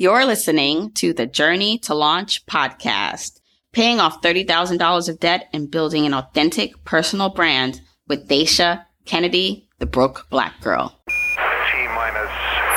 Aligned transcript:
You're 0.00 0.24
listening 0.24 0.92
to 0.92 1.12
the 1.12 1.26
Journey 1.26 1.76
to 1.80 1.94
Launch 1.94 2.46
podcast, 2.46 3.38
paying 3.74 4.00
off 4.00 4.22
$30,000 4.22 5.10
of 5.10 5.20
debt 5.20 5.50
and 5.52 5.70
building 5.70 6.06
an 6.06 6.14
authentic 6.14 6.86
personal 6.86 7.28
brand 7.28 7.82
with 8.08 8.26
Dasha 8.26 8.86
Kennedy, 9.04 9.68
the 9.78 9.84
broke 9.84 10.26
black 10.30 10.58
girl. 10.62 10.98
T 11.06 11.86
minus 11.88 12.30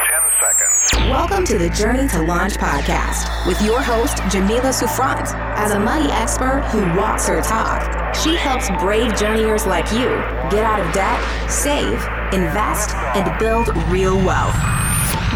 10 0.09 0.21
seconds. 0.41 1.09
Welcome 1.09 1.46
to 1.46 1.57
the 1.57 1.70
Journey 1.70 2.09
to 2.09 2.23
Launch 2.23 2.55
podcast 2.55 3.47
with 3.47 3.62
your 3.62 3.79
host, 3.81 4.17
Jamila 4.29 4.74
Souffrant. 4.74 5.33
As 5.55 5.71
a 5.71 5.79
money 5.79 6.12
expert 6.12 6.65
who 6.71 6.81
walks 6.99 7.26
her 7.29 7.42
talk, 7.42 8.13
she 8.13 8.35
helps 8.35 8.69
brave 8.81 9.15
journeyers 9.15 9.65
like 9.65 9.90
you 9.94 10.10
get 10.51 10.65
out 10.65 10.85
of 10.85 10.94
debt, 10.94 11.49
save, 11.49 11.94
invest, 12.33 12.94
and 13.15 13.40
build 13.40 13.69
real 13.87 14.17
wealth. 14.17 14.58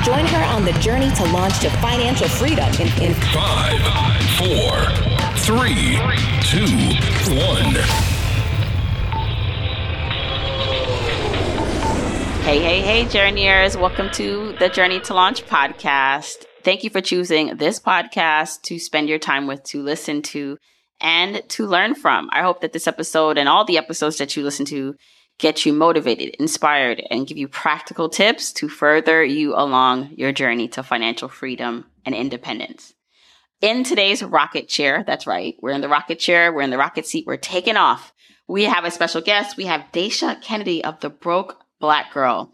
Join 0.03 0.25
her 0.25 0.43
on 0.45 0.63
the 0.63 0.71
journey 0.79 1.09
to 1.15 1.23
launch 1.31 1.59
to 1.59 1.69
financial 1.69 2.27
freedom 2.27 2.69
in, 2.75 2.87
in 3.03 3.13
Five, 3.33 3.81
four, 4.37 4.85
three, 5.39 5.97
two, 6.43 6.65
one. 7.35 7.73
Hey, 12.43 12.59
hey, 12.59 12.81
hey, 12.81 13.05
journeyers. 13.09 13.75
Welcome 13.75 14.09
to 14.11 14.53
the 14.59 14.69
Journey 14.69 15.01
to 15.01 15.13
Launch 15.13 15.45
podcast. 15.45 16.45
Thank 16.63 16.83
you 16.83 16.89
for 16.89 17.01
choosing 17.01 17.57
this 17.57 17.79
podcast 17.79 18.61
to 18.63 18.79
spend 18.79 19.09
your 19.09 19.19
time 19.19 19.47
with, 19.47 19.63
to 19.65 19.81
listen 19.81 20.21
to, 20.21 20.57
and 21.01 21.41
to 21.49 21.65
learn 21.65 21.95
from. 21.95 22.29
I 22.31 22.43
hope 22.43 22.61
that 22.61 22.71
this 22.71 22.87
episode 22.87 23.37
and 23.37 23.49
all 23.49 23.65
the 23.65 23.77
episodes 23.77 24.17
that 24.19 24.35
you 24.37 24.43
listen 24.43 24.65
to 24.67 24.95
get 25.39 25.65
you 25.65 25.73
motivated, 25.73 26.35
inspired, 26.39 27.01
and 27.09 27.27
give 27.27 27.37
you 27.37 27.47
practical 27.47 28.09
tips 28.09 28.51
to 28.53 28.69
further 28.69 29.23
you 29.23 29.53
along 29.55 30.11
your 30.15 30.31
journey 30.31 30.67
to 30.69 30.83
financial 30.83 31.29
freedom 31.29 31.85
and 32.05 32.15
independence. 32.15 32.93
In 33.61 33.83
today's 33.83 34.23
rocket 34.23 34.67
chair, 34.67 35.03
that's 35.05 35.27
right, 35.27 35.55
we're 35.61 35.71
in 35.71 35.81
the 35.81 35.89
rocket 35.89 36.19
chair, 36.19 36.53
we're 36.53 36.61
in 36.61 36.69
the 36.69 36.77
rocket 36.77 37.05
seat, 37.05 37.25
we're 37.25 37.37
taking 37.37 37.77
off. 37.77 38.13
We 38.47 38.63
have 38.63 38.85
a 38.85 38.91
special 38.91 39.21
guest. 39.21 39.57
We 39.57 39.65
have 39.65 39.91
Dasha 39.91 40.37
Kennedy 40.41 40.81
of 40.83 41.01
the 41.01 41.09
Broke 41.09 41.61
Black 41.79 42.13
Girl. 42.13 42.53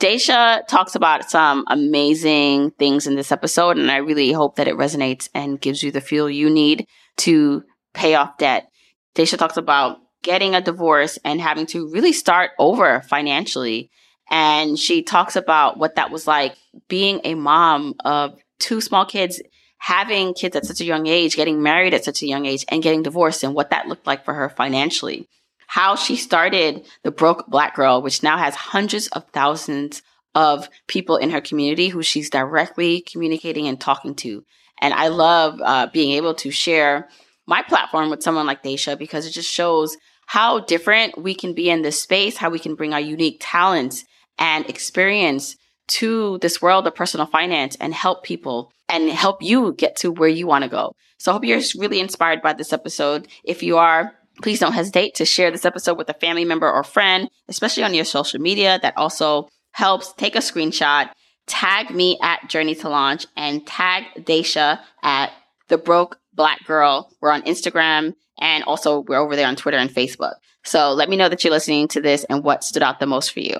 Dasha 0.00 0.64
talks 0.68 0.96
about 0.96 1.30
some 1.30 1.64
amazing 1.68 2.72
things 2.72 3.06
in 3.06 3.14
this 3.14 3.30
episode, 3.30 3.76
and 3.76 3.88
I 3.88 3.98
really 3.98 4.32
hope 4.32 4.56
that 4.56 4.66
it 4.66 4.74
resonates 4.74 5.28
and 5.32 5.60
gives 5.60 5.80
you 5.84 5.92
the 5.92 6.00
fuel 6.00 6.28
you 6.28 6.50
need 6.50 6.88
to 7.18 7.62
pay 7.94 8.16
off 8.16 8.36
debt. 8.38 8.66
Dasha 9.14 9.36
talks 9.36 9.56
about 9.56 9.98
getting 10.22 10.54
a 10.54 10.60
divorce 10.60 11.18
and 11.24 11.40
having 11.40 11.66
to 11.66 11.88
really 11.90 12.12
start 12.12 12.52
over 12.58 13.00
financially. 13.02 13.90
And 14.30 14.78
she 14.78 15.02
talks 15.02 15.36
about 15.36 15.78
what 15.78 15.96
that 15.96 16.10
was 16.10 16.26
like 16.26 16.56
being 16.88 17.20
a 17.24 17.34
mom 17.34 17.94
of 18.04 18.38
two 18.58 18.80
small 18.80 19.04
kids, 19.04 19.42
having 19.78 20.32
kids 20.32 20.56
at 20.56 20.64
such 20.64 20.80
a 20.80 20.84
young 20.84 21.06
age, 21.06 21.36
getting 21.36 21.62
married 21.62 21.92
at 21.92 22.04
such 22.04 22.22
a 22.22 22.26
young 22.26 22.46
age, 22.46 22.64
and 22.68 22.82
getting 22.82 23.02
divorced, 23.02 23.42
and 23.42 23.54
what 23.54 23.70
that 23.70 23.88
looked 23.88 24.06
like 24.06 24.24
for 24.24 24.32
her 24.32 24.48
financially. 24.48 25.28
How 25.66 25.96
she 25.96 26.16
started 26.16 26.86
the 27.02 27.10
Broke 27.10 27.46
Black 27.46 27.74
Girl, 27.74 28.00
which 28.00 28.22
now 28.22 28.38
has 28.38 28.54
hundreds 28.54 29.08
of 29.08 29.28
thousands 29.30 30.02
of 30.34 30.68
people 30.86 31.16
in 31.16 31.30
her 31.30 31.40
community 31.40 31.88
who 31.88 32.02
she's 32.02 32.30
directly 32.30 33.00
communicating 33.00 33.66
and 33.66 33.80
talking 33.80 34.14
to. 34.16 34.44
And 34.80 34.94
I 34.94 35.08
love 35.08 35.60
uh, 35.62 35.88
being 35.92 36.12
able 36.12 36.34
to 36.36 36.50
share 36.50 37.08
my 37.46 37.62
platform 37.62 38.10
with 38.10 38.22
someone 38.22 38.46
like 38.46 38.62
Dasha 38.62 38.96
because 38.96 39.26
it 39.26 39.30
just 39.30 39.50
shows 39.50 39.96
how 40.32 40.60
different 40.60 41.18
we 41.18 41.34
can 41.34 41.52
be 41.52 41.68
in 41.68 41.82
this 41.82 42.00
space, 42.00 42.38
how 42.38 42.48
we 42.48 42.58
can 42.58 42.74
bring 42.74 42.94
our 42.94 43.00
unique 43.00 43.36
talents 43.38 44.02
and 44.38 44.66
experience 44.66 45.56
to 45.88 46.38
this 46.38 46.62
world 46.62 46.86
of 46.86 46.94
personal 46.94 47.26
finance 47.26 47.76
and 47.78 47.92
help 47.92 48.24
people 48.24 48.72
and 48.88 49.10
help 49.10 49.42
you 49.42 49.74
get 49.74 49.94
to 49.94 50.10
where 50.10 50.30
you 50.30 50.46
want 50.46 50.64
to 50.64 50.70
go. 50.70 50.96
So 51.18 51.30
I 51.30 51.34
hope 51.34 51.44
you're 51.44 51.60
really 51.76 52.00
inspired 52.00 52.40
by 52.40 52.54
this 52.54 52.72
episode. 52.72 53.28
If 53.44 53.62
you 53.62 53.76
are, 53.76 54.14
please 54.40 54.58
don't 54.58 54.72
hesitate 54.72 55.16
to 55.16 55.26
share 55.26 55.50
this 55.50 55.66
episode 55.66 55.98
with 55.98 56.08
a 56.08 56.14
family 56.14 56.46
member 56.46 56.72
or 56.72 56.82
friend, 56.82 57.28
especially 57.48 57.82
on 57.82 57.92
your 57.92 58.06
social 58.06 58.40
media. 58.40 58.78
That 58.80 58.96
also 58.96 59.50
helps. 59.72 60.14
Take 60.14 60.34
a 60.34 60.38
screenshot, 60.38 61.10
tag 61.46 61.90
me 61.90 62.18
at 62.22 62.48
Journey 62.48 62.74
to 62.76 62.88
Launch, 62.88 63.26
and 63.36 63.66
tag 63.66 64.04
Dasha 64.24 64.80
at 65.02 65.30
the 65.68 65.76
Broke 65.76 66.16
Black 66.32 66.64
Girl. 66.64 67.10
We're 67.20 67.32
on 67.32 67.42
Instagram 67.42 68.14
and 68.42 68.64
also 68.64 69.00
we're 69.00 69.16
over 69.16 69.36
there 69.36 69.46
on 69.46 69.56
Twitter 69.56 69.78
and 69.78 69.88
Facebook. 69.88 70.34
So 70.64 70.92
let 70.92 71.08
me 71.08 71.16
know 71.16 71.28
that 71.28 71.42
you're 71.42 71.52
listening 71.52 71.88
to 71.88 72.02
this 72.02 72.24
and 72.24 72.44
what 72.44 72.64
stood 72.64 72.82
out 72.82 72.98
the 73.00 73.06
most 73.06 73.32
for 73.32 73.40
you. 73.40 73.56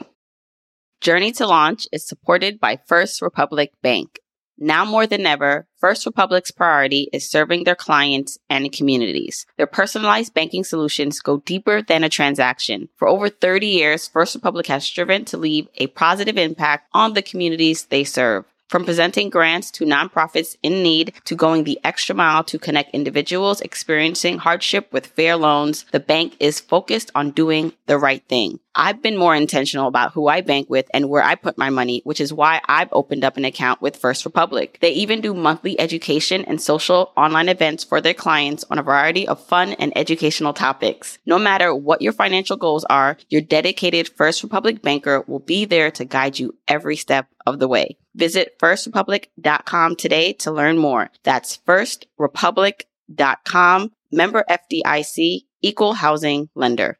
Journey 1.00 1.32
to 1.32 1.46
Launch 1.46 1.86
is 1.92 2.06
supported 2.06 2.60
by 2.60 2.78
First 2.86 3.22
Republic 3.22 3.72
Bank. 3.82 4.18
Now 4.58 4.84
more 4.84 5.06
than 5.06 5.24
ever, 5.24 5.66
First 5.78 6.04
Republic's 6.04 6.50
priority 6.50 7.08
is 7.12 7.28
serving 7.28 7.64
their 7.64 7.74
clients 7.74 8.38
and 8.50 8.72
communities. 8.72 9.46
Their 9.56 9.66
personalized 9.66 10.34
banking 10.34 10.62
solutions 10.62 11.20
go 11.20 11.38
deeper 11.38 11.80
than 11.80 12.04
a 12.04 12.08
transaction. 12.08 12.88
For 12.96 13.08
over 13.08 13.28
30 13.28 13.66
years, 13.66 14.06
First 14.08 14.34
Republic 14.34 14.66
has 14.66 14.84
striven 14.84 15.24
to 15.26 15.36
leave 15.36 15.68
a 15.76 15.88
positive 15.88 16.36
impact 16.36 16.88
on 16.92 17.14
the 17.14 17.22
communities 17.22 17.86
they 17.86 18.04
serve. 18.04 18.44
From 18.72 18.86
presenting 18.86 19.28
grants 19.28 19.70
to 19.72 19.84
nonprofits 19.84 20.56
in 20.62 20.82
need 20.82 21.12
to 21.26 21.34
going 21.34 21.64
the 21.64 21.78
extra 21.84 22.14
mile 22.14 22.42
to 22.44 22.58
connect 22.58 22.94
individuals 22.94 23.60
experiencing 23.60 24.38
hardship 24.38 24.90
with 24.94 25.08
fair 25.08 25.36
loans, 25.36 25.84
the 25.92 26.00
bank 26.00 26.38
is 26.40 26.58
focused 26.58 27.10
on 27.14 27.32
doing 27.32 27.74
the 27.84 27.98
right 27.98 28.26
thing. 28.28 28.60
I've 28.74 29.02
been 29.02 29.18
more 29.18 29.34
intentional 29.34 29.86
about 29.86 30.12
who 30.12 30.28
I 30.28 30.40
bank 30.40 30.70
with 30.70 30.86
and 30.94 31.10
where 31.10 31.22
I 31.22 31.34
put 31.34 31.58
my 31.58 31.68
money, 31.68 32.00
which 32.04 32.20
is 32.20 32.32
why 32.32 32.62
I've 32.66 32.88
opened 32.92 33.22
up 33.22 33.36
an 33.36 33.44
account 33.44 33.82
with 33.82 33.96
First 33.96 34.24
Republic. 34.24 34.78
They 34.80 34.92
even 34.92 35.20
do 35.20 35.34
monthly 35.34 35.78
education 35.78 36.42
and 36.46 36.58
social 36.60 37.12
online 37.16 37.50
events 37.50 37.84
for 37.84 38.00
their 38.00 38.14
clients 38.14 38.64
on 38.70 38.78
a 38.78 38.82
variety 38.82 39.28
of 39.28 39.44
fun 39.44 39.74
and 39.74 39.92
educational 39.96 40.54
topics. 40.54 41.18
No 41.26 41.38
matter 41.38 41.74
what 41.74 42.00
your 42.00 42.14
financial 42.14 42.56
goals 42.56 42.84
are, 42.84 43.18
your 43.28 43.42
dedicated 43.42 44.08
First 44.08 44.42
Republic 44.42 44.80
banker 44.80 45.22
will 45.26 45.40
be 45.40 45.66
there 45.66 45.90
to 45.92 46.06
guide 46.06 46.38
you 46.38 46.56
every 46.66 46.96
step 46.96 47.26
of 47.46 47.58
the 47.58 47.68
way. 47.68 47.98
Visit 48.14 48.58
firstrepublic.com 48.58 49.96
today 49.96 50.32
to 50.34 50.50
learn 50.50 50.76
more. 50.78 51.10
That's 51.24 51.58
firstrepublic.com, 51.58 53.92
member 54.10 54.44
FDIC, 54.48 55.42
equal 55.62 55.94
housing 55.94 56.50
lender. 56.54 56.98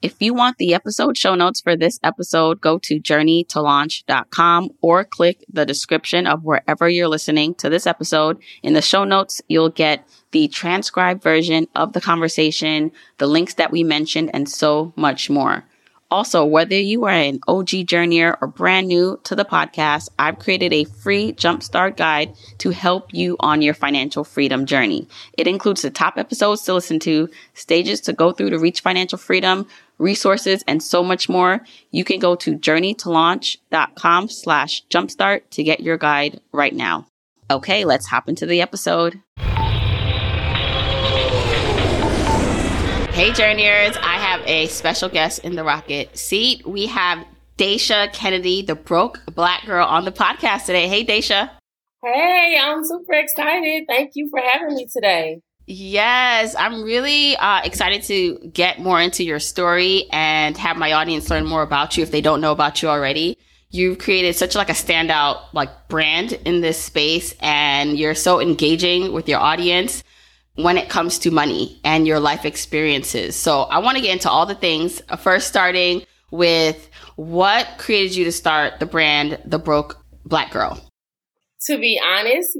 If 0.00 0.22
you 0.22 0.32
want 0.32 0.58
the 0.58 0.74
episode 0.74 1.16
show 1.16 1.34
notes 1.34 1.60
for 1.60 1.74
this 1.74 1.98
episode, 2.04 2.60
go 2.60 2.78
to 2.78 3.00
journeytolaunch.com 3.00 4.70
or 4.80 5.04
click 5.04 5.44
the 5.52 5.66
description 5.66 6.24
of 6.24 6.44
wherever 6.44 6.88
you're 6.88 7.08
listening 7.08 7.56
to 7.56 7.68
this 7.68 7.84
episode. 7.84 8.40
In 8.62 8.74
the 8.74 8.82
show 8.82 9.02
notes, 9.02 9.42
you'll 9.48 9.70
get 9.70 10.06
the 10.30 10.46
transcribed 10.46 11.20
version 11.20 11.66
of 11.74 11.94
the 11.94 12.00
conversation, 12.00 12.92
the 13.16 13.26
links 13.26 13.54
that 13.54 13.72
we 13.72 13.82
mentioned, 13.82 14.30
and 14.32 14.48
so 14.48 14.92
much 14.94 15.28
more. 15.30 15.64
Also, 16.10 16.42
whether 16.42 16.76
you 16.76 17.04
are 17.04 17.10
an 17.10 17.40
OG 17.48 17.68
journeyer 17.84 18.36
or 18.40 18.48
brand 18.48 18.88
new 18.88 19.20
to 19.24 19.36
the 19.36 19.44
podcast, 19.44 20.08
I've 20.18 20.38
created 20.38 20.72
a 20.72 20.84
free 20.84 21.34
jumpstart 21.34 21.96
guide 21.96 22.34
to 22.58 22.70
help 22.70 23.12
you 23.12 23.36
on 23.40 23.60
your 23.60 23.74
financial 23.74 24.24
freedom 24.24 24.64
journey. 24.64 25.06
It 25.36 25.46
includes 25.46 25.82
the 25.82 25.90
top 25.90 26.16
episodes 26.16 26.62
to 26.62 26.72
listen 26.72 26.98
to, 27.00 27.28
stages 27.52 28.00
to 28.02 28.14
go 28.14 28.32
through 28.32 28.50
to 28.50 28.58
reach 28.58 28.80
financial 28.80 29.18
freedom, 29.18 29.66
resources, 29.98 30.64
and 30.66 30.82
so 30.82 31.02
much 31.02 31.28
more. 31.28 31.60
You 31.90 32.04
can 32.04 32.18
go 32.18 32.34
to 32.36 32.56
journeytolaunch.com 32.58 34.28
slash 34.28 34.86
jumpstart 34.86 35.42
to 35.50 35.62
get 35.62 35.80
your 35.80 35.98
guide 35.98 36.40
right 36.52 36.74
now. 36.74 37.06
Okay, 37.50 37.84
let's 37.84 38.06
hop 38.06 38.28
into 38.28 38.46
the 38.46 38.60
episode. 38.60 39.20
Hey, 43.18 43.32
journeyers. 43.32 43.96
I 43.96 44.16
have 44.18 44.42
a 44.46 44.66
special 44.68 45.08
guest 45.08 45.40
in 45.40 45.56
the 45.56 45.64
rocket 45.64 46.16
seat. 46.16 46.64
We 46.64 46.86
have 46.86 47.26
Dasha 47.56 48.08
Kennedy, 48.12 48.62
the 48.62 48.76
broke 48.76 49.20
black 49.34 49.66
girl, 49.66 49.84
on 49.84 50.04
the 50.04 50.12
podcast 50.12 50.66
today. 50.66 50.86
Hey, 50.86 51.02
Dasha. 51.02 51.50
Hey, 52.04 52.56
I'm 52.60 52.84
super 52.84 53.14
excited. 53.14 53.86
Thank 53.88 54.12
you 54.14 54.28
for 54.30 54.40
having 54.40 54.76
me 54.76 54.86
today. 54.86 55.40
Yes, 55.70 56.56
I'm 56.58 56.82
really 56.82 57.36
uh, 57.36 57.60
excited 57.62 58.02
to 58.04 58.38
get 58.54 58.80
more 58.80 59.02
into 59.02 59.22
your 59.22 59.38
story 59.38 60.06
and 60.10 60.56
have 60.56 60.78
my 60.78 60.92
audience 60.92 61.28
learn 61.28 61.44
more 61.44 61.60
about 61.60 61.94
you 61.94 62.02
if 62.02 62.10
they 62.10 62.22
don't 62.22 62.40
know 62.40 62.52
about 62.52 62.80
you 62.80 62.88
already. 62.88 63.36
You've 63.68 63.98
created 63.98 64.34
such 64.34 64.54
like 64.54 64.70
a 64.70 64.72
standout 64.72 65.42
like 65.52 65.88
brand 65.88 66.32
in 66.46 66.62
this 66.62 66.82
space 66.82 67.34
and 67.40 67.98
you're 67.98 68.14
so 68.14 68.40
engaging 68.40 69.12
with 69.12 69.28
your 69.28 69.40
audience 69.40 70.02
when 70.54 70.78
it 70.78 70.88
comes 70.88 71.18
to 71.18 71.30
money 71.30 71.78
and 71.84 72.06
your 72.06 72.18
life 72.18 72.46
experiences. 72.46 73.36
So 73.36 73.64
I 73.64 73.80
want 73.80 73.98
to 73.98 74.02
get 74.02 74.14
into 74.14 74.30
all 74.30 74.46
the 74.46 74.54
things. 74.54 75.02
Uh, 75.10 75.16
first, 75.16 75.48
starting 75.48 76.02
with 76.30 76.88
what 77.16 77.68
created 77.76 78.16
you 78.16 78.24
to 78.24 78.32
start 78.32 78.80
the 78.80 78.86
brand, 78.86 79.38
The 79.44 79.58
Broke 79.58 80.02
Black 80.24 80.50
Girl? 80.50 80.80
To 81.66 81.76
be 81.76 82.00
honest, 82.02 82.56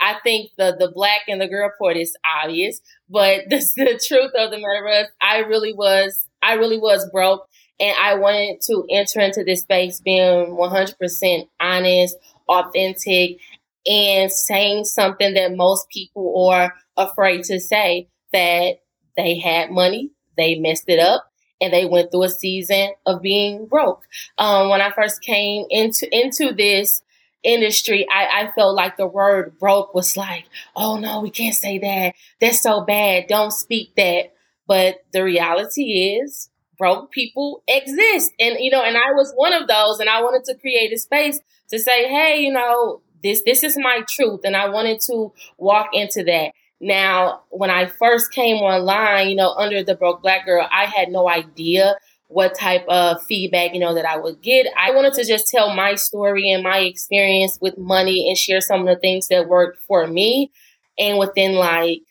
I 0.00 0.16
think 0.22 0.50
the 0.56 0.76
the 0.78 0.90
black 0.90 1.22
and 1.28 1.40
the 1.40 1.48
girl 1.48 1.70
part 1.78 1.96
is 1.96 2.16
obvious, 2.42 2.80
but 3.08 3.42
the, 3.50 3.58
the 3.76 4.00
truth 4.06 4.32
of 4.36 4.50
the 4.50 4.58
matter 4.58 4.84
was, 4.84 5.06
I 5.20 5.38
really 5.40 5.72
was 5.72 6.26
I 6.42 6.54
really 6.54 6.78
was 6.78 7.08
broke, 7.10 7.46
and 7.78 7.94
I 8.00 8.14
wanted 8.14 8.60
to 8.62 8.84
enter 8.90 9.20
into 9.20 9.44
this 9.44 9.62
space 9.62 10.00
being 10.00 10.56
100% 10.56 11.48
honest, 11.60 12.16
authentic, 12.48 13.38
and 13.86 14.30
saying 14.30 14.84
something 14.84 15.34
that 15.34 15.56
most 15.56 15.88
people 15.90 16.48
are 16.48 16.74
afraid 16.96 17.44
to 17.44 17.60
say 17.60 18.08
that 18.32 18.76
they 19.16 19.38
had 19.38 19.70
money, 19.70 20.10
they 20.36 20.58
messed 20.58 20.88
it 20.88 20.98
up, 20.98 21.30
and 21.60 21.72
they 21.72 21.84
went 21.84 22.10
through 22.10 22.24
a 22.24 22.30
season 22.30 22.92
of 23.06 23.20
being 23.20 23.66
broke. 23.66 24.02
Um, 24.38 24.70
when 24.70 24.80
I 24.80 24.90
first 24.90 25.22
came 25.22 25.66
into 25.70 26.08
into 26.10 26.52
this 26.54 27.02
industry, 27.42 28.06
I, 28.10 28.42
I 28.42 28.52
felt 28.52 28.74
like 28.74 28.96
the 28.96 29.06
word 29.06 29.58
broke 29.58 29.94
was 29.94 30.16
like, 30.16 30.44
oh 30.76 30.96
no, 30.98 31.20
we 31.20 31.30
can't 31.30 31.54
say 31.54 31.78
that. 31.78 32.14
That's 32.40 32.62
so 32.62 32.82
bad. 32.82 33.26
Don't 33.28 33.52
speak 33.52 33.94
that. 33.96 34.32
But 34.66 35.04
the 35.12 35.24
reality 35.24 36.18
is 36.20 36.48
broke 36.78 37.10
people 37.10 37.62
exist. 37.68 38.32
And, 38.38 38.56
you 38.58 38.70
know, 38.70 38.82
and 38.82 38.96
I 38.96 39.12
was 39.12 39.32
one 39.36 39.52
of 39.52 39.68
those 39.68 40.00
and 40.00 40.08
I 40.08 40.22
wanted 40.22 40.44
to 40.44 40.58
create 40.58 40.92
a 40.92 40.98
space 40.98 41.38
to 41.68 41.78
say, 41.78 42.08
hey, 42.08 42.40
you 42.40 42.52
know, 42.52 43.02
this, 43.22 43.42
this 43.44 43.62
is 43.62 43.76
my 43.76 44.02
truth. 44.08 44.40
And 44.44 44.56
I 44.56 44.68
wanted 44.68 45.00
to 45.02 45.32
walk 45.58 45.88
into 45.92 46.24
that. 46.24 46.52
Now, 46.80 47.42
when 47.50 47.68
I 47.68 47.86
first 47.86 48.32
came 48.32 48.56
online, 48.56 49.28
you 49.28 49.36
know, 49.36 49.52
under 49.52 49.84
the 49.84 49.94
broke 49.94 50.22
black 50.22 50.46
girl, 50.46 50.66
I 50.72 50.86
had 50.86 51.10
no 51.10 51.28
idea 51.28 51.96
what 52.30 52.56
type 52.56 52.84
of 52.86 53.20
feedback, 53.24 53.74
you 53.74 53.80
know, 53.80 53.94
that 53.94 54.06
I 54.06 54.16
would 54.16 54.40
get. 54.40 54.66
I 54.78 54.92
wanted 54.92 55.14
to 55.14 55.24
just 55.24 55.48
tell 55.48 55.74
my 55.74 55.96
story 55.96 56.48
and 56.50 56.62
my 56.62 56.78
experience 56.78 57.58
with 57.60 57.76
money 57.76 58.28
and 58.28 58.38
share 58.38 58.60
some 58.60 58.82
of 58.82 58.86
the 58.86 59.00
things 59.00 59.26
that 59.28 59.48
worked 59.48 59.82
for 59.82 60.06
me. 60.06 60.52
And 60.96 61.18
within 61.18 61.54
like 61.54 62.02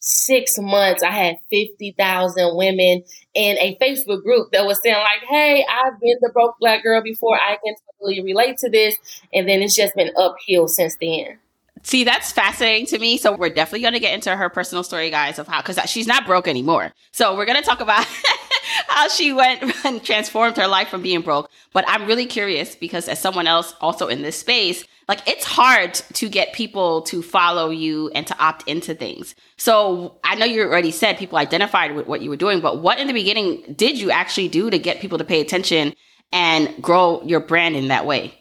six 0.00 0.58
months, 0.58 1.04
I 1.04 1.10
had 1.10 1.36
50,000 1.48 2.56
women 2.56 3.04
in 3.34 3.56
a 3.58 3.78
Facebook 3.80 4.24
group 4.24 4.50
that 4.50 4.66
was 4.66 4.82
saying 4.82 4.96
like, 4.96 5.28
Hey, 5.28 5.64
I've 5.64 6.00
been 6.00 6.16
the 6.20 6.30
broke 6.34 6.56
black 6.58 6.82
girl 6.82 7.00
before. 7.00 7.36
I 7.36 7.56
can 7.64 7.76
totally 8.00 8.22
relate 8.24 8.58
to 8.58 8.68
this. 8.68 8.96
And 9.32 9.48
then 9.48 9.62
it's 9.62 9.76
just 9.76 9.94
been 9.94 10.10
uphill 10.16 10.66
since 10.66 10.96
then. 11.00 11.38
See, 11.82 12.02
that's 12.02 12.32
fascinating 12.32 12.86
to 12.86 12.98
me. 12.98 13.16
So 13.16 13.36
we're 13.36 13.48
definitely 13.48 13.82
going 13.82 13.94
to 13.94 14.00
get 14.00 14.12
into 14.12 14.34
her 14.34 14.50
personal 14.50 14.82
story, 14.82 15.08
guys, 15.08 15.38
of 15.38 15.46
how, 15.46 15.62
cause 15.62 15.78
she's 15.86 16.06
not 16.06 16.26
broke 16.26 16.48
anymore. 16.48 16.92
So 17.12 17.36
we're 17.36 17.46
going 17.46 17.62
to 17.62 17.64
talk 17.64 17.80
about 17.80 18.06
how 18.88 19.08
she 19.08 19.32
went 19.32 19.62
and 19.84 20.02
transformed 20.04 20.56
her 20.56 20.66
life 20.66 20.88
from 20.88 21.02
being 21.02 21.22
broke. 21.22 21.50
But 21.72 21.84
I'm 21.86 22.06
really 22.06 22.26
curious 22.26 22.76
because 22.76 23.08
as 23.08 23.18
someone 23.18 23.46
else 23.46 23.74
also 23.80 24.08
in 24.08 24.22
this 24.22 24.38
space, 24.38 24.84
like 25.08 25.26
it's 25.26 25.44
hard 25.44 25.94
to 25.94 26.28
get 26.28 26.52
people 26.52 27.02
to 27.02 27.20
follow 27.20 27.70
you 27.70 28.10
and 28.14 28.26
to 28.28 28.38
opt 28.38 28.68
into 28.68 28.94
things. 28.94 29.34
So 29.56 30.18
I 30.22 30.36
know 30.36 30.46
you 30.46 30.62
already 30.62 30.92
said 30.92 31.18
people 31.18 31.36
identified 31.36 31.96
with 31.96 32.06
what 32.06 32.22
you 32.22 32.30
were 32.30 32.36
doing, 32.36 32.60
but 32.60 32.80
what 32.80 33.00
in 33.00 33.08
the 33.08 33.12
beginning 33.12 33.74
did 33.76 33.98
you 33.98 34.10
actually 34.10 34.48
do 34.48 34.70
to 34.70 34.78
get 34.78 35.00
people 35.00 35.18
to 35.18 35.24
pay 35.24 35.40
attention 35.40 35.94
and 36.32 36.80
grow 36.80 37.22
your 37.22 37.40
brand 37.40 37.74
in 37.74 37.88
that 37.88 38.06
way? 38.06 38.40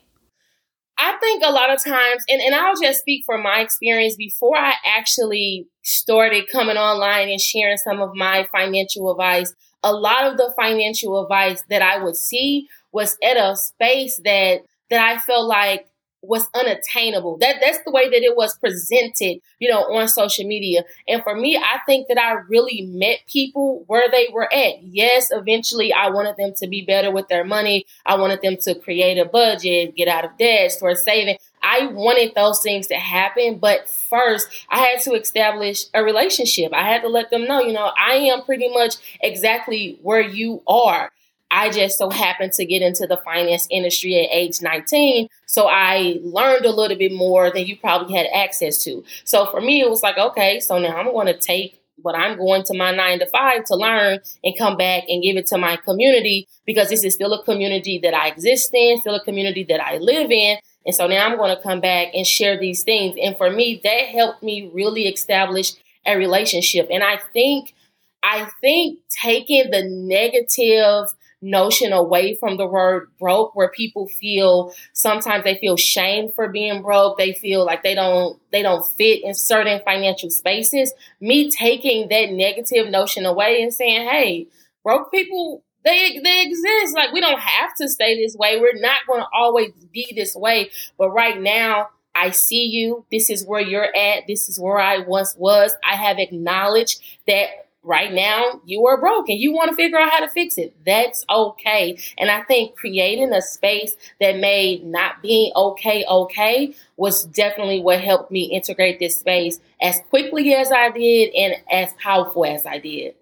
I 1.00 1.18
think 1.20 1.44
a 1.44 1.52
lot 1.52 1.72
of 1.72 1.82
times, 1.82 2.24
and, 2.30 2.42
and 2.42 2.54
I'll 2.54 2.76
just 2.76 3.00
speak 3.00 3.24
from 3.26 3.42
my 3.42 3.62
experience 3.62 4.16
before 4.16 4.58
I 4.58 4.74
actually 4.86 5.68
started 5.82 6.50
coming 6.52 6.76
online 6.76 7.30
and 7.30 7.40
sharing 7.40 7.78
some 7.78 8.02
of 8.02 8.12
my 8.14 8.48
financial 8.52 9.10
advice, 9.10 9.54
a 9.84 9.94
lot 9.94 10.26
of 10.26 10.38
the 10.38 10.54
financial 10.56 11.22
advice 11.24 11.64
that 11.70 11.82
I 11.82 12.04
would 12.04 12.16
see 12.16 12.68
was 12.92 13.18
at 13.24 13.38
a 13.38 13.56
space 13.56 14.20
that 14.24 14.62
that 14.90 15.06
I 15.06 15.20
felt 15.20 15.48
like 15.48 15.86
was 16.22 16.48
unattainable. 16.54 17.38
That 17.38 17.58
that's 17.62 17.80
the 17.86 17.92
way 17.92 18.10
that 18.10 18.22
it 18.22 18.36
was 18.36 18.58
presented, 18.58 19.40
you 19.60 19.70
know, 19.70 19.84
on 19.84 20.08
social 20.08 20.46
media. 20.46 20.84
And 21.08 21.24
for 21.24 21.36
me, 21.36 21.58
I 21.58 21.80
think 21.86 22.08
that 22.10 22.18
I 22.18 22.34
really 22.50 22.82
met 22.82 23.20
people 23.28 23.84
where 23.88 24.10
they 24.12 24.28
were 24.32 24.52
at. 24.52 24.84
Yes, 24.84 25.30
eventually 25.32 25.94
I 25.94 26.10
wanted 26.10 26.36
them 26.38 26.54
to 26.58 26.68
be 26.68 26.84
better 26.84 27.12
with 27.12 27.28
their 27.30 27.46
money. 27.46 27.86
I 28.06 28.16
wanted 28.18 28.42
them 28.42 28.58
to 28.64 28.76
create 28.76 29.18
a 29.18 29.26
budget, 29.26 29.96
get 29.96 30.08
out 30.08 30.26
of 30.26 30.38
debt, 30.38 30.72
start 30.72 30.98
saving. 30.98 31.38
I 31.62 31.88
wanted 31.88 32.34
those 32.36 32.62
things 32.62 32.88
to 32.88 32.96
happen, 32.96 33.60
but 33.60 33.90
first 33.90 34.48
I 34.70 34.80
had 34.80 35.02
to 35.02 35.14
establish 35.14 35.86
a 35.94 36.04
relationship. 36.04 36.74
I 36.74 36.84
had 36.84 37.02
to 37.02 37.10
let 37.10 37.30
them 37.30 37.46
know, 37.46 37.62
you 37.62 37.74
know, 37.74 37.92
I 37.98 38.16
am 38.16 38.44
pretty 38.44 38.70
much 38.74 38.96
exactly 39.22 40.00
where 40.02 40.22
you 40.22 40.62
are. 40.68 41.12
I 41.52 41.72
just 41.72 41.98
so 41.98 42.10
happened 42.10 42.54
to 42.54 42.66
get 42.66 42.82
into 42.82 43.08
the 43.08 43.18
finance 43.18 43.68
industry 43.72 44.16
at 44.24 44.32
age 44.32 44.62
19. 44.62 45.30
So 45.48 45.68
I 45.68 46.20
learned 46.22 46.66
a 46.66 46.72
little 46.72 46.98
bit 46.98 47.12
more 47.12 47.52
than 47.52 47.66
you 47.66 47.76
probably 47.76 48.16
had 48.16 48.28
access 48.34 48.84
to. 48.84 49.04
So 49.24 49.50
for 49.50 49.60
me, 49.60 49.82
it 49.82 49.90
was 49.90 50.04
like, 50.04 50.18
okay, 50.18 50.60
so 50.60 50.78
now 50.78 50.96
I'm 50.96 51.12
going 51.12 51.28
to 51.28 51.38
take 51.38 51.82
what 52.02 52.16
I'm 52.16 52.38
going 52.38 52.64
to 52.64 52.78
my 52.78 52.92
nine 52.92 53.20
to 53.20 53.26
five 53.26 53.66
to 53.66 53.76
learn 53.76 54.20
and 54.44 54.58
come 54.58 54.78
back 54.78 55.04
and 55.08 55.24
give 55.24 55.36
it 55.36 55.48
to 55.48 55.58
my 55.58 55.76
community 55.78 56.48
because 56.66 56.90
this 56.90 57.04
is 57.04 57.14
still 57.14 57.34
a 57.34 57.44
community 57.44 58.00
that 58.00 58.14
I 58.14 58.28
exist 58.28 58.72
in, 58.74 59.00
still 59.00 59.16
a 59.16 59.24
community 59.24 59.64
that 59.66 59.84
I 59.84 59.98
live 59.98 60.32
in. 60.32 60.58
And 60.90 60.96
so 60.96 61.06
now 61.06 61.28
I'm 61.28 61.38
going 61.38 61.56
to 61.56 61.62
come 61.62 61.82
back 61.82 62.08
and 62.16 62.26
share 62.26 62.60
these 62.60 62.82
things. 62.82 63.16
And 63.22 63.38
for 63.38 63.52
me, 63.52 63.80
that 63.84 64.08
helped 64.08 64.42
me 64.42 64.72
really 64.74 65.04
establish 65.04 65.74
a 66.04 66.18
relationship. 66.18 66.88
And 66.90 67.04
I 67.04 67.18
think, 67.32 67.76
I 68.24 68.50
think 68.60 68.98
taking 69.08 69.70
the 69.70 69.84
negative 69.84 71.14
notion 71.44 71.94
away 71.94 72.34
from 72.34 72.58
the 72.58 72.66
word 72.66 73.12
broke 73.20 73.56
where 73.56 73.70
people 73.70 74.08
feel 74.08 74.74
sometimes 74.94 75.44
they 75.44 75.60
feel 75.60 75.78
shame 75.78 76.32
for 76.32 76.50
being 76.50 76.82
broke 76.82 77.18
they 77.18 77.32
feel 77.32 77.64
like 77.66 77.82
they 77.82 77.96
don't 77.96 78.38
they 78.52 78.62
don't 78.62 78.86
fit 78.86 79.24
in 79.24 79.34
certain 79.34 79.80
financial 79.86 80.30
spaces 80.30 80.92
me 81.22 81.50
taking 81.50 82.10
that 82.10 82.30
negative 82.30 82.90
notion 82.90 83.26
away 83.26 83.62
and 83.62 83.74
saying 83.74 84.06
hey 84.10 84.48
broke 84.84 85.10
people 85.14 85.64
they 85.84 86.20
they 86.24 86.44
exist 86.44 86.96
like 86.96 87.14
we 87.14 87.22
don't 87.22 87.40
have 87.40 87.76
to 87.76 87.88
stay 87.88 88.22
this 88.22 88.36
way 88.36 88.60
we're 88.60 88.80
not 88.80 89.00
going 89.08 89.22
to 89.22 89.28
always 89.34 89.72
be 89.92 90.12
this 90.16 90.36
way 90.36 90.70
but 90.98 91.10
right 91.10 91.40
now 91.40 91.90
I 92.16 92.32
see 92.32 92.66
you. 92.66 93.06
This 93.12 93.30
is 93.30 93.46
where 93.46 93.62
you're 93.62 93.96
at. 93.96 94.24
This 94.28 94.50
is 94.50 94.60
where 94.60 94.80
I 94.80 94.98
once 95.00 95.36
was. 95.38 95.74
I 95.86 95.96
have 95.96 96.20
acknowledged 96.20 97.02
that 97.28 97.68
right 97.82 98.12
now 98.12 98.62
you 98.66 98.86
are 98.88 99.00
broke 99.00 99.30
and 99.30 99.40
you 99.40 99.54
want 99.54 99.70
to 99.70 99.76
figure 99.76 99.98
out 99.98 100.10
how 100.10 100.20
to 100.20 100.28
fix 100.28 100.58
it. 100.58 100.76
That's 100.86 101.24
okay. 101.30 101.98
And 102.18 102.30
I 102.30 102.42
think 102.42 102.76
creating 102.76 103.32
a 103.32 103.42
space 103.42 103.96
that 104.20 104.38
made 104.38 104.86
not 104.86 105.22
being 105.22 105.52
okay 105.56 106.06
okay 106.06 106.76
was 106.98 107.24
definitely 107.24 107.80
what 107.80 108.02
helped 108.02 108.32
me 108.32 108.52
integrate 108.52 109.00
this 109.00 109.18
space 109.18 109.60
as 109.82 110.00
quickly 110.10 110.54
as 110.54 110.72
I 110.72 110.90
did 110.90 111.34
and 111.34 111.56
as 111.72 111.94
powerful 111.94 112.46
as 112.46 112.66
I 112.66 112.80
did. 112.80 113.16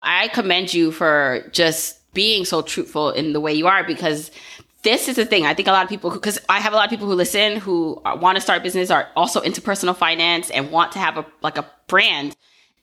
I 0.00 0.28
commend 0.28 0.72
you 0.72 0.92
for 0.92 1.48
just 1.50 1.98
being 2.14 2.44
so 2.44 2.62
truthful 2.62 3.10
in 3.10 3.32
the 3.32 3.40
way 3.40 3.52
you 3.52 3.66
are 3.66 3.84
because 3.84 4.30
this 4.82 5.08
is 5.08 5.16
the 5.16 5.26
thing. 5.26 5.44
I 5.44 5.54
think 5.54 5.68
a 5.68 5.72
lot 5.72 5.82
of 5.82 5.88
people, 5.88 6.10
because 6.10 6.38
I 6.48 6.60
have 6.60 6.72
a 6.72 6.76
lot 6.76 6.84
of 6.84 6.90
people 6.90 7.06
who 7.06 7.14
listen 7.14 7.56
who 7.56 8.00
want 8.04 8.36
to 8.36 8.40
start 8.40 8.62
business, 8.62 8.90
are 8.90 9.08
also 9.16 9.40
into 9.40 9.60
personal 9.60 9.94
finance 9.94 10.50
and 10.50 10.70
want 10.70 10.92
to 10.92 10.98
have 10.98 11.18
a 11.18 11.26
like 11.42 11.58
a 11.58 11.68
brand. 11.88 12.36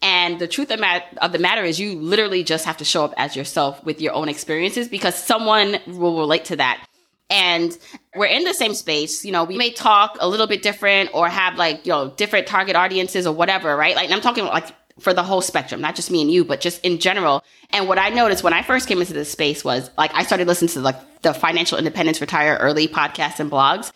And 0.03 0.39
the 0.39 0.47
truth 0.47 0.71
of, 0.71 0.79
the 0.79 1.39
matter 1.39 1.63
is, 1.63 1.79
you 1.79 1.95
literally 1.95 2.43
just 2.43 2.65
have 2.65 2.77
to 2.77 2.85
show 2.85 3.05
up 3.05 3.13
as 3.17 3.35
yourself 3.35 3.83
with 3.85 4.01
your 4.01 4.13
own 4.13 4.29
experiences 4.29 4.88
because 4.88 5.13
someone 5.15 5.77
will 5.85 6.17
relate 6.17 6.45
to 6.45 6.55
that. 6.55 6.83
And 7.29 7.77
we're 8.15 8.25
in 8.25 8.43
the 8.43 8.53
same 8.53 8.73
space. 8.73 9.23
You 9.23 9.31
know, 9.31 9.43
we 9.43 9.57
may 9.57 9.69
talk 9.71 10.17
a 10.19 10.27
little 10.27 10.47
bit 10.47 10.63
different 10.63 11.11
or 11.13 11.29
have 11.29 11.55
like, 11.55 11.85
you 11.85 11.91
know, 11.91 12.09
different 12.17 12.47
target 12.47 12.75
audiences 12.75 13.27
or 13.27 13.33
whatever, 13.35 13.77
right? 13.77 13.95
Like, 13.95 14.09
I'm 14.09 14.21
talking 14.21 14.43
like 14.45 14.65
for 15.01 15.13
the 15.13 15.24
whole 15.24 15.41
spectrum, 15.41 15.81
not 15.81 15.96
just 15.96 16.12
me 16.12 16.22
and 16.22 16.31
you, 16.31 16.46
but 16.46 16.62
just 16.62 16.84
in 16.86 17.00
general. 17.00 17.43
And 17.72 17.88
what 17.88 17.98
I 17.98 18.10
noticed 18.10 18.43
when 18.43 18.53
I 18.53 18.62
first 18.62 18.88
came 18.88 19.00
into 19.00 19.13
this 19.13 19.31
space 19.31 19.63
was 19.63 19.89
like, 19.98 20.12
I 20.13 20.24
started 20.24 20.48
listening 20.48 20.70
to 20.70 20.81
like 20.81 21.22
the 21.22 21.34
financial 21.34 21.77
independence 21.77 22.22
retire 22.22 22.58
early 22.60 22.88
podcasts 22.88 23.39
and 23.39 23.51
blogs. 23.51 23.91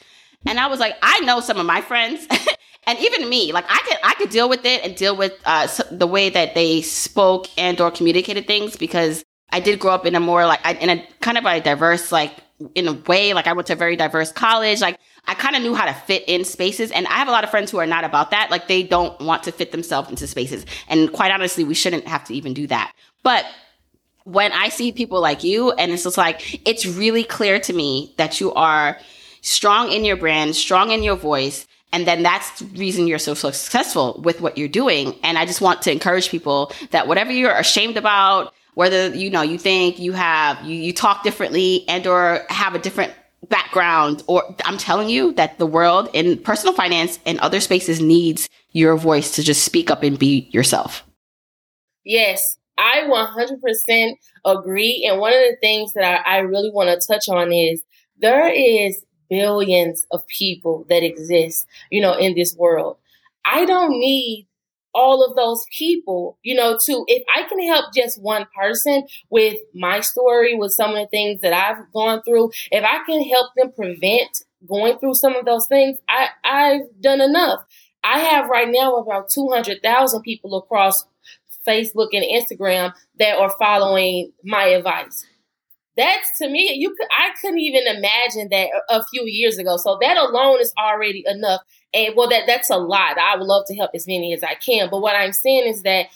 And 0.46 0.60
I 0.60 0.68
was 0.68 0.80
like, 0.80 0.96
I 1.02 1.20
know 1.22 1.40
some 1.40 1.58
of 1.58 1.66
my 1.66 1.82
friends 1.82 2.28
and 2.88 3.00
even 3.00 3.30
me, 3.30 3.52
like 3.52 3.66
I 3.68 3.80
could 3.88 3.98
I 4.04 4.14
could 4.16 4.30
deal 4.30 4.48
with 4.48 4.66
it 4.66 4.84
and 4.84 4.96
deal 4.96 5.16
with 5.16 5.34
uh, 5.46 5.68
the 5.92 6.08
way 6.08 6.30
that 6.30 6.56
they 6.56 6.82
spoke 6.82 7.48
and 7.58 7.80
or 7.82 7.92
communicated 7.92 8.48
things 8.48 8.76
because 8.76 9.24
I 9.50 9.60
did 9.60 9.80
grow 9.80 9.92
up 9.92 10.06
in 10.06 10.16
a 10.16 10.20
more 10.20 10.46
like 10.46 10.66
in 10.82 10.90
a 10.90 11.08
kind 11.22 11.38
of 11.38 11.46
a 11.46 11.60
diverse 11.62 12.12
like 12.12 12.34
in 12.74 12.88
a 12.88 12.94
way 12.94 13.34
like 13.34 13.48
I 13.48 13.54
went 13.54 13.68
to 13.68 13.74
a 13.74 13.76
very 13.76 13.96
diverse 13.96 14.32
college 14.32 14.82
like 14.82 15.00
I 15.27 15.34
kind 15.34 15.55
of 15.55 15.62
knew 15.62 15.74
how 15.74 15.86
to 15.86 15.94
fit 15.94 16.24
in 16.27 16.46
spaces 16.46 16.91
and 16.91 17.08
I 17.08 17.13
have 17.13 17.27
a 17.27 17.32
lot 17.32 17.44
of 17.44 17.50
friends 17.50 17.72
who 17.72 17.77
are 17.77 17.88
not 17.88 18.03
about 18.03 18.32
that 18.32 18.51
like 18.51 18.67
they 18.67 18.84
don't 18.84 19.20
want 19.22 19.44
to 19.44 19.51
fit 19.51 19.72
themselves 19.72 20.10
into 20.10 20.27
spaces 20.27 20.65
and 20.88 21.12
quite 21.12 21.32
honestly 21.32 21.63
we 21.63 21.74
shouldn't 21.74 22.08
have 22.08 22.24
to 22.25 22.34
even 22.34 22.53
do 22.53 22.67
that 22.67 22.94
but 23.24 23.46
when 24.24 24.51
I 24.51 24.70
see 24.70 24.91
people 24.91 25.22
like 25.22 25.44
you 25.44 25.72
and 25.72 25.91
it's 25.91 26.03
just 26.03 26.17
like 26.17 26.67
it's 26.67 26.86
really 26.86 27.24
clear 27.24 27.60
to 27.60 27.74
me 27.74 28.13
that 28.17 28.39
you 28.39 28.53
are 28.53 28.98
strong 29.41 29.91
in 29.91 30.05
your 30.05 30.15
brand 30.15 30.55
strong 30.55 30.91
in 30.91 31.03
your 31.03 31.15
voice 31.15 31.67
and 31.96 32.05
then 32.05 32.24
that's 32.24 32.60
the 32.60 32.65
reason 32.77 33.08
you're 33.08 33.20
so, 33.20 33.34
so 33.34 33.51
successful 33.51 34.20
with 34.22 34.41
what 34.41 34.58
you're 34.58 34.67
doing. 34.67 35.17
And 35.24 35.38
I 35.38 35.46
just 35.46 35.62
want 35.62 35.82
to 35.84 35.94
encourage 35.94 36.29
people 36.29 36.74
that 36.91 37.08
whatever 37.08 37.32
you're 37.32 37.55
ashamed 37.55 37.96
about, 37.96 38.53
whether, 38.74 39.15
you 39.15 39.29
know, 39.29 39.41
you 39.41 39.58
think 39.58 39.98
you 39.98 40.12
have, 40.12 40.62
you, 40.65 40.75
you 40.75 40.91
talk 40.91 41.24
differently 41.24 41.86
and 41.88 42.05
or 42.05 42.41
have 42.50 42.75
a 42.75 42.79
different 42.79 43.13
background 43.50 44.24
or 44.28 44.44
I'm 44.66 44.78
telling 44.78 45.10
you 45.10 45.34
that 45.34 45.58
the 45.58 45.66
world 45.66 46.10
in 46.14 46.38
personal 46.40 46.74
finance 46.74 47.20
and 47.25 47.40
other 47.40 47.60
spaces 47.60 48.02
needs 48.02 48.50
your 48.72 48.98
voice 48.98 49.32
to 49.32 49.44
just 49.44 49.64
speak 49.64 49.90
up 49.90 50.04
and 50.04 50.20
be 50.20 50.50
yourself. 50.52 51.04
Yes, 52.04 52.58
I 52.78 53.04
100% 53.08 54.14
agree. 54.46 55.08
And 55.10 55.20
one 55.20 55.34
of 55.34 55.40
the 55.40 55.58
things 55.62 55.94
that 55.94 56.22
I, 56.25 56.36
I 56.36 56.40
really 56.40 56.72
want 56.72 56.90
to 56.90 57.08
touch 57.08 57.30
on 57.30 57.52
is 57.52 57.84
there 58.18 58.48
is 58.48 59.04
billions 59.30 60.06
of 60.12 60.28
people 60.28 60.86
that 60.90 61.04
exist, 61.04 61.66
you 61.90 62.02
know, 62.02 62.14
in 62.14 62.36
this 62.36 62.56
world. 62.56 62.98
I 63.46 63.66
don't 63.66 63.92
need 63.92 64.48
all 64.96 65.24
of 65.24 65.36
those 65.36 65.64
people, 65.78 66.40
you 66.42 66.56
know, 66.56 66.80
to, 66.86 67.04
if 67.08 67.22
I 67.36 67.44
can 67.44 67.62
help 67.68 67.94
just 67.94 68.20
one 68.22 68.48
person 68.58 69.04
with 69.30 69.58
my 69.74 70.00
story, 70.00 70.56
with 70.56 70.72
some 70.72 70.92
of 70.92 70.96
the 70.96 71.08
things 71.08 71.42
that 71.42 71.54
I've 71.54 71.92
gone 71.94 72.24
through, 72.24 72.52
if 72.72 72.84
I 72.84 73.04
can 73.06 73.22
help 73.24 73.52
them 73.56 73.74
prevent 73.74 74.44
going 74.68 74.98
through 74.98 75.16
some 75.16 75.36
of 75.36 75.46
those 75.46 75.68
things, 75.68 76.00
I, 76.08 76.30
I've 76.44 77.02
done 77.02 77.22
enough. 77.22 77.60
I 78.04 78.20
have 78.20 78.50
right 78.50 78.70
now 78.70 78.96
about 78.96 79.30
200,000 79.30 80.22
people 80.22 80.58
across 80.58 81.06
Facebook 81.68 82.10
and 82.14 82.24
Instagram 82.24 82.94
that 83.20 83.38
are 83.38 83.54
following 83.60 84.32
my 84.44 84.66
advice. 84.66 85.25
That's 85.98 86.38
to 86.40 86.50
me, 86.50 86.74
you 86.74 86.90
could, 86.90 87.08
I 87.12 87.30
couldn't 87.42 87.60
even 87.60 87.88
imagine 87.88 88.50
that 88.52 88.68
a, 88.90 89.00
a 89.00 89.06
few 89.12 89.24
years 89.25 89.58
ago. 89.58 89.78
So 89.78 89.98
that 90.02 90.18
alone 90.18 90.60
is 90.62 90.74
already 90.78 91.24
enough. 91.25 91.62
And 91.96 92.14
well, 92.16 92.30
that 92.30 92.44
that's 92.46 92.70
a 92.70 92.78
lot. 92.78 93.18
I 93.18 93.38
would 93.38 93.48
love 93.48 93.66
to 93.68 93.75
help 93.75 93.92
as 93.96 94.06
many 94.06 94.34
as 94.34 94.44
I 94.44 94.54
can. 94.56 94.90
But 94.92 95.02
what 95.02 95.16
I'm 95.16 95.34
saying 95.34 95.68
is 95.68 95.82
that 95.84 96.08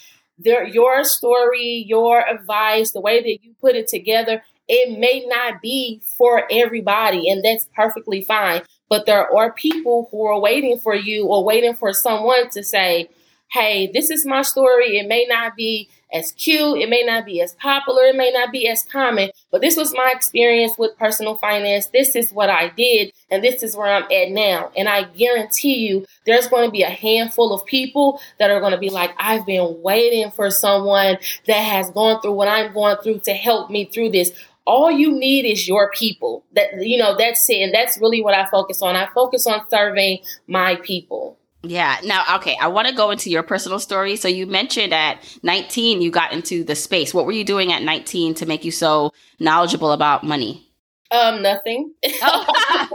your 0.44 1.04
story, 1.04 1.84
your 1.88 2.20
advice, 2.20 2.92
the 2.92 3.00
way 3.00 3.20
that 3.20 3.44
you 3.44 3.54
put 3.60 3.74
it 3.74 3.88
together, 3.88 4.42
it 4.68 4.98
may 4.98 5.24
not 5.26 5.60
be 5.60 6.00
for 6.16 6.46
everybody, 6.50 7.28
and 7.28 7.44
that's 7.44 7.66
perfectly 7.74 8.22
fine. 8.22 8.62
But 8.88 9.06
there 9.06 9.34
are 9.34 9.52
people 9.52 10.08
who 10.10 10.24
are 10.26 10.38
waiting 10.38 10.78
for 10.78 10.94
you 10.94 11.26
or 11.26 11.44
waiting 11.44 11.74
for 11.74 11.92
someone 11.92 12.50
to 12.50 12.62
say, 12.62 13.08
hey, 13.50 13.90
this 13.92 14.10
is 14.10 14.24
my 14.24 14.42
story. 14.42 14.98
It 14.98 15.08
may 15.08 15.26
not 15.28 15.56
be 15.56 15.88
as 16.12 16.32
cute, 16.32 16.78
it 16.78 16.88
may 16.88 17.02
not 17.02 17.24
be 17.24 17.40
as 17.40 17.54
popular, 17.54 18.02
it 18.04 18.16
may 18.16 18.30
not 18.32 18.50
be 18.50 18.68
as 18.68 18.82
common, 18.82 19.30
but 19.50 19.60
this 19.60 19.76
was 19.76 19.94
my 19.94 20.12
experience 20.14 20.76
with 20.76 20.96
personal 20.98 21.36
finance. 21.36 21.86
This 21.86 22.16
is 22.16 22.32
what 22.32 22.50
I 22.50 22.68
did, 22.68 23.12
and 23.30 23.44
this 23.44 23.62
is 23.62 23.76
where 23.76 23.86
I'm 23.86 24.10
at 24.10 24.30
now. 24.30 24.72
And 24.76 24.88
I 24.88 25.04
guarantee 25.04 25.86
you, 25.86 26.06
there's 26.26 26.48
going 26.48 26.66
to 26.66 26.72
be 26.72 26.82
a 26.82 26.90
handful 26.90 27.52
of 27.52 27.64
people 27.64 28.20
that 28.38 28.50
are 28.50 28.60
going 28.60 28.72
to 28.72 28.78
be 28.78 28.90
like, 28.90 29.12
I've 29.18 29.46
been 29.46 29.80
waiting 29.82 30.30
for 30.30 30.50
someone 30.50 31.18
that 31.46 31.60
has 31.60 31.90
gone 31.90 32.20
through 32.20 32.32
what 32.32 32.48
I'm 32.48 32.72
going 32.72 32.96
through 33.02 33.20
to 33.20 33.32
help 33.32 33.70
me 33.70 33.84
through 33.84 34.10
this 34.10 34.32
all 34.66 34.90
you 34.90 35.18
need 35.18 35.46
is 35.46 35.66
your 35.66 35.90
people 35.90 36.44
that 36.54 36.68
you 36.86 36.98
know 36.98 37.16
that's 37.16 37.48
it 37.48 37.62
and 37.62 37.74
that's 37.74 37.98
really 37.98 38.22
what 38.22 38.34
i 38.34 38.44
focus 38.50 38.82
on 38.82 38.94
i 38.94 39.08
focus 39.14 39.46
on 39.46 39.66
serving 39.70 40.18
my 40.46 40.76
people 40.76 41.39
yeah. 41.62 41.98
Now, 42.04 42.24
okay, 42.36 42.56
I 42.60 42.68
want 42.68 42.88
to 42.88 42.94
go 42.94 43.10
into 43.10 43.30
your 43.30 43.42
personal 43.42 43.78
story. 43.78 44.16
So 44.16 44.28
you 44.28 44.46
mentioned 44.46 44.94
at 44.94 45.38
19 45.42 46.00
you 46.00 46.10
got 46.10 46.32
into 46.32 46.64
the 46.64 46.74
space. 46.74 47.12
What 47.12 47.26
were 47.26 47.32
you 47.32 47.44
doing 47.44 47.72
at 47.72 47.82
19 47.82 48.34
to 48.34 48.46
make 48.46 48.64
you 48.64 48.70
so 48.70 49.12
knowledgeable 49.38 49.92
about 49.92 50.24
money? 50.24 50.69
Um, 51.10 51.42
nothing. 51.42 51.92
Oh. 52.22 52.88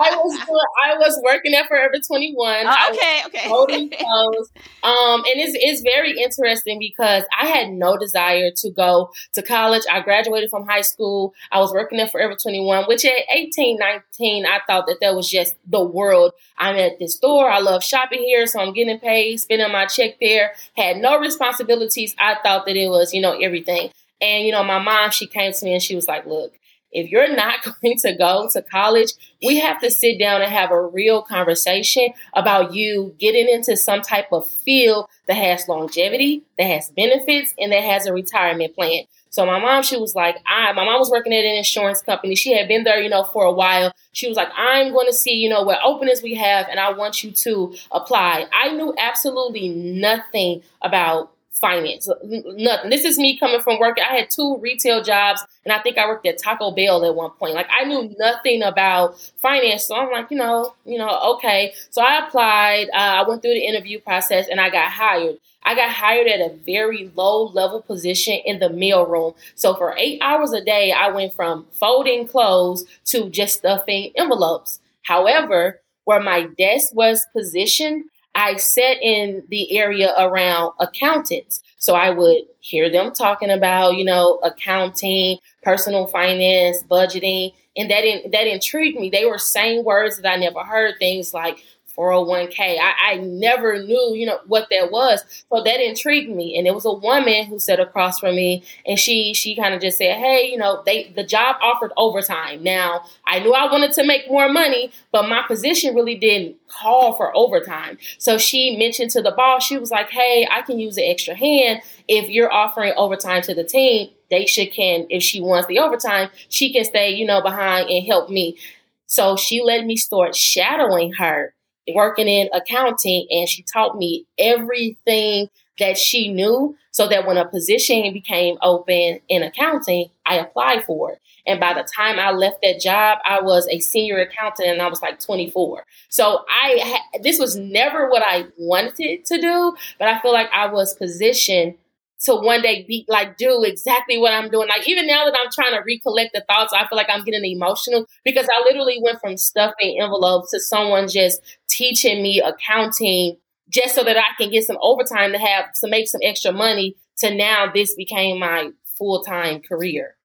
I 0.00 0.16
was 0.16 0.40
I 0.82 0.96
was 0.98 1.20
working 1.24 1.54
at 1.54 1.68
Forever 1.68 1.94
21. 2.04 2.66
Oh, 2.66 2.90
okay, 2.90 3.22
okay. 3.26 3.48
Holding 3.48 3.90
clothes. 3.90 4.50
Um, 4.82 5.22
and 5.24 5.38
it's 5.40 5.56
it's 5.60 5.82
very 5.82 6.18
interesting 6.20 6.78
because 6.80 7.22
I 7.38 7.46
had 7.46 7.70
no 7.70 7.96
desire 7.96 8.50
to 8.56 8.70
go 8.70 9.12
to 9.34 9.42
college. 9.42 9.82
I 9.90 10.00
graduated 10.00 10.50
from 10.50 10.66
high 10.66 10.80
school. 10.80 11.32
I 11.52 11.60
was 11.60 11.72
working 11.72 12.00
at 12.00 12.10
Forever 12.10 12.34
21, 12.34 12.84
which 12.86 13.04
at 13.04 13.12
18, 13.32 13.78
19, 13.78 14.46
I 14.46 14.60
thought 14.66 14.86
that 14.88 14.98
that 15.00 15.14
was 15.14 15.30
just 15.30 15.54
the 15.66 15.84
world. 15.84 16.32
I'm 16.58 16.76
at 16.76 16.98
this 16.98 17.14
store. 17.14 17.48
I 17.48 17.60
love 17.60 17.84
shopping 17.84 18.20
here, 18.22 18.46
so 18.46 18.60
I'm 18.60 18.72
getting 18.72 18.98
paid, 18.98 19.38
spending 19.38 19.70
my 19.70 19.86
check 19.86 20.18
there. 20.20 20.54
Had 20.76 20.96
no 20.96 21.18
responsibilities. 21.20 22.14
I 22.18 22.36
thought 22.42 22.66
that 22.66 22.76
it 22.76 22.88
was, 22.88 23.14
you 23.14 23.20
know, 23.20 23.38
everything. 23.38 23.90
And 24.20 24.44
you 24.44 24.52
know, 24.52 24.64
my 24.64 24.78
mom, 24.78 25.10
she 25.10 25.26
came 25.26 25.52
to 25.52 25.64
me 25.64 25.74
and 25.74 25.82
she 25.82 25.94
was 25.94 26.08
like, 26.08 26.26
"Look, 26.26 26.58
if 26.94 27.10
you're 27.10 27.34
not 27.34 27.62
going 27.82 27.98
to 27.98 28.14
go 28.14 28.48
to 28.52 28.62
college, 28.62 29.12
we 29.42 29.58
have 29.58 29.80
to 29.80 29.90
sit 29.90 30.18
down 30.18 30.40
and 30.40 30.50
have 30.50 30.70
a 30.70 30.86
real 30.86 31.22
conversation 31.22 32.08
about 32.32 32.72
you 32.72 33.14
getting 33.18 33.48
into 33.48 33.76
some 33.76 34.00
type 34.00 34.32
of 34.32 34.48
field 34.48 35.06
that 35.26 35.34
has 35.34 35.68
longevity, 35.68 36.42
that 36.56 36.64
has 36.64 36.90
benefits, 36.90 37.52
and 37.58 37.72
that 37.72 37.82
has 37.82 38.06
a 38.06 38.12
retirement 38.12 38.74
plan. 38.74 39.04
So 39.34 39.44
my 39.44 39.58
mom, 39.58 39.82
she 39.82 39.96
was 39.96 40.14
like, 40.14 40.36
I, 40.46 40.72
my 40.74 40.84
mom 40.84 41.00
was 41.00 41.10
working 41.10 41.32
at 41.32 41.44
an 41.44 41.56
insurance 41.56 42.00
company. 42.00 42.36
She 42.36 42.56
had 42.56 42.68
been 42.68 42.84
there, 42.84 43.00
you 43.00 43.08
know, 43.08 43.24
for 43.24 43.44
a 43.44 43.52
while. 43.52 43.90
She 44.12 44.28
was 44.28 44.36
like, 44.36 44.48
I'm 44.56 44.92
going 44.92 45.08
to 45.08 45.12
see, 45.12 45.34
you 45.34 45.48
know, 45.48 45.64
what 45.64 45.80
openings 45.84 46.22
we 46.22 46.34
have, 46.34 46.68
and 46.68 46.78
I 46.78 46.92
want 46.92 47.24
you 47.24 47.32
to 47.32 47.74
apply. 47.90 48.46
I 48.52 48.70
knew 48.70 48.94
absolutely 48.96 49.70
nothing 49.70 50.62
about 50.82 51.33
finance. 51.54 52.08
Nothing. 52.22 52.90
This 52.90 53.04
is 53.04 53.18
me 53.18 53.38
coming 53.38 53.60
from 53.60 53.78
work. 53.78 53.98
I 53.98 54.14
had 54.14 54.30
two 54.30 54.58
retail 54.58 55.02
jobs, 55.02 55.44
and 55.64 55.72
I 55.72 55.78
think 55.78 55.98
I 55.98 56.06
worked 56.06 56.26
at 56.26 56.38
Taco 56.38 56.72
Bell 56.72 57.04
at 57.04 57.14
one 57.14 57.30
point. 57.32 57.54
Like 57.54 57.68
I 57.70 57.84
knew 57.84 58.14
nothing 58.18 58.62
about 58.62 59.18
finance, 59.40 59.84
so 59.84 59.96
I'm 59.96 60.10
like, 60.10 60.30
you 60.30 60.36
know, 60.36 60.74
you 60.84 60.98
know, 60.98 61.34
okay. 61.36 61.74
So 61.90 62.02
I 62.02 62.26
applied. 62.26 62.88
Uh, 62.92 63.22
I 63.24 63.28
went 63.28 63.42
through 63.42 63.54
the 63.54 63.66
interview 63.66 64.00
process, 64.00 64.46
and 64.50 64.60
I 64.60 64.70
got 64.70 64.90
hired. 64.90 65.36
I 65.62 65.74
got 65.74 65.90
hired 65.90 66.26
at 66.26 66.40
a 66.40 66.54
very 66.66 67.10
low 67.14 67.44
level 67.46 67.80
position 67.80 68.34
in 68.44 68.58
the 68.58 68.68
mail 68.68 69.06
room. 69.06 69.32
So 69.54 69.74
for 69.74 69.94
eight 69.96 70.20
hours 70.20 70.52
a 70.52 70.62
day, 70.62 70.92
I 70.92 71.08
went 71.08 71.32
from 71.32 71.66
folding 71.72 72.28
clothes 72.28 72.84
to 73.06 73.30
just 73.30 73.58
stuffing 73.58 74.12
envelopes. 74.14 74.80
However, 75.04 75.80
where 76.04 76.20
my 76.20 76.48
desk 76.58 76.94
was 76.94 77.26
positioned, 77.32 78.04
I 78.34 78.56
sat 78.56 78.96
in 79.00 79.44
the 79.48 79.78
area 79.78 80.12
around 80.18 80.72
accountants. 80.80 81.62
So 81.78 81.94
I 81.94 82.10
would 82.10 82.44
hear 82.60 82.90
them 82.90 83.12
talking 83.12 83.50
about, 83.50 83.96
you 83.96 84.04
know, 84.04 84.40
accounting, 84.42 85.38
personal 85.62 86.06
finance, 86.06 86.82
budgeting, 86.82 87.52
and 87.76 87.90
that 87.90 88.04
in, 88.04 88.30
that 88.30 88.46
intrigued 88.46 88.98
me. 88.98 89.10
They 89.10 89.26
were 89.26 89.38
saying 89.38 89.84
words 89.84 90.18
that 90.20 90.32
I 90.32 90.36
never 90.36 90.60
heard, 90.60 90.94
things 90.98 91.34
like 91.34 91.62
401k. 91.96 92.78
I, 92.78 93.12
I 93.12 93.16
never 93.16 93.82
knew, 93.82 94.14
you 94.14 94.26
know, 94.26 94.38
what 94.46 94.68
that 94.70 94.90
was. 94.90 95.24
So 95.50 95.62
that 95.62 95.80
intrigued 95.80 96.34
me. 96.34 96.56
And 96.56 96.66
it 96.66 96.74
was 96.74 96.84
a 96.84 96.92
woman 96.92 97.46
who 97.46 97.58
sat 97.58 97.80
across 97.80 98.18
from 98.18 98.36
me 98.36 98.64
and 98.86 98.98
she 98.98 99.34
she 99.34 99.56
kind 99.56 99.74
of 99.74 99.80
just 99.80 99.98
said, 99.98 100.16
Hey, 100.16 100.50
you 100.50 100.58
know, 100.58 100.82
they 100.84 101.12
the 101.14 101.24
job 101.24 101.56
offered 101.60 101.92
overtime. 101.96 102.62
Now 102.62 103.04
I 103.26 103.40
knew 103.40 103.52
I 103.52 103.70
wanted 103.70 103.92
to 103.92 104.04
make 104.04 104.28
more 104.28 104.48
money, 104.48 104.90
but 105.12 105.28
my 105.28 105.42
position 105.46 105.94
really 105.94 106.16
didn't 106.16 106.56
call 106.68 107.14
for 107.14 107.36
overtime. 107.36 107.98
So 108.18 108.38
she 108.38 108.76
mentioned 108.76 109.10
to 109.12 109.22
the 109.22 109.32
boss, 109.32 109.64
she 109.64 109.78
was 109.78 109.90
like, 109.90 110.10
Hey, 110.10 110.46
I 110.50 110.62
can 110.62 110.78
use 110.78 110.96
an 110.96 111.04
extra 111.06 111.34
hand 111.34 111.80
if 112.08 112.28
you're 112.28 112.52
offering 112.52 112.92
overtime 112.96 113.42
to 113.42 113.54
the 113.54 113.64
team. 113.64 114.10
Dasha 114.30 114.66
can, 114.66 115.06
if 115.10 115.22
she 115.22 115.40
wants 115.40 115.68
the 115.68 115.78
overtime, 115.78 116.30
she 116.48 116.72
can 116.72 116.84
stay, 116.84 117.14
you 117.14 117.26
know, 117.26 117.40
behind 117.42 117.88
and 117.88 118.04
help 118.04 118.30
me. 118.30 118.58
So 119.06 119.36
she 119.36 119.62
let 119.62 119.84
me 119.84 119.96
start 119.96 120.34
shadowing 120.34 121.12
her 121.18 121.54
working 121.92 122.28
in 122.28 122.48
accounting 122.52 123.26
and 123.30 123.48
she 123.48 123.62
taught 123.62 123.96
me 123.98 124.26
everything 124.38 125.48
that 125.78 125.98
she 125.98 126.32
knew 126.32 126.76
so 126.92 127.08
that 127.08 127.26
when 127.26 127.36
a 127.36 127.48
position 127.48 128.12
became 128.12 128.56
open 128.62 129.18
in 129.28 129.42
accounting, 129.42 130.08
I 130.24 130.36
applied 130.36 130.84
for 130.84 131.12
it. 131.12 131.20
And 131.46 131.60
by 131.60 131.74
the 131.74 131.86
time 131.96 132.18
I 132.18 132.30
left 132.30 132.58
that 132.62 132.80
job, 132.80 133.18
I 133.24 133.42
was 133.42 133.68
a 133.68 133.80
senior 133.80 134.18
accountant 134.18 134.68
and 134.68 134.80
I 134.80 134.88
was 134.88 135.02
like 135.02 135.20
24. 135.20 135.84
So 136.08 136.44
I, 136.48 136.78
ha- 136.80 137.18
this 137.22 137.38
was 137.38 137.56
never 137.56 138.08
what 138.08 138.22
I 138.24 138.46
wanted 138.56 139.24
to 139.24 139.40
do, 139.40 139.76
but 139.98 140.08
I 140.08 140.20
feel 140.20 140.32
like 140.32 140.48
I 140.52 140.68
was 140.72 140.94
positioned 140.94 141.74
to 142.20 142.36
one 142.36 142.62
day 142.62 142.84
be 142.88 143.04
like 143.08 143.36
do 143.36 143.62
exactly 143.64 144.16
what 144.16 144.32
I'm 144.32 144.48
doing. 144.48 144.68
Like 144.68 144.88
even 144.88 145.06
now 145.06 145.24
that 145.26 145.36
I'm 145.38 145.50
trying 145.52 145.72
to 145.72 145.84
recollect 145.84 146.32
the 146.32 146.44
thoughts, 146.48 146.72
I 146.72 146.86
feel 146.86 146.96
like 146.96 147.10
I'm 147.10 147.24
getting 147.24 147.44
emotional 147.44 148.06
because 148.24 148.48
I 148.50 148.60
literally 148.60 148.98
went 149.02 149.20
from 149.20 149.36
stuffing 149.36 150.00
envelopes 150.00 150.50
to 150.52 150.60
someone 150.60 151.08
just 151.08 151.42
teaching 151.76 152.22
me 152.22 152.40
accounting 152.40 153.36
just 153.68 153.94
so 153.94 154.04
that 154.04 154.16
I 154.16 154.24
can 154.38 154.50
get 154.50 154.64
some 154.64 154.78
overtime 154.80 155.32
to 155.32 155.38
have 155.38 155.66
to 155.80 155.88
make 155.88 156.08
some 156.08 156.20
extra 156.22 156.52
money 156.52 156.96
to 157.18 157.34
now 157.34 157.70
this 157.72 157.94
became 157.94 158.38
my 158.38 158.70
full-time 158.98 159.60
career. 159.66 160.16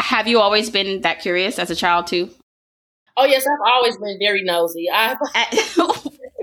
Have 0.00 0.28
you 0.28 0.40
always 0.40 0.70
been 0.70 1.02
that 1.02 1.20
curious 1.20 1.58
as 1.58 1.70
a 1.70 1.76
child 1.76 2.06
too? 2.06 2.30
Oh 3.16 3.24
yes, 3.24 3.44
I've 3.46 3.72
always 3.72 3.96
been 3.96 4.18
very 4.20 4.44
nosy. 4.44 4.88
I've 4.92 5.18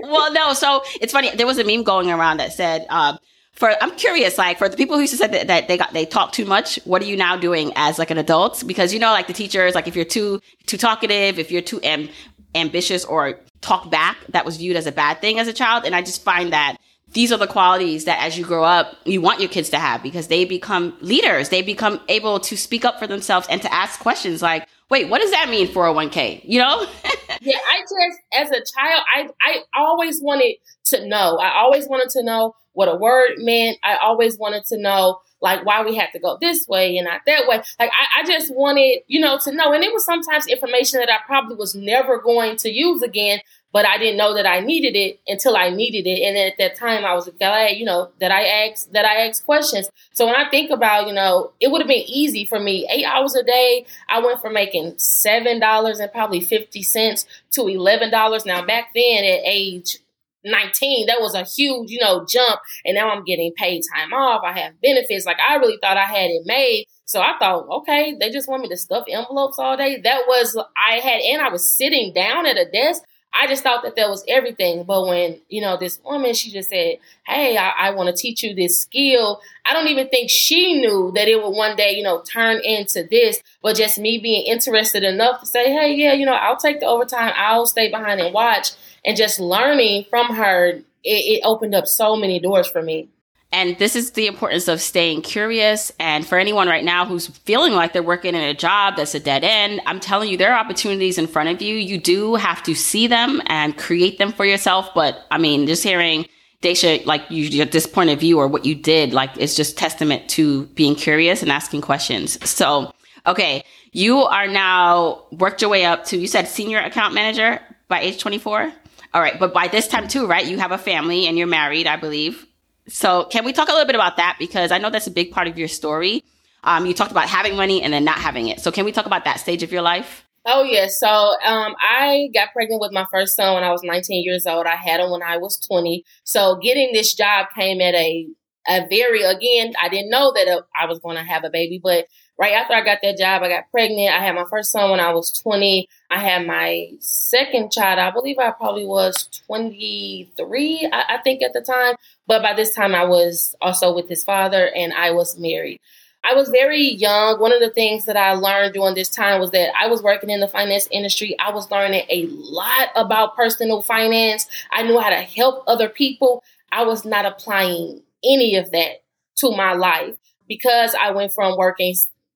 well, 0.02 0.32
no. 0.32 0.52
So 0.52 0.82
it's 1.00 1.12
funny. 1.12 1.34
There 1.34 1.46
was 1.46 1.58
a 1.58 1.64
meme 1.64 1.84
going 1.84 2.10
around 2.10 2.38
that 2.38 2.52
said, 2.52 2.86
um, 2.90 3.18
for 3.52 3.72
I'm 3.82 3.92
curious, 3.92 4.36
like 4.36 4.58
for 4.58 4.68
the 4.68 4.76
people 4.76 4.96
who 4.96 5.00
used 5.00 5.12
to 5.12 5.16
say 5.16 5.28
that, 5.28 5.46
that, 5.46 5.68
they 5.68 5.78
got 5.78 5.94
they 5.94 6.04
talk 6.04 6.32
too 6.32 6.44
much, 6.44 6.78
what 6.84 7.00
are 7.00 7.06
you 7.06 7.16
now 7.16 7.36
doing 7.36 7.72
as 7.74 7.98
like 7.98 8.10
an 8.10 8.18
adult? 8.18 8.62
Because 8.66 8.92
you 8.92 8.98
know, 8.98 9.10
like 9.10 9.26
the 9.26 9.32
teachers, 9.32 9.74
like 9.74 9.88
if 9.88 9.96
you're 9.96 10.04
too 10.04 10.40
too 10.66 10.76
talkative, 10.76 11.38
if 11.38 11.50
you're 11.50 11.62
too 11.62 11.80
am, 11.82 12.10
ambitious 12.54 13.04
or 13.04 13.40
talk 13.60 13.90
back, 13.90 14.16
that 14.28 14.44
was 14.44 14.56
viewed 14.56 14.76
as 14.76 14.86
a 14.86 14.92
bad 14.92 15.20
thing 15.20 15.38
as 15.38 15.48
a 15.48 15.52
child. 15.52 15.84
And 15.84 15.94
I 15.94 16.02
just 16.02 16.22
find 16.22 16.52
that 16.52 16.76
these 17.12 17.32
are 17.32 17.38
the 17.38 17.46
qualities 17.46 18.04
that 18.04 18.22
as 18.22 18.36
you 18.36 18.44
grow 18.44 18.64
up, 18.64 18.96
you 19.04 19.20
want 19.20 19.40
your 19.40 19.48
kids 19.48 19.70
to 19.70 19.78
have 19.78 20.02
because 20.02 20.28
they 20.28 20.44
become 20.44 20.96
leaders. 21.00 21.48
They 21.48 21.62
become 21.62 22.00
able 22.08 22.40
to 22.40 22.56
speak 22.56 22.84
up 22.84 22.98
for 22.98 23.06
themselves 23.06 23.46
and 23.48 23.62
to 23.62 23.72
ask 23.72 24.00
questions 24.00 24.42
like, 24.42 24.66
wait, 24.90 25.08
what 25.08 25.20
does 25.20 25.30
that 25.30 25.48
mean 25.48 25.68
401k? 25.68 26.42
You 26.44 26.60
know? 26.60 26.80
yeah, 27.40 27.58
I 27.68 27.80
just 27.80 28.20
as 28.34 28.50
a 28.50 28.62
child, 28.76 29.04
I 29.14 29.28
I 29.40 29.62
always 29.74 30.20
wanted 30.20 30.56
to 30.86 31.06
know. 31.06 31.38
I 31.38 31.58
always 31.58 31.88
wanted 31.88 32.10
to 32.10 32.24
know 32.24 32.54
what 32.72 32.88
a 32.88 32.96
word 32.96 33.36
meant. 33.38 33.78
I 33.82 33.96
always 33.96 34.38
wanted 34.38 34.64
to 34.66 34.78
know 34.78 35.20
like 35.40 35.64
why 35.64 35.84
we 35.84 35.94
had 35.94 36.10
to 36.12 36.18
go 36.18 36.38
this 36.40 36.66
way 36.66 36.96
and 36.96 37.06
not 37.06 37.20
that 37.26 37.46
way. 37.46 37.56
Like 37.78 37.90
I, 37.90 38.20
I 38.20 38.26
just 38.26 38.54
wanted, 38.54 39.00
you 39.06 39.20
know, 39.20 39.38
to 39.44 39.52
know. 39.52 39.72
And 39.72 39.84
it 39.84 39.92
was 39.92 40.04
sometimes 40.04 40.46
information 40.46 41.00
that 41.00 41.10
I 41.10 41.18
probably 41.26 41.56
was 41.56 41.74
never 41.74 42.18
going 42.18 42.56
to 42.58 42.70
use 42.70 43.02
again, 43.02 43.40
but 43.72 43.86
I 43.86 43.98
didn't 43.98 44.16
know 44.16 44.34
that 44.34 44.46
I 44.46 44.60
needed 44.60 44.96
it 44.96 45.20
until 45.26 45.56
I 45.56 45.68
needed 45.70 46.06
it. 46.08 46.22
And 46.22 46.38
at 46.38 46.56
that 46.58 46.76
time 46.78 47.04
I 47.04 47.14
was 47.14 47.28
glad, 47.38 47.76
you 47.76 47.84
know, 47.84 48.10
that 48.20 48.30
I 48.30 48.44
asked 48.44 48.92
that 48.92 49.04
I 49.04 49.26
asked 49.26 49.44
questions. 49.44 49.90
So 50.12 50.26
when 50.26 50.34
I 50.34 50.48
think 50.48 50.70
about, 50.70 51.06
you 51.06 51.12
know, 51.12 51.52
it 51.60 51.70
would 51.70 51.82
have 51.82 51.88
been 51.88 52.04
easy 52.06 52.44
for 52.46 52.58
me. 52.58 52.88
Eight 52.90 53.04
hours 53.04 53.34
a 53.34 53.42
day, 53.42 53.86
I 54.08 54.20
went 54.20 54.40
from 54.40 54.54
making 54.54 54.98
seven 54.98 55.60
dollars 55.60 56.00
and 56.00 56.10
probably 56.10 56.40
fifty 56.40 56.82
cents 56.82 57.26
to 57.52 57.68
eleven 57.68 58.10
dollars. 58.10 58.46
Now 58.46 58.64
back 58.64 58.92
then 58.94 59.24
at 59.24 59.40
age 59.44 59.98
19, 60.46 61.06
that 61.06 61.20
was 61.20 61.34
a 61.34 61.44
huge, 61.44 61.90
you 61.90 62.00
know, 62.00 62.24
jump. 62.28 62.60
And 62.84 62.94
now 62.94 63.10
I'm 63.10 63.24
getting 63.24 63.52
paid 63.56 63.82
time 63.94 64.12
off. 64.12 64.42
I 64.44 64.58
have 64.58 64.80
benefits. 64.80 65.26
Like 65.26 65.38
I 65.46 65.56
really 65.56 65.78
thought 65.82 65.96
I 65.96 66.06
had 66.06 66.30
it 66.30 66.42
made. 66.44 66.86
So 67.04 67.20
I 67.20 67.34
thought, 67.38 67.66
okay, 67.70 68.16
they 68.18 68.30
just 68.30 68.48
want 68.48 68.62
me 68.62 68.68
to 68.68 68.76
stuff 68.76 69.04
envelopes 69.08 69.58
all 69.58 69.76
day. 69.76 70.00
That 70.02 70.22
was, 70.26 70.56
I 70.76 70.96
had, 70.96 71.20
and 71.20 71.42
I 71.42 71.48
was 71.50 71.76
sitting 71.76 72.12
down 72.12 72.46
at 72.46 72.58
a 72.58 72.68
desk. 72.70 73.02
I 73.38 73.46
just 73.46 73.62
thought 73.62 73.82
that 73.82 73.96
that 73.96 74.08
was 74.08 74.24
everything. 74.28 74.84
But 74.84 75.06
when, 75.06 75.40
you 75.48 75.60
know, 75.60 75.76
this 75.76 76.00
woman, 76.04 76.32
she 76.34 76.50
just 76.50 76.70
said, 76.70 76.96
Hey, 77.26 77.56
I, 77.56 77.70
I 77.70 77.90
want 77.90 78.08
to 78.08 78.20
teach 78.20 78.42
you 78.42 78.54
this 78.54 78.80
skill. 78.80 79.40
I 79.64 79.72
don't 79.72 79.88
even 79.88 80.08
think 80.08 80.30
she 80.30 80.80
knew 80.80 81.12
that 81.14 81.28
it 81.28 81.42
would 81.42 81.50
one 81.50 81.76
day, 81.76 81.92
you 81.92 82.02
know, 82.02 82.22
turn 82.22 82.60
into 82.64 83.04
this, 83.04 83.42
but 83.62 83.76
just 83.76 83.98
me 83.98 84.18
being 84.18 84.46
interested 84.46 85.02
enough 85.02 85.40
to 85.40 85.46
say, 85.46 85.72
Hey, 85.72 85.94
yeah, 85.94 86.12
you 86.12 86.24
know, 86.24 86.34
I'll 86.34 86.56
take 86.56 86.80
the 86.80 86.86
overtime. 86.86 87.32
I'll 87.36 87.66
stay 87.66 87.90
behind 87.90 88.20
and 88.20 88.32
watch 88.32 88.70
and 89.04 89.16
just 89.16 89.38
learning 89.38 90.06
from 90.10 90.34
her, 90.34 90.68
it, 90.68 90.84
it 91.04 91.40
opened 91.44 91.74
up 91.74 91.86
so 91.86 92.16
many 92.16 92.40
doors 92.40 92.66
for 92.66 92.82
me. 92.82 93.08
And 93.56 93.78
this 93.78 93.96
is 93.96 94.10
the 94.10 94.26
importance 94.26 94.68
of 94.68 94.82
staying 94.82 95.22
curious. 95.22 95.90
And 95.98 96.26
for 96.26 96.36
anyone 96.36 96.68
right 96.68 96.84
now 96.84 97.06
who's 97.06 97.28
feeling 97.28 97.72
like 97.72 97.94
they're 97.94 98.02
working 98.02 98.34
in 98.34 98.42
a 98.42 98.52
job 98.52 98.96
that's 98.98 99.14
a 99.14 99.18
dead 99.18 99.44
end, 99.44 99.80
I'm 99.86 99.98
telling 99.98 100.28
you, 100.28 100.36
there 100.36 100.52
are 100.52 100.58
opportunities 100.58 101.16
in 101.16 101.26
front 101.26 101.48
of 101.48 101.62
you. 101.62 101.74
You 101.74 101.96
do 101.96 102.34
have 102.34 102.62
to 102.64 102.74
see 102.74 103.06
them 103.06 103.40
and 103.46 103.74
create 103.78 104.18
them 104.18 104.30
for 104.30 104.44
yourself. 104.44 104.90
But 104.94 105.24
I 105.30 105.38
mean, 105.38 105.66
just 105.66 105.82
hearing 105.82 106.26
Dasha, 106.60 107.00
like 107.06 107.22
you, 107.30 107.64
this 107.64 107.86
point 107.86 108.10
of 108.10 108.20
view 108.20 108.38
or 108.38 108.46
what 108.46 108.66
you 108.66 108.74
did, 108.74 109.14
like 109.14 109.30
it's 109.38 109.56
just 109.56 109.78
testament 109.78 110.28
to 110.30 110.66
being 110.74 110.94
curious 110.94 111.40
and 111.40 111.50
asking 111.50 111.80
questions. 111.80 112.38
So, 112.46 112.92
okay, 113.26 113.64
you 113.92 114.18
are 114.18 114.48
now 114.48 115.24
worked 115.32 115.62
your 115.62 115.70
way 115.70 115.86
up 115.86 116.04
to, 116.06 116.18
you 116.18 116.26
said 116.26 116.46
senior 116.46 116.80
account 116.80 117.14
manager 117.14 117.58
by 117.88 118.00
age 118.00 118.20
24? 118.20 118.70
All 119.14 119.22
right. 119.22 119.40
But 119.40 119.54
by 119.54 119.68
this 119.68 119.88
time 119.88 120.08
too, 120.08 120.26
right? 120.26 120.44
You 120.44 120.58
have 120.58 120.72
a 120.72 120.78
family 120.78 121.26
and 121.26 121.38
you're 121.38 121.46
married, 121.46 121.86
I 121.86 121.96
believe. 121.96 122.46
So 122.88 123.24
can 123.24 123.44
we 123.44 123.52
talk 123.52 123.68
a 123.68 123.72
little 123.72 123.86
bit 123.86 123.94
about 123.94 124.16
that? 124.16 124.36
Because 124.38 124.70
I 124.70 124.78
know 124.78 124.90
that's 124.90 125.06
a 125.06 125.10
big 125.10 125.32
part 125.32 125.48
of 125.48 125.58
your 125.58 125.68
story. 125.68 126.22
Um, 126.64 126.86
you 126.86 126.94
talked 126.94 127.10
about 127.10 127.28
having 127.28 127.56
money 127.56 127.82
and 127.82 127.92
then 127.92 128.04
not 128.04 128.18
having 128.18 128.48
it. 128.48 128.60
So 128.60 128.72
can 128.72 128.84
we 128.84 128.92
talk 128.92 129.06
about 129.06 129.24
that 129.24 129.40
stage 129.40 129.62
of 129.62 129.72
your 129.72 129.82
life? 129.82 130.24
Oh 130.44 130.62
yes. 130.62 131.00
So 131.00 131.08
um, 131.08 131.74
I 131.80 132.28
got 132.32 132.52
pregnant 132.52 132.80
with 132.80 132.92
my 132.92 133.04
first 133.10 133.34
son 133.34 133.54
when 133.54 133.64
I 133.64 133.72
was 133.72 133.82
19 133.82 134.24
years 134.24 134.46
old. 134.46 134.66
I 134.66 134.76
had 134.76 135.00
him 135.00 135.10
when 135.10 135.22
I 135.22 135.38
was 135.38 135.58
20. 135.58 136.04
So 136.24 136.56
getting 136.56 136.92
this 136.92 137.14
job 137.14 137.48
came 137.56 137.80
at 137.80 137.94
a 137.94 138.28
a 138.68 138.86
very 138.88 139.22
again. 139.22 139.74
I 139.80 139.88
didn't 139.88 140.10
know 140.10 140.32
that 140.34 140.48
uh, 140.48 140.62
I 140.80 140.86
was 140.86 140.98
going 140.98 141.16
to 141.16 141.22
have 141.22 141.44
a 141.44 141.50
baby, 141.50 141.80
but 141.82 142.06
right 142.38 142.52
after 142.52 142.74
I 142.74 142.84
got 142.84 142.98
that 143.02 143.18
job, 143.18 143.42
I 143.42 143.48
got 143.48 143.70
pregnant. 143.70 144.10
I 144.10 144.24
had 144.24 144.34
my 144.34 144.44
first 144.50 144.72
son 144.72 144.90
when 144.90 145.00
I 145.00 145.12
was 145.12 145.32
20. 145.42 145.88
I 146.10 146.18
had 146.18 146.46
my 146.46 146.88
second 147.00 147.72
child, 147.72 147.98
I 147.98 148.10
believe 148.10 148.38
I 148.38 148.50
probably 148.50 148.84
was 148.84 149.28
23, 149.46 150.90
I, 150.92 151.14
I, 151.14 151.18
think 151.22 151.42
at 151.42 151.52
the 151.52 151.60
time. 151.60 151.96
But 152.26 152.42
by 152.42 152.54
this 152.54 152.74
time, 152.74 152.94
I 152.94 153.04
was 153.04 153.54
also 153.60 153.94
with 153.94 154.08
his 154.08 154.24
father 154.24 154.70
and 154.74 154.92
I 154.92 155.12
was 155.12 155.38
married. 155.38 155.80
I 156.24 156.34
was 156.34 156.48
very 156.48 156.82
young. 156.82 157.38
One 157.38 157.52
of 157.52 157.60
the 157.60 157.70
things 157.70 158.04
that 158.06 158.16
I 158.16 158.32
learned 158.32 158.74
during 158.74 158.96
this 158.96 159.10
time 159.10 159.38
was 159.40 159.52
that 159.52 159.70
I 159.80 159.86
was 159.86 160.02
working 160.02 160.28
in 160.28 160.40
the 160.40 160.48
finance 160.48 160.88
industry. 160.90 161.36
I 161.38 161.52
was 161.52 161.70
learning 161.70 162.04
a 162.10 162.26
lot 162.26 162.88
about 162.96 163.36
personal 163.36 163.80
finance. 163.80 164.48
I 164.72 164.82
knew 164.82 164.98
how 164.98 165.10
to 165.10 165.16
help 165.16 165.62
other 165.68 165.88
people. 165.88 166.42
I 166.72 166.84
was 166.84 167.04
not 167.04 167.26
applying 167.26 168.02
any 168.24 168.56
of 168.56 168.72
that 168.72 169.04
to 169.36 169.52
my 169.52 169.74
life 169.74 170.16
because 170.48 170.96
I 171.00 171.12
went 171.12 171.32
from 171.32 171.56
working 171.56 171.94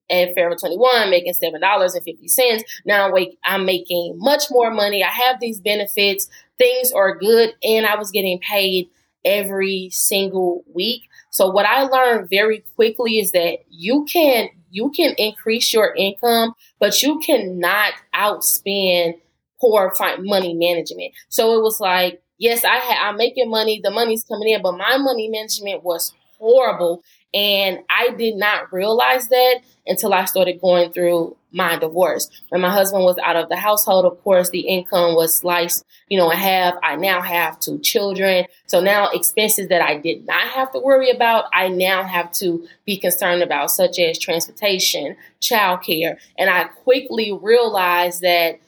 at 0.09 0.35
Forever 0.35 0.55
21 0.55 1.11
making 1.11 1.35
$7.50. 1.35 2.63
Now 2.85 3.13
I'm 3.45 3.65
making 3.65 4.15
much 4.19 4.45
more 4.51 4.71
money. 4.71 5.03
I 5.03 5.09
have 5.09 5.41
these 5.41 5.59
benefits. 5.59 6.29
Things 6.59 6.93
are 6.93 7.17
good. 7.17 7.55
And 7.65 7.87
I 7.87 7.97
was 7.97 8.13
getting 8.13 8.39
paid 8.39 8.89
every 9.25 9.89
single 9.93 10.65
week. 10.73 11.03
So 11.31 11.51
what 11.51 11.67
I 11.67 11.83
learned 11.83 12.29
very 12.29 12.65
quickly 12.75 13.19
is 13.19 13.31
that 13.33 13.59
you 13.71 14.05
can 14.05 14.49
you 14.73 14.91
can 14.91 15.15
increase 15.19 15.73
your 15.73 15.95
income, 15.97 16.55
but 16.79 17.03
you 17.03 17.19
cannot 17.21 17.93
outspend 18.15 19.15
poor 19.61 19.93
money 20.21 20.55
management. 20.55 21.13
So 21.29 21.59
it 21.59 21.63
was 21.63 21.81
like, 21.81 22.23
yes, 22.39 22.65
I 22.65 22.77
had 22.77 23.09
I'm 23.09 23.17
making 23.17 23.51
money, 23.51 23.81
the 23.83 23.91
money's 23.91 24.25
coming 24.25 24.49
in, 24.49 24.63
but 24.63 24.77
my 24.77 24.97
money 24.99 25.29
management 25.29 25.83
was 25.83 26.13
horrible 26.39 27.03
and 27.35 27.81
I 27.89 28.11
did 28.17 28.37
not 28.37 28.73
realize 28.73 29.29
that 29.29 29.61
until 29.87 30.15
I 30.15 30.25
started 30.25 30.61
going 30.61 30.93
through 30.93 31.37
my 31.53 31.79
divorce. 31.79 32.29
When 32.49 32.61
my 32.61 32.71
husband 32.71 33.05
was 33.05 33.19
out 33.19 33.37
of 33.37 33.49
the 33.49 33.57
household, 33.57 34.05
of 34.05 34.23
course, 34.23 34.51
the 34.51 34.61
income 34.61 35.15
was 35.15 35.37
sliced, 35.37 35.85
you 36.09 36.19
know, 36.19 36.31
in 36.31 36.37
half. 36.37 36.75
I 36.83 36.97
now 36.97 37.21
have 37.21 37.59
two 37.61 37.79
children. 37.81 38.47
So 38.67 38.81
now 38.81 39.11
expenses 39.11 39.69
that 39.69 39.83
I 39.83 39.99
did 39.99 40.27
not 40.27 40.47
have 40.49 40.73
to 40.73 40.81
worry 40.81 41.11
about, 41.11 41.47
I 41.53 41.69
now 41.69 42.03
have 42.03 42.33
to 42.33 42.67
be 42.85 42.97
concerned 42.97 43.43
about, 43.43 43.71
such 43.71 43.99
as 43.99 44.19
transportation, 44.19 45.17
childcare. 45.41 46.17
And 46.39 46.51
I 46.51 46.65
quickly 46.65 47.33
realized 47.33 48.21
that 48.23 48.61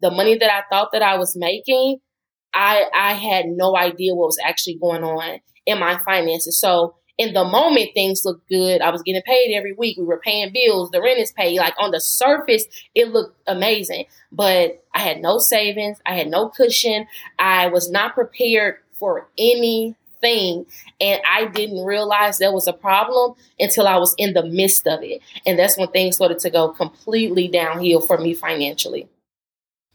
the 0.00 0.10
money 0.10 0.38
that 0.38 0.52
I 0.52 0.62
thought 0.70 0.92
that 0.92 1.02
I 1.02 1.16
was 1.18 1.36
making, 1.36 1.98
I, 2.54 2.84
I 2.94 3.12
had 3.14 3.46
no 3.46 3.76
idea 3.76 4.14
what 4.14 4.26
was 4.26 4.38
actually 4.44 4.78
going 4.80 5.02
on 5.02 5.40
in 5.66 5.78
my 5.78 5.98
finances. 5.98 6.58
So 6.58 6.94
in 7.18 7.34
the 7.34 7.44
moment 7.44 7.90
things 7.94 8.24
looked 8.24 8.48
good. 8.48 8.80
I 8.80 8.90
was 8.90 9.02
getting 9.02 9.22
paid 9.22 9.54
every 9.54 9.74
week. 9.74 9.98
We 9.98 10.04
were 10.04 10.20
paying 10.20 10.52
bills. 10.52 10.90
The 10.90 11.02
rent 11.02 11.18
is 11.18 11.32
paid. 11.32 11.58
Like 11.58 11.74
on 11.78 11.90
the 11.90 12.00
surface, 12.00 12.64
it 12.94 13.08
looked 13.08 13.36
amazing. 13.46 14.06
But 14.30 14.84
I 14.94 15.00
had 15.00 15.20
no 15.20 15.38
savings. 15.38 15.98
I 16.06 16.14
had 16.14 16.28
no 16.28 16.48
cushion. 16.48 17.06
I 17.38 17.66
was 17.66 17.90
not 17.90 18.14
prepared 18.14 18.76
for 18.92 19.28
anything. 19.36 20.66
And 21.00 21.20
I 21.28 21.46
didn't 21.46 21.84
realize 21.84 22.38
there 22.38 22.52
was 22.52 22.68
a 22.68 22.72
problem 22.72 23.34
until 23.58 23.88
I 23.88 23.98
was 23.98 24.14
in 24.16 24.34
the 24.34 24.44
midst 24.44 24.86
of 24.86 25.02
it. 25.02 25.20
And 25.44 25.58
that's 25.58 25.76
when 25.76 25.88
things 25.88 26.16
started 26.16 26.38
to 26.40 26.50
go 26.50 26.68
completely 26.68 27.48
downhill 27.48 28.00
for 28.00 28.18
me 28.18 28.32
financially. 28.32 29.08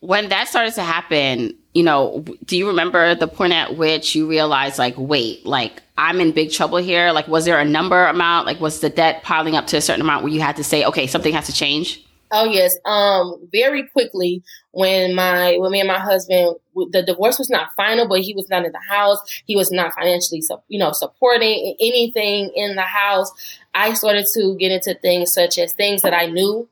When 0.01 0.27
that 0.29 0.49
started 0.49 0.73
to 0.73 0.83
happen, 0.83 1.57
you 1.73 1.83
know, 1.83 2.23
do 2.45 2.57
you 2.57 2.67
remember 2.67 3.15
the 3.15 3.27
point 3.27 3.53
at 3.53 3.77
which 3.77 4.15
you 4.15 4.27
realized, 4.27 4.77
like, 4.77 4.93
wait, 4.97 5.45
like, 5.45 5.81
I'm 5.97 6.21
in 6.21 6.31
big 6.31 6.51
trouble 6.51 6.77
here? 6.77 7.11
Like, 7.11 7.27
was 7.27 7.45
there 7.45 7.59
a 7.59 7.65
number 7.65 8.05
amount? 8.05 8.45
Like, 8.45 8.59
was 8.59 8.79
the 8.79 8.89
debt 8.89 9.23
piling 9.23 9.55
up 9.55 9.67
to 9.67 9.77
a 9.77 9.81
certain 9.81 10.01
amount 10.01 10.23
where 10.23 10.31
you 10.31 10.41
had 10.41 10.55
to 10.57 10.63
say, 10.63 10.85
okay, 10.85 11.07
something 11.07 11.33
has 11.33 11.47
to 11.47 11.53
change? 11.53 12.05
Oh 12.35 12.45
yes. 12.45 12.75
Um, 12.83 13.47
very 13.51 13.87
quickly 13.89 14.41
when 14.71 15.13
my 15.13 15.55
when 15.59 15.71
me 15.71 15.79
and 15.79 15.87
my 15.87 15.99
husband 15.99 16.55
the 16.89 17.03
divorce 17.03 17.37
was 17.37 17.47
not 17.47 17.75
final, 17.75 18.07
but 18.07 18.21
he 18.21 18.33
was 18.33 18.49
not 18.49 18.65
in 18.65 18.71
the 18.71 18.81
house. 18.89 19.19
He 19.45 19.55
was 19.55 19.71
not 19.71 19.93
financially, 19.93 20.41
you 20.67 20.79
know, 20.79 20.93
supporting 20.93 21.75
anything 21.79 22.51
in 22.55 22.75
the 22.75 22.81
house. 22.81 23.31
I 23.75 23.93
started 23.93 24.25
to 24.33 24.57
get 24.57 24.71
into 24.71 24.95
things 24.95 25.31
such 25.31 25.59
as 25.59 25.73
things 25.73 26.01
that 26.01 26.15
I 26.15 26.25
knew 26.25 26.67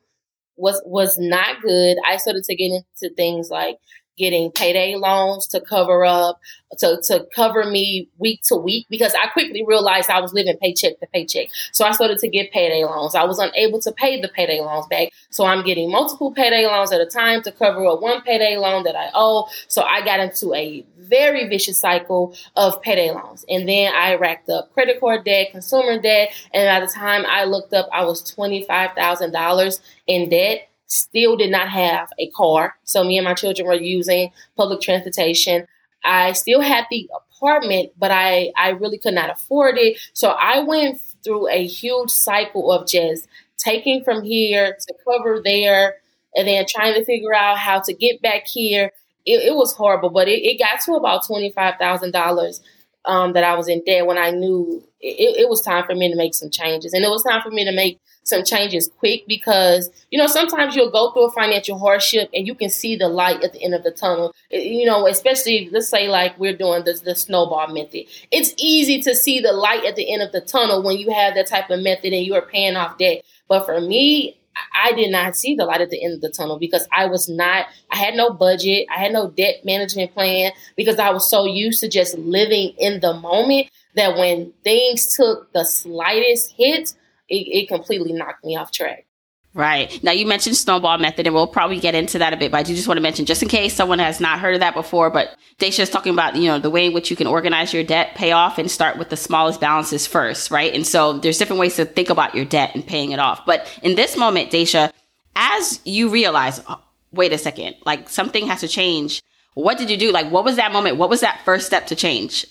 was 0.57 0.81
was 0.83 1.19
not 1.19 1.61
good. 1.61 1.97
I 2.07 2.17
started 2.17 2.43
to 2.45 2.55
get 2.55 2.71
into 2.71 3.13
things 3.13 3.51
like 3.51 3.77
getting 4.21 4.51
payday 4.51 4.95
loans 4.95 5.47
to 5.47 5.59
cover 5.59 6.05
up, 6.05 6.39
to, 6.77 7.01
to 7.05 7.25
cover 7.35 7.65
me 7.65 8.07
week 8.19 8.39
to 8.43 8.55
week 8.55 8.85
because 8.87 9.15
I 9.15 9.27
quickly 9.27 9.65
realized 9.65 10.11
I 10.11 10.21
was 10.21 10.31
living 10.31 10.55
paycheck 10.61 10.99
to 10.99 11.07
paycheck. 11.07 11.47
So 11.71 11.85
I 11.85 11.91
started 11.91 12.19
to 12.19 12.27
get 12.29 12.51
payday 12.51 12.85
loans. 12.85 13.15
I 13.15 13.23
was 13.23 13.39
unable 13.39 13.81
to 13.81 13.91
pay 13.91 14.21
the 14.21 14.29
payday 14.29 14.61
loans 14.61 14.85
back. 14.87 15.09
So 15.31 15.43
I'm 15.43 15.65
getting 15.65 15.91
multiple 15.91 16.31
payday 16.31 16.67
loans 16.67 16.91
at 16.91 17.01
a 17.01 17.07
time 17.07 17.41
to 17.43 17.51
cover 17.51 17.83
up 17.87 18.01
one 18.01 18.21
payday 18.21 18.57
loan 18.57 18.83
that 18.83 18.95
I 18.95 19.09
owe. 19.15 19.49
So 19.67 19.81
I 19.81 20.05
got 20.05 20.19
into 20.19 20.53
a 20.53 20.85
very 20.99 21.49
vicious 21.49 21.79
cycle 21.79 22.35
of 22.55 22.79
payday 22.83 23.09
loans. 23.09 23.43
And 23.49 23.67
then 23.67 23.91
I 23.93 24.15
racked 24.15 24.49
up 24.49 24.71
credit 24.73 24.99
card 24.99 25.25
debt, 25.25 25.51
consumer 25.51 25.99
debt. 25.99 26.31
And 26.53 26.67
by 26.67 26.85
the 26.85 26.93
time 26.93 27.25
I 27.27 27.45
looked 27.45 27.73
up, 27.73 27.89
I 27.91 28.05
was 28.05 28.23
$25,000 28.31 29.79
in 30.05 30.29
debt 30.29 30.70
still 30.91 31.37
did 31.37 31.49
not 31.49 31.69
have 31.69 32.09
a 32.19 32.29
car. 32.31 32.75
So 32.83 33.03
me 33.03 33.17
and 33.17 33.23
my 33.23 33.33
children 33.33 33.65
were 33.65 33.75
using 33.75 34.31
public 34.57 34.81
transportation. 34.81 35.65
I 36.03 36.33
still 36.33 36.59
had 36.59 36.85
the 36.91 37.09
apartment, 37.15 37.91
but 37.97 38.11
I, 38.11 38.51
I 38.57 38.69
really 38.69 38.97
could 38.97 39.13
not 39.13 39.29
afford 39.29 39.77
it. 39.77 39.97
So 40.13 40.31
I 40.31 40.59
went 40.59 40.99
through 41.23 41.47
a 41.49 41.65
huge 41.65 42.09
cycle 42.09 42.71
of 42.71 42.87
just 42.87 43.27
taking 43.57 44.03
from 44.03 44.23
here 44.23 44.75
to 44.79 44.93
cover 45.05 45.41
there 45.43 45.95
and 46.35 46.47
then 46.47 46.65
trying 46.67 46.95
to 46.95 47.05
figure 47.05 47.33
out 47.33 47.57
how 47.57 47.79
to 47.79 47.93
get 47.93 48.21
back 48.21 48.47
here. 48.47 48.91
It, 49.25 49.49
it 49.49 49.55
was 49.55 49.73
horrible, 49.73 50.09
but 50.09 50.27
it, 50.27 50.41
it 50.43 50.59
got 50.59 50.81
to 50.81 50.93
about 50.95 51.25
twenty 51.25 51.51
five 51.51 51.75
thousand 51.79 52.11
dollars 52.11 52.59
um, 53.05 53.33
that 53.33 53.43
I 53.43 53.55
was 53.55 53.67
in 53.67 53.83
debt 53.85 54.05
when 54.05 54.17
I 54.17 54.31
knew 54.31 54.83
it, 55.01 55.39
it, 55.39 55.49
was 55.49 55.61
time 55.61 55.83
for 55.85 55.95
me 55.95 56.09
to 56.09 56.15
make 56.15 56.35
some 56.35 56.49
changes. 56.49 56.93
And 56.93 57.03
it 57.03 57.09
was 57.09 57.23
time 57.23 57.41
for 57.41 57.49
me 57.49 57.65
to 57.65 57.71
make 57.71 57.99
some 58.23 58.43
changes 58.43 58.89
quick 58.99 59.23
because, 59.27 59.89
you 60.11 60.17
know, 60.19 60.27
sometimes 60.27 60.75
you'll 60.75 60.91
go 60.91 61.11
through 61.11 61.27
a 61.27 61.31
financial 61.31 61.79
hardship 61.79 62.29
and 62.33 62.45
you 62.45 62.53
can 62.53 62.69
see 62.69 62.95
the 62.95 63.07
light 63.07 63.43
at 63.43 63.53
the 63.53 63.63
end 63.63 63.73
of 63.73 63.83
the 63.83 63.91
tunnel. 63.91 64.33
You 64.51 64.85
know, 64.85 65.07
especially, 65.07 65.69
let's 65.71 65.89
say, 65.89 66.07
like 66.07 66.37
we're 66.39 66.55
doing 66.55 66.83
the, 66.83 66.99
the 67.03 67.15
snowball 67.15 67.67
method. 67.73 68.05
It's 68.31 68.53
easy 68.57 69.01
to 69.01 69.15
see 69.15 69.39
the 69.39 69.53
light 69.53 69.85
at 69.85 69.95
the 69.95 70.13
end 70.13 70.21
of 70.21 70.31
the 70.31 70.41
tunnel 70.41 70.83
when 70.83 70.97
you 70.97 71.11
have 71.11 71.33
that 71.35 71.47
type 71.47 71.69
of 71.69 71.79
method 71.79 72.13
and 72.13 72.25
you're 72.25 72.43
paying 72.43 72.75
off 72.75 72.97
debt. 72.99 73.23
But 73.47 73.65
for 73.65 73.81
me, 73.81 74.37
I 74.73 74.93
did 74.93 75.11
not 75.11 75.35
see 75.35 75.55
the 75.55 75.65
light 75.65 75.81
at 75.81 75.89
the 75.89 76.03
end 76.03 76.13
of 76.15 76.21
the 76.21 76.29
tunnel 76.29 76.59
because 76.59 76.87
I 76.91 77.07
was 77.07 77.29
not, 77.29 77.67
I 77.91 77.97
had 77.97 78.15
no 78.15 78.31
budget, 78.31 78.87
I 78.93 78.99
had 78.99 79.13
no 79.13 79.29
debt 79.29 79.65
management 79.65 80.13
plan 80.13 80.51
because 80.75 80.99
I 80.99 81.11
was 81.11 81.29
so 81.29 81.45
used 81.45 81.81
to 81.81 81.89
just 81.89 82.17
living 82.17 82.73
in 82.77 82.99
the 82.99 83.13
moment 83.13 83.67
that 83.95 84.17
when 84.17 84.53
things 84.63 85.15
took 85.15 85.51
the 85.53 85.63
slightest 85.63 86.53
hit, 86.57 86.93
it, 87.29 87.35
it 87.35 87.67
completely 87.67 88.13
knocked 88.13 88.43
me 88.43 88.55
off 88.55 88.71
track. 88.71 89.05
Right. 89.53 90.01
Now 90.01 90.13
you 90.13 90.25
mentioned 90.25 90.55
snowball 90.55 90.97
method 90.97 91.27
and 91.27 91.35
we'll 91.35 91.45
probably 91.45 91.79
get 91.79 91.93
into 91.93 92.19
that 92.19 92.31
a 92.31 92.37
bit, 92.37 92.51
but 92.51 92.59
I 92.59 92.63
do 92.63 92.73
just 92.73 92.87
want 92.87 92.97
to 92.97 93.01
mention 93.01 93.25
just 93.25 93.43
in 93.43 93.49
case 93.49 93.73
someone 93.73 93.99
has 93.99 94.21
not 94.21 94.39
heard 94.39 94.53
of 94.53 94.61
that 94.61 94.73
before, 94.73 95.09
but 95.09 95.35
Dasha 95.57 95.81
is 95.81 95.89
talking 95.89 96.13
about, 96.13 96.37
you 96.37 96.47
know, 96.47 96.57
the 96.57 96.69
way 96.69 96.85
in 96.85 96.93
which 96.93 97.11
you 97.11 97.17
can 97.17 97.27
organize 97.27 97.73
your 97.73 97.83
debt, 97.83 98.15
pay 98.15 98.31
off 98.31 98.57
and 98.57 98.71
start 98.71 98.97
with 98.97 99.09
the 99.09 99.17
smallest 99.17 99.59
balances 99.59 100.07
first, 100.07 100.51
right? 100.51 100.73
And 100.73 100.87
so 100.87 101.17
there's 101.17 101.37
different 101.37 101.59
ways 101.59 101.75
to 101.75 101.83
think 101.83 102.09
about 102.09 102.33
your 102.33 102.45
debt 102.45 102.71
and 102.75 102.87
paying 102.87 103.11
it 103.11 103.19
off. 103.19 103.45
But 103.45 103.67
in 103.83 103.95
this 103.95 104.15
moment, 104.15 104.51
Dasha, 104.51 104.93
as 105.35 105.81
you 105.83 106.07
realize, 106.07 106.61
oh, 106.69 106.81
wait 107.11 107.33
a 107.33 107.37
second, 107.37 107.75
like 107.85 108.07
something 108.07 108.47
has 108.47 108.61
to 108.61 108.69
change. 108.69 109.21
What 109.53 109.77
did 109.77 109.89
you 109.89 109.97
do? 109.97 110.13
Like, 110.13 110.31
what 110.31 110.45
was 110.45 110.55
that 110.55 110.71
moment? 110.71 110.95
What 110.95 111.09
was 111.09 111.19
that 111.19 111.41
first 111.43 111.65
step 111.65 111.87
to 111.87 111.95
change? 111.95 112.45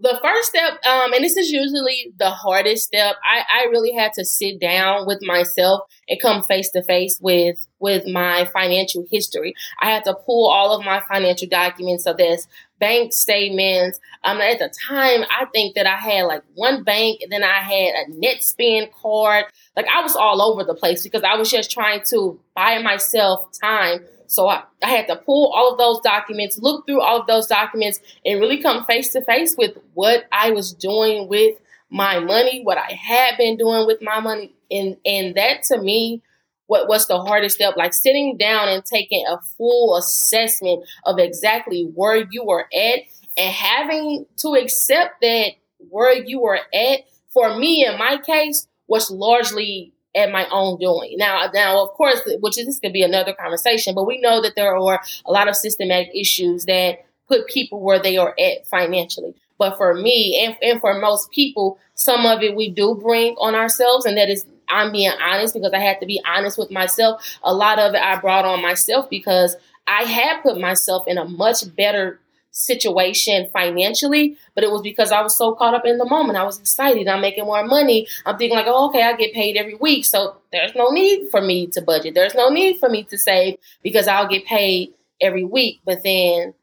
The 0.00 0.18
first 0.22 0.48
step, 0.48 0.72
um, 0.86 1.12
and 1.12 1.22
this 1.22 1.36
is 1.36 1.50
usually 1.50 2.12
the 2.18 2.30
hardest 2.30 2.86
step, 2.86 3.16
I, 3.22 3.42
I 3.48 3.64
really 3.70 3.92
had 3.92 4.12
to 4.14 4.24
sit 4.24 4.60
down 4.60 5.06
with 5.06 5.18
myself 5.22 5.82
and 6.08 6.20
come 6.20 6.42
face 6.42 6.70
to 6.70 6.82
face 6.82 7.18
with 7.20 7.66
with 7.78 8.06
my 8.06 8.46
financial 8.52 9.06
history. 9.10 9.54
I 9.80 9.90
had 9.90 10.04
to 10.04 10.14
pull 10.14 10.50
all 10.50 10.76
of 10.76 10.84
my 10.84 11.00
financial 11.08 11.48
documents. 11.48 12.04
So 12.04 12.12
there's 12.12 12.46
bank 12.78 13.12
statements. 13.12 13.98
Um, 14.22 14.38
at 14.40 14.58
the 14.58 14.70
time, 14.88 15.24
I 15.30 15.46
think 15.52 15.76
that 15.76 15.86
I 15.86 15.96
had 15.96 16.24
like 16.24 16.42
one 16.54 16.82
bank, 16.82 17.20
and 17.22 17.32
then 17.32 17.44
I 17.44 17.58
had 17.60 17.94
a 17.94 18.10
net 18.10 18.40
Netspend 18.40 18.92
card. 18.92 19.46
Like 19.76 19.86
I 19.86 20.02
was 20.02 20.16
all 20.16 20.42
over 20.42 20.64
the 20.64 20.74
place 20.74 21.02
because 21.02 21.22
I 21.22 21.36
was 21.36 21.50
just 21.50 21.70
trying 21.70 22.02
to 22.10 22.40
buy 22.54 22.80
myself 22.82 23.46
time 23.60 24.00
so 24.30 24.46
I, 24.46 24.62
I 24.80 24.88
had 24.90 25.08
to 25.08 25.16
pull 25.16 25.52
all 25.52 25.72
of 25.72 25.78
those 25.78 26.00
documents, 26.00 26.56
look 26.56 26.86
through 26.86 27.00
all 27.00 27.20
of 27.20 27.26
those 27.26 27.48
documents, 27.48 27.98
and 28.24 28.40
really 28.40 28.62
come 28.62 28.84
face 28.84 29.12
to 29.12 29.22
face 29.22 29.56
with 29.58 29.76
what 29.94 30.26
I 30.30 30.52
was 30.52 30.72
doing 30.72 31.28
with 31.28 31.56
my 31.90 32.20
money, 32.20 32.62
what 32.62 32.78
I 32.78 32.92
had 32.92 33.36
been 33.36 33.56
doing 33.56 33.88
with 33.88 34.00
my 34.00 34.20
money. 34.20 34.54
And 34.70 34.96
and 35.04 35.34
that 35.34 35.64
to 35.64 35.82
me 35.82 36.22
what 36.68 36.86
was 36.86 37.08
the 37.08 37.20
hardest 37.20 37.56
step, 37.56 37.76
like 37.76 37.92
sitting 37.92 38.36
down 38.36 38.68
and 38.68 38.84
taking 38.84 39.26
a 39.26 39.40
full 39.58 39.96
assessment 39.96 40.84
of 41.04 41.18
exactly 41.18 41.90
where 41.96 42.24
you 42.30 42.44
were 42.44 42.66
at 42.72 43.00
and 43.36 43.52
having 43.52 44.26
to 44.36 44.50
accept 44.54 45.20
that 45.22 45.54
where 45.78 46.14
you 46.14 46.40
were 46.40 46.60
at, 46.72 47.00
for 47.32 47.58
me 47.58 47.84
in 47.84 47.98
my 47.98 48.18
case, 48.18 48.68
was 48.86 49.10
largely 49.10 49.92
at 50.14 50.32
my 50.32 50.46
own 50.50 50.78
doing. 50.78 51.16
Now, 51.16 51.48
now, 51.52 51.82
of 51.82 51.90
course, 51.90 52.20
which 52.40 52.58
is, 52.58 52.66
this 52.66 52.80
could 52.80 52.92
be 52.92 53.02
another 53.02 53.32
conversation, 53.32 53.94
but 53.94 54.06
we 54.06 54.20
know 54.20 54.42
that 54.42 54.54
there 54.56 54.74
are 54.74 55.00
a 55.24 55.32
lot 55.32 55.48
of 55.48 55.56
systematic 55.56 56.10
issues 56.14 56.64
that 56.64 57.04
put 57.28 57.46
people 57.46 57.80
where 57.80 58.00
they 58.00 58.16
are 58.16 58.34
at 58.38 58.66
financially. 58.66 59.34
But 59.58 59.76
for 59.76 59.94
me 59.94 60.42
and, 60.44 60.56
and 60.62 60.80
for 60.80 60.98
most 60.98 61.30
people, 61.30 61.78
some 61.94 62.24
of 62.26 62.42
it 62.42 62.56
we 62.56 62.70
do 62.70 62.94
bring 62.94 63.34
on 63.34 63.54
ourselves, 63.54 64.06
and 64.06 64.16
that 64.16 64.30
is 64.30 64.46
I'm 64.70 64.92
being 64.92 65.12
honest 65.20 65.54
because 65.54 65.72
I 65.72 65.80
had 65.80 66.00
to 66.00 66.06
be 66.06 66.20
honest 66.26 66.56
with 66.56 66.70
myself. 66.70 67.22
A 67.42 67.52
lot 67.52 67.78
of 67.78 67.94
it 67.94 68.00
I 68.00 68.18
brought 68.20 68.44
on 68.44 68.62
myself 68.62 69.10
because 69.10 69.56
I 69.86 70.04
had 70.04 70.42
put 70.42 70.58
myself 70.58 71.08
in 71.08 71.18
a 71.18 71.24
much 71.24 71.74
better 71.74 72.19
situation 72.50 73.48
financially, 73.52 74.36
but 74.54 74.64
it 74.64 74.70
was 74.70 74.82
because 74.82 75.12
I 75.12 75.22
was 75.22 75.36
so 75.36 75.54
caught 75.54 75.74
up 75.74 75.86
in 75.86 75.98
the 75.98 76.04
moment. 76.04 76.38
I 76.38 76.44
was 76.44 76.58
excited. 76.58 77.08
I'm 77.08 77.20
making 77.20 77.44
more 77.44 77.64
money. 77.64 78.06
I'm 78.26 78.36
thinking 78.36 78.56
like, 78.56 78.66
oh, 78.68 78.88
okay, 78.88 79.02
I 79.02 79.14
get 79.14 79.32
paid 79.32 79.56
every 79.56 79.74
week. 79.74 80.04
So 80.04 80.36
there's 80.52 80.74
no 80.74 80.90
need 80.90 81.30
for 81.30 81.40
me 81.40 81.68
to 81.68 81.82
budget. 81.82 82.14
There's 82.14 82.34
no 82.34 82.48
need 82.48 82.78
for 82.78 82.88
me 82.88 83.04
to 83.04 83.18
save 83.18 83.56
because 83.82 84.08
I'll 84.08 84.28
get 84.28 84.44
paid 84.44 84.94
every 85.20 85.44
week. 85.44 85.80
But 85.84 86.02
then 86.02 86.54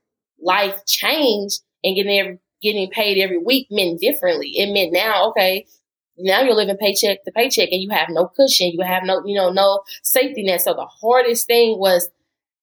life 0.41 0.85
changed 0.85 1.61
and 1.83 1.95
getting 1.95 2.39
getting 2.61 2.89
paid 2.89 3.21
every 3.21 3.37
week 3.37 3.67
meant 3.69 3.99
differently. 3.99 4.49
It 4.55 4.73
meant 4.73 4.91
now, 4.91 5.29
okay, 5.29 5.65
now 6.17 6.41
you're 6.41 6.55
living 6.55 6.77
paycheck 6.77 7.23
to 7.23 7.31
paycheck 7.31 7.69
and 7.71 7.81
you 7.81 7.89
have 7.91 8.09
no 8.09 8.27
cushion. 8.27 8.71
You 8.73 8.81
have 8.83 9.03
no, 9.03 9.21
you 9.25 9.35
know, 9.35 9.51
no 9.51 9.83
safety 10.01 10.43
net. 10.43 10.61
So 10.61 10.73
the 10.73 10.85
hardest 10.85 11.47
thing 11.47 11.77
was 11.77 12.09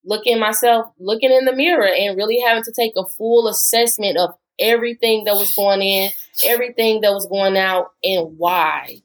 looking 0.05 0.39
myself, 0.39 0.87
looking 0.99 1.33
in 1.33 1.45
the 1.45 1.55
mirror 1.55 1.89
and 1.89 2.17
really 2.17 2.41
having 2.41 2.63
to 2.65 2.73
take 2.73 2.93
a 2.97 3.07
full 3.07 3.49
assessment 3.49 4.19
of 4.19 4.35
everything 4.59 5.25
that 5.25 5.35
was 5.35 5.53
going 5.55 5.83
in, 5.83 6.11
everything 6.45 7.01
that 7.01 7.13
was 7.13 7.27
going 7.27 7.57
out, 7.57 7.89
and 8.03 8.37
why. 8.39 9.03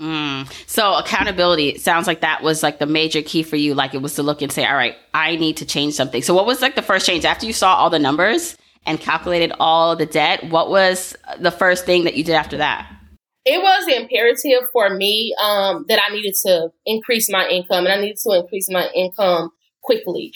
Mm. 0.00 0.52
So 0.68 0.94
accountability, 0.94 1.68
it 1.68 1.80
sounds 1.80 2.06
like 2.06 2.22
that 2.22 2.42
was 2.42 2.62
like 2.62 2.80
the 2.80 2.86
major 2.86 3.22
key 3.22 3.42
for 3.44 3.56
you. 3.56 3.74
Like 3.74 3.94
it 3.94 4.02
was 4.02 4.16
to 4.16 4.22
look 4.22 4.42
and 4.42 4.50
say, 4.50 4.66
all 4.66 4.74
right, 4.74 4.96
I 5.14 5.36
need 5.36 5.58
to 5.58 5.66
change 5.66 5.94
something. 5.94 6.22
So 6.22 6.34
what 6.34 6.44
was 6.44 6.60
like 6.60 6.74
the 6.74 6.82
first 6.82 7.06
change 7.06 7.24
after 7.24 7.46
you 7.46 7.52
saw 7.52 7.76
all 7.76 7.88
the 7.88 8.00
numbers 8.00 8.56
and 8.84 8.98
calculated 8.98 9.52
all 9.60 9.94
the 9.94 10.06
debt? 10.06 10.50
What 10.50 10.70
was 10.70 11.16
the 11.38 11.52
first 11.52 11.86
thing 11.86 12.04
that 12.04 12.14
you 12.14 12.24
did 12.24 12.34
after 12.34 12.56
that? 12.56 12.90
It 13.44 13.60
was 13.60 13.88
imperative 13.88 14.68
for 14.72 14.90
me 14.90 15.34
um, 15.40 15.84
that 15.88 16.00
I 16.00 16.12
needed 16.12 16.34
to 16.46 16.72
increase 16.84 17.30
my 17.30 17.46
income 17.48 17.86
and 17.86 17.92
I 17.92 18.00
needed 18.00 18.18
to 18.24 18.40
increase 18.40 18.68
my 18.70 18.88
income 18.94 19.50
quickly. 19.82 20.32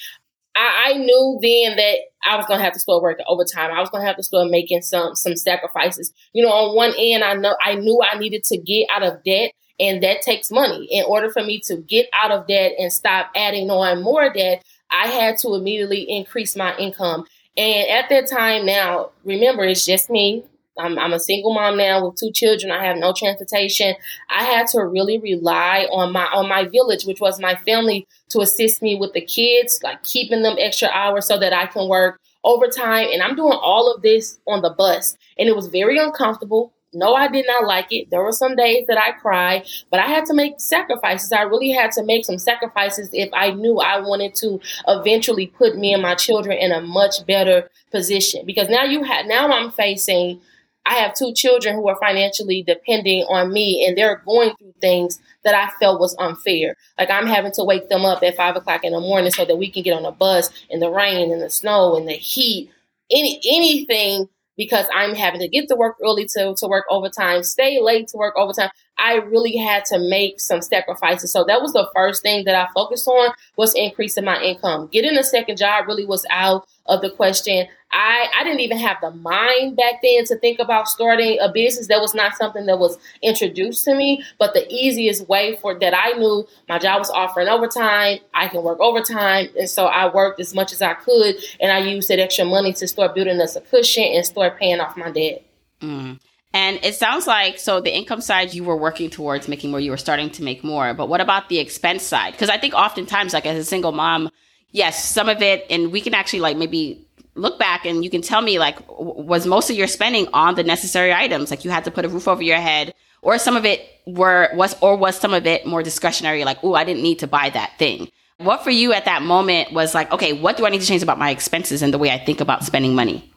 I, 0.56 0.86
I 0.86 0.92
knew 0.94 1.38
then 1.42 1.76
that 1.76 1.96
I 2.24 2.36
was 2.36 2.46
gonna 2.46 2.62
have 2.62 2.72
to 2.72 2.80
start 2.80 3.02
working 3.02 3.26
overtime. 3.28 3.70
I 3.70 3.80
was 3.80 3.90
gonna 3.90 4.06
have 4.06 4.16
to 4.16 4.22
start 4.22 4.50
making 4.50 4.82
some 4.82 5.14
some 5.14 5.36
sacrifices. 5.36 6.12
You 6.32 6.44
know, 6.44 6.52
on 6.52 6.76
one 6.76 6.94
end, 6.98 7.22
I 7.22 7.34
know 7.34 7.56
I 7.60 7.74
knew 7.74 8.00
I 8.02 8.18
needed 8.18 8.44
to 8.44 8.56
get 8.56 8.88
out 8.90 9.02
of 9.02 9.22
debt, 9.24 9.52
and 9.78 10.02
that 10.02 10.22
takes 10.22 10.50
money. 10.50 10.88
In 10.90 11.04
order 11.04 11.30
for 11.30 11.42
me 11.42 11.60
to 11.66 11.76
get 11.76 12.08
out 12.12 12.32
of 12.32 12.46
debt 12.46 12.72
and 12.78 12.92
stop 12.92 13.30
adding 13.36 13.70
on 13.70 14.02
more 14.02 14.32
debt, 14.32 14.64
I 14.90 15.08
had 15.08 15.38
to 15.38 15.54
immediately 15.54 16.02
increase 16.02 16.56
my 16.56 16.76
income. 16.78 17.24
And 17.56 17.88
at 17.88 18.08
that 18.10 18.28
time, 18.28 18.66
now 18.66 19.10
remember, 19.24 19.64
it's 19.64 19.86
just 19.86 20.10
me. 20.10 20.44
I'm, 20.78 20.98
I'm, 20.98 21.12
a 21.12 21.20
single 21.20 21.54
mom 21.54 21.76
now 21.76 22.06
with 22.06 22.16
two 22.16 22.30
children. 22.32 22.70
I 22.70 22.84
have 22.84 22.96
no 22.96 23.12
transportation. 23.12 23.94
I 24.28 24.44
had 24.44 24.66
to 24.68 24.84
really 24.84 25.18
rely 25.18 25.86
on 25.90 26.12
my 26.12 26.26
on 26.26 26.48
my 26.48 26.64
village, 26.64 27.04
which 27.04 27.20
was 27.20 27.40
my 27.40 27.54
family, 27.54 28.06
to 28.30 28.40
assist 28.40 28.82
me 28.82 28.96
with 28.96 29.12
the 29.12 29.20
kids, 29.20 29.80
like 29.82 30.02
keeping 30.02 30.42
them 30.42 30.56
extra 30.58 30.88
hours 30.88 31.26
so 31.26 31.38
that 31.38 31.52
I 31.52 31.66
can 31.66 31.88
work 31.88 32.20
overtime. 32.44 33.08
And 33.12 33.22
I'm 33.22 33.36
doing 33.36 33.58
all 33.60 33.92
of 33.92 34.02
this 34.02 34.38
on 34.46 34.62
the 34.62 34.70
bus, 34.70 35.16
and 35.38 35.48
it 35.48 35.56
was 35.56 35.68
very 35.68 35.98
uncomfortable. 35.98 36.72
No, 36.92 37.14
I 37.14 37.28
did 37.28 37.44
not 37.46 37.66
like 37.66 37.88
it. 37.90 38.08
There 38.10 38.22
were 38.22 38.32
some 38.32 38.56
days 38.56 38.86
that 38.86 38.96
I 38.96 39.12
cried, 39.12 39.66
but 39.90 40.00
I 40.00 40.06
had 40.06 40.24
to 40.26 40.34
make 40.34 40.58
sacrifices. 40.58 41.30
I 41.30 41.42
really 41.42 41.70
had 41.70 41.92
to 41.92 42.02
make 42.02 42.24
some 42.24 42.38
sacrifices 42.38 43.10
if 43.12 43.28
I 43.34 43.50
knew 43.50 43.78
I 43.78 44.00
wanted 44.00 44.34
to 44.36 44.60
eventually 44.88 45.48
put 45.48 45.76
me 45.76 45.92
and 45.92 46.00
my 46.00 46.14
children 46.14 46.56
in 46.56 46.72
a 46.72 46.80
much 46.80 47.26
better 47.26 47.68
position. 47.90 48.46
Because 48.46 48.70
now 48.70 48.84
you 48.84 49.02
have 49.02 49.26
now 49.26 49.48
I'm 49.48 49.70
facing 49.72 50.40
I 50.86 50.94
have 50.94 51.14
two 51.14 51.32
children 51.34 51.74
who 51.74 51.88
are 51.88 51.96
financially 51.96 52.62
depending 52.62 53.24
on 53.24 53.52
me 53.52 53.84
and 53.86 53.98
they're 53.98 54.22
going 54.24 54.54
through 54.56 54.74
things 54.80 55.20
that 55.44 55.54
I 55.54 55.70
felt 55.78 56.00
was 56.00 56.16
unfair. 56.18 56.76
Like 56.98 57.10
I'm 57.10 57.26
having 57.26 57.52
to 57.52 57.64
wake 57.64 57.88
them 57.88 58.04
up 58.04 58.22
at 58.22 58.36
five 58.36 58.56
o'clock 58.56 58.84
in 58.84 58.92
the 58.92 59.00
morning 59.00 59.30
so 59.30 59.44
that 59.44 59.56
we 59.56 59.70
can 59.70 59.82
get 59.82 59.96
on 59.96 60.04
a 60.04 60.12
bus 60.12 60.50
in 60.70 60.80
the 60.80 60.90
rain 60.90 61.32
and 61.32 61.42
the 61.42 61.50
snow 61.50 61.96
and 61.96 62.08
the 62.08 62.12
heat, 62.12 62.70
any 63.10 63.40
anything 63.48 64.28
because 64.56 64.86
I'm 64.94 65.14
having 65.14 65.40
to 65.40 65.48
get 65.48 65.68
to 65.68 65.76
work 65.76 65.96
early 66.02 66.26
to, 66.36 66.54
to 66.56 66.66
work 66.66 66.86
overtime, 66.90 67.42
stay 67.42 67.80
late 67.80 68.08
to 68.08 68.16
work 68.16 68.34
overtime. 68.36 68.70
I 68.98 69.16
really 69.16 69.56
had 69.56 69.84
to 69.86 69.98
make 69.98 70.40
some 70.40 70.62
sacrifices. 70.62 71.32
So 71.32 71.44
that 71.44 71.60
was 71.60 71.72
the 71.72 71.88
first 71.94 72.22
thing 72.22 72.44
that 72.44 72.54
I 72.54 72.70
focused 72.72 73.06
on 73.06 73.32
was 73.56 73.74
increasing 73.74 74.24
my 74.24 74.40
income. 74.40 74.88
Getting 74.90 75.16
a 75.18 75.24
second 75.24 75.58
job 75.58 75.86
really 75.86 76.06
was 76.06 76.24
out 76.30 76.66
of 76.86 77.02
the 77.02 77.10
question. 77.10 77.66
I, 77.92 78.26
I 78.36 78.44
didn't 78.44 78.60
even 78.60 78.78
have 78.78 78.98
the 79.00 79.10
mind 79.10 79.76
back 79.76 80.02
then 80.02 80.24
to 80.26 80.36
think 80.38 80.58
about 80.58 80.88
starting 80.88 81.38
a 81.40 81.50
business. 81.50 81.88
That 81.88 82.00
was 82.00 82.14
not 82.14 82.36
something 82.36 82.66
that 82.66 82.78
was 82.78 82.98
introduced 83.22 83.84
to 83.84 83.94
me. 83.94 84.22
But 84.38 84.54
the 84.54 84.66
easiest 84.72 85.28
way 85.28 85.56
for 85.56 85.78
that 85.78 85.94
I 85.94 86.12
knew 86.18 86.46
my 86.68 86.78
job 86.78 86.98
was 86.98 87.10
offering 87.10 87.48
overtime. 87.48 88.18
I 88.34 88.48
can 88.48 88.62
work 88.62 88.80
overtime. 88.80 89.48
And 89.58 89.68
so 89.68 89.86
I 89.86 90.12
worked 90.12 90.40
as 90.40 90.54
much 90.54 90.72
as 90.72 90.82
I 90.82 90.94
could 90.94 91.36
and 91.60 91.70
I 91.70 91.78
used 91.78 92.08
that 92.08 92.18
extra 92.18 92.44
money 92.44 92.72
to 92.74 92.88
start 92.88 93.14
building 93.14 93.40
us 93.40 93.56
a 93.56 93.60
cushion 93.60 94.04
and 94.04 94.24
start 94.24 94.58
paying 94.58 94.80
off 94.80 94.96
my 94.96 95.10
debt. 95.10 95.44
Mm. 95.80 96.18
And 96.56 96.82
it 96.82 96.94
sounds 96.94 97.26
like 97.26 97.58
so 97.58 97.82
the 97.82 97.94
income 97.94 98.22
side 98.22 98.54
you 98.54 98.64
were 98.64 98.78
working 98.78 99.10
towards 99.10 99.46
making 99.46 99.70
more, 99.70 99.78
you 99.78 99.90
were 99.90 99.98
starting 99.98 100.30
to 100.30 100.42
make 100.42 100.64
more. 100.64 100.94
But 100.94 101.10
what 101.10 101.20
about 101.20 101.50
the 101.50 101.58
expense 101.58 102.02
side? 102.02 102.32
Because 102.32 102.48
I 102.48 102.56
think 102.56 102.72
oftentimes, 102.72 103.34
like 103.34 103.44
as 103.44 103.58
a 103.58 103.64
single 103.64 103.92
mom, 103.92 104.30
yes, 104.70 105.04
some 105.04 105.28
of 105.28 105.42
it, 105.42 105.66
and 105.68 105.92
we 105.92 106.00
can 106.00 106.14
actually 106.14 106.40
like 106.40 106.56
maybe 106.56 107.06
look 107.34 107.58
back 107.58 107.84
and 107.84 108.02
you 108.02 108.08
can 108.08 108.22
tell 108.22 108.40
me 108.40 108.58
like 108.58 108.78
was 108.88 109.46
most 109.46 109.68
of 109.68 109.76
your 109.76 109.86
spending 109.86 110.28
on 110.32 110.54
the 110.54 110.64
necessary 110.64 111.12
items 111.12 111.50
like 111.50 111.62
you 111.62 111.70
had 111.70 111.84
to 111.84 111.90
put 111.90 112.06
a 112.06 112.08
roof 112.08 112.26
over 112.26 112.42
your 112.42 112.56
head 112.56 112.94
or 113.20 113.36
some 113.36 113.58
of 113.58 113.66
it 113.66 113.86
were 114.06 114.48
was 114.54 114.74
or 114.80 114.96
was 114.96 115.14
some 115.14 115.34
of 115.34 115.46
it 115.46 115.66
more 115.66 115.82
discretionary 115.82 116.44
like 116.44 116.56
oh 116.62 116.72
i 116.72 116.82
didn't 116.82 117.02
need 117.02 117.18
to 117.18 117.26
buy 117.26 117.50
that 117.50 117.70
thing 117.78 118.08
what 118.38 118.64
for 118.64 118.70
you 118.70 118.94
at 118.94 119.04
that 119.04 119.20
moment 119.20 119.70
was 119.74 119.94
like 119.94 120.10
okay 120.10 120.32
what 120.32 120.56
do 120.56 120.64
i 120.64 120.70
need 120.70 120.80
to 120.80 120.86
change 120.86 121.02
about 121.02 121.18
my 121.18 121.28
expenses 121.28 121.82
and 121.82 121.92
the 121.92 121.98
way 121.98 122.10
i 122.10 122.16
think 122.16 122.40
about 122.40 122.64
spending 122.64 122.94
money 122.94 123.30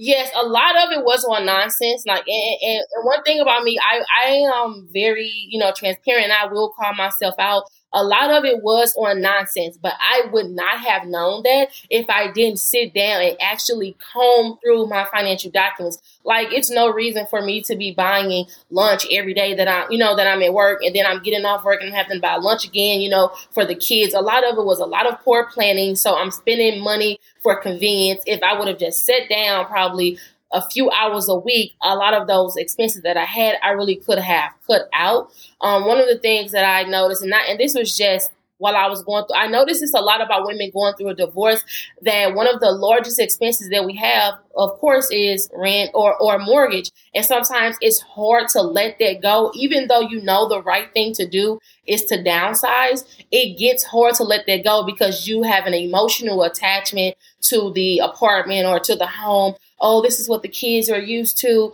Yes, 0.00 0.30
a 0.36 0.46
lot 0.46 0.76
of 0.76 0.92
it 0.92 1.04
was 1.04 1.24
on 1.24 1.44
nonsense. 1.44 2.06
Like, 2.06 2.22
and, 2.28 2.56
and, 2.62 2.84
one 3.02 3.20
thing 3.24 3.40
about 3.40 3.64
me, 3.64 3.76
I 3.82 4.00
I 4.24 4.26
am 4.54 4.88
very 4.92 5.28
you 5.50 5.58
know 5.58 5.72
transparent. 5.76 6.30
I 6.30 6.46
will 6.46 6.72
call 6.78 6.94
myself 6.94 7.34
out 7.38 7.64
a 7.92 8.04
lot 8.04 8.30
of 8.30 8.44
it 8.44 8.62
was 8.62 8.94
on 8.98 9.20
nonsense, 9.20 9.78
but 9.78 9.94
I 9.98 10.24
would 10.32 10.50
not 10.50 10.80
have 10.80 11.06
known 11.06 11.42
that 11.44 11.68
if 11.88 12.08
I 12.10 12.30
didn't 12.30 12.58
sit 12.58 12.92
down 12.92 13.22
and 13.22 13.36
actually 13.40 13.96
comb 14.12 14.58
through 14.62 14.86
my 14.88 15.06
financial 15.06 15.50
documents. 15.50 15.98
Like 16.24 16.52
it's 16.52 16.70
no 16.70 16.92
reason 16.92 17.26
for 17.30 17.40
me 17.40 17.62
to 17.62 17.76
be 17.76 17.92
buying 17.92 18.44
lunch 18.70 19.06
every 19.10 19.32
day 19.32 19.54
that 19.54 19.68
I, 19.68 19.86
you 19.90 19.98
know, 19.98 20.14
that 20.16 20.26
I'm 20.26 20.42
at 20.42 20.52
work 20.52 20.80
and 20.82 20.94
then 20.94 21.06
I'm 21.06 21.22
getting 21.22 21.46
off 21.46 21.64
work 21.64 21.80
and 21.80 21.94
having 21.94 22.16
to 22.16 22.20
buy 22.20 22.36
lunch 22.36 22.66
again, 22.66 23.00
you 23.00 23.08
know, 23.08 23.32
for 23.52 23.64
the 23.64 23.74
kids. 23.74 24.12
A 24.12 24.20
lot 24.20 24.44
of 24.44 24.58
it 24.58 24.64
was 24.64 24.80
a 24.80 24.86
lot 24.86 25.06
of 25.06 25.20
poor 25.22 25.46
planning. 25.46 25.96
So 25.96 26.14
I'm 26.16 26.30
spending 26.30 26.82
money 26.82 27.18
for 27.42 27.56
convenience. 27.60 28.22
If 28.26 28.42
I 28.42 28.58
would 28.58 28.68
have 28.68 28.78
just 28.78 29.04
sat 29.06 29.28
down 29.28 29.66
probably 29.66 30.18
a 30.52 30.62
few 30.62 30.90
hours 30.90 31.28
a 31.28 31.34
week, 31.34 31.74
a 31.82 31.94
lot 31.94 32.14
of 32.14 32.26
those 32.26 32.56
expenses 32.56 33.02
that 33.02 33.16
I 33.16 33.24
had, 33.24 33.56
I 33.62 33.70
really 33.70 33.96
could 33.96 34.18
have 34.18 34.52
cut 34.66 34.88
out. 34.92 35.30
Um, 35.60 35.84
one 35.86 35.98
of 35.98 36.06
the 36.06 36.18
things 36.18 36.52
that 36.52 36.64
I 36.64 36.88
noticed, 36.88 37.22
and, 37.22 37.32
and 37.34 37.58
this 37.58 37.74
was 37.74 37.96
just 37.96 38.30
while 38.58 38.76
I 38.76 38.88
was 38.88 39.02
going 39.02 39.24
through, 39.24 39.36
I 39.36 39.46
noticed 39.46 39.80
this 39.80 39.94
a 39.94 40.00
lot 40.00 40.20
about 40.20 40.46
women 40.46 40.70
going 40.72 40.94
through 40.94 41.08
a 41.08 41.14
divorce, 41.14 41.62
that 42.02 42.34
one 42.34 42.46
of 42.46 42.60
the 42.60 42.70
largest 42.70 43.18
expenses 43.18 43.70
that 43.70 43.84
we 43.84 43.96
have, 43.96 44.34
of 44.56 44.78
course, 44.78 45.08
is 45.10 45.48
rent 45.54 45.90
or, 45.94 46.16
or 46.20 46.38
mortgage. 46.38 46.90
And 47.14 47.24
sometimes 47.24 47.76
it's 47.80 48.00
hard 48.00 48.48
to 48.50 48.62
let 48.62 48.98
that 48.98 49.22
go, 49.22 49.52
even 49.54 49.88
though 49.88 50.00
you 50.00 50.20
know 50.20 50.48
the 50.48 50.62
right 50.62 50.92
thing 50.92 51.14
to 51.14 51.26
do 51.26 51.60
is 51.86 52.04
to 52.06 52.16
downsize. 52.16 53.04
It 53.30 53.58
gets 53.58 53.84
hard 53.84 54.14
to 54.16 54.24
let 54.24 54.46
that 54.46 54.64
go 54.64 54.84
because 54.84 55.26
you 55.26 55.42
have 55.42 55.66
an 55.66 55.74
emotional 55.74 56.42
attachment 56.42 57.16
to 57.42 57.72
the 57.74 58.00
apartment 58.00 58.66
or 58.66 58.80
to 58.80 58.96
the 58.96 59.06
home 59.06 59.54
oh, 59.80 60.02
this 60.02 60.18
is 60.18 60.28
what 60.28 60.42
the 60.42 60.48
kids 60.48 60.90
are 60.90 61.00
used 61.00 61.38
to. 61.38 61.72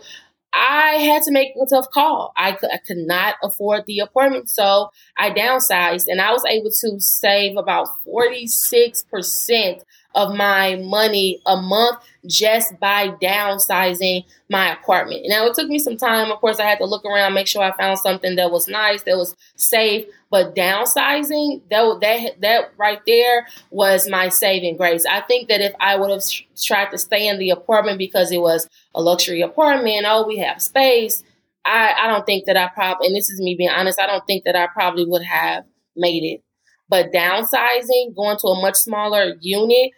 I 0.55 0.95
had 0.99 1.23
to 1.23 1.31
make 1.31 1.49
a 1.61 1.65
tough 1.65 1.89
call. 1.91 2.31
I 2.37 2.53
could, 2.53 2.71
I 2.71 2.77
could 2.77 2.97
not 2.97 3.35
afford 3.43 3.85
the 3.85 3.99
apartment, 3.99 4.49
so 4.49 4.89
I 5.17 5.29
downsized 5.31 6.05
and 6.07 6.21
I 6.21 6.31
was 6.31 6.45
able 6.45 6.69
to 6.69 6.99
save 6.99 7.57
about 7.57 7.89
46% 8.07 9.83
of 10.15 10.33
my 10.33 10.75
money 10.77 11.41
a 11.45 11.57
month 11.57 11.99
just 12.25 12.79
by 12.79 13.09
downsizing 13.21 14.23
my 14.49 14.73
apartment. 14.73 15.23
Now, 15.25 15.45
it 15.45 15.53
took 15.53 15.67
me 15.67 15.77
some 15.77 15.97
time. 15.97 16.31
Of 16.31 16.39
course, 16.39 16.59
I 16.59 16.63
had 16.63 16.79
to 16.79 16.85
look 16.85 17.05
around, 17.05 17.33
make 17.33 17.47
sure 17.47 17.61
I 17.61 17.75
found 17.75 17.99
something 17.99 18.35
that 18.37 18.51
was 18.51 18.67
nice, 18.67 19.03
that 19.03 19.17
was 19.17 19.35
safe. 19.55 20.05
But 20.31 20.55
downsizing, 20.55 21.61
that 21.69 21.99
that 22.01 22.41
that 22.41 22.71
right 22.77 23.01
there 23.05 23.47
was 23.69 24.09
my 24.09 24.29
saving 24.29 24.77
grace. 24.77 25.05
I 25.05 25.21
think 25.21 25.49
that 25.49 25.61
if 25.61 25.73
I 25.79 25.95
would 25.97 26.09
have 26.09 26.23
tried 26.57 26.91
to 26.91 26.97
stay 26.97 27.27
in 27.27 27.37
the 27.37 27.51
apartment 27.51 27.99
because 27.99 28.31
it 28.31 28.41
was 28.41 28.67
a 28.95 29.01
luxury 29.01 29.41
apartment, 29.41 30.05
oh, 30.07 30.25
we 30.25 30.37
have 30.39 30.61
space. 30.61 31.23
I, 31.65 31.93
I 32.03 32.07
don't 32.07 32.25
think 32.25 32.45
that 32.45 32.57
I 32.57 32.69
probably, 32.73 33.07
and 33.07 33.15
this 33.15 33.29
is 33.29 33.41
me 33.41 33.55
being 33.55 33.69
honest, 33.69 33.99
I 33.99 34.05
don't 34.05 34.25
think 34.27 34.45
that 34.45 34.55
I 34.55 34.67
probably 34.67 35.05
would 35.05 35.23
have 35.23 35.65
made 35.95 36.23
it. 36.23 36.41
But 36.87 37.11
downsizing, 37.11 38.15
going 38.15 38.37
to 38.37 38.47
a 38.47 38.61
much 38.61 38.75
smaller 38.75 39.35
unit, 39.41 39.91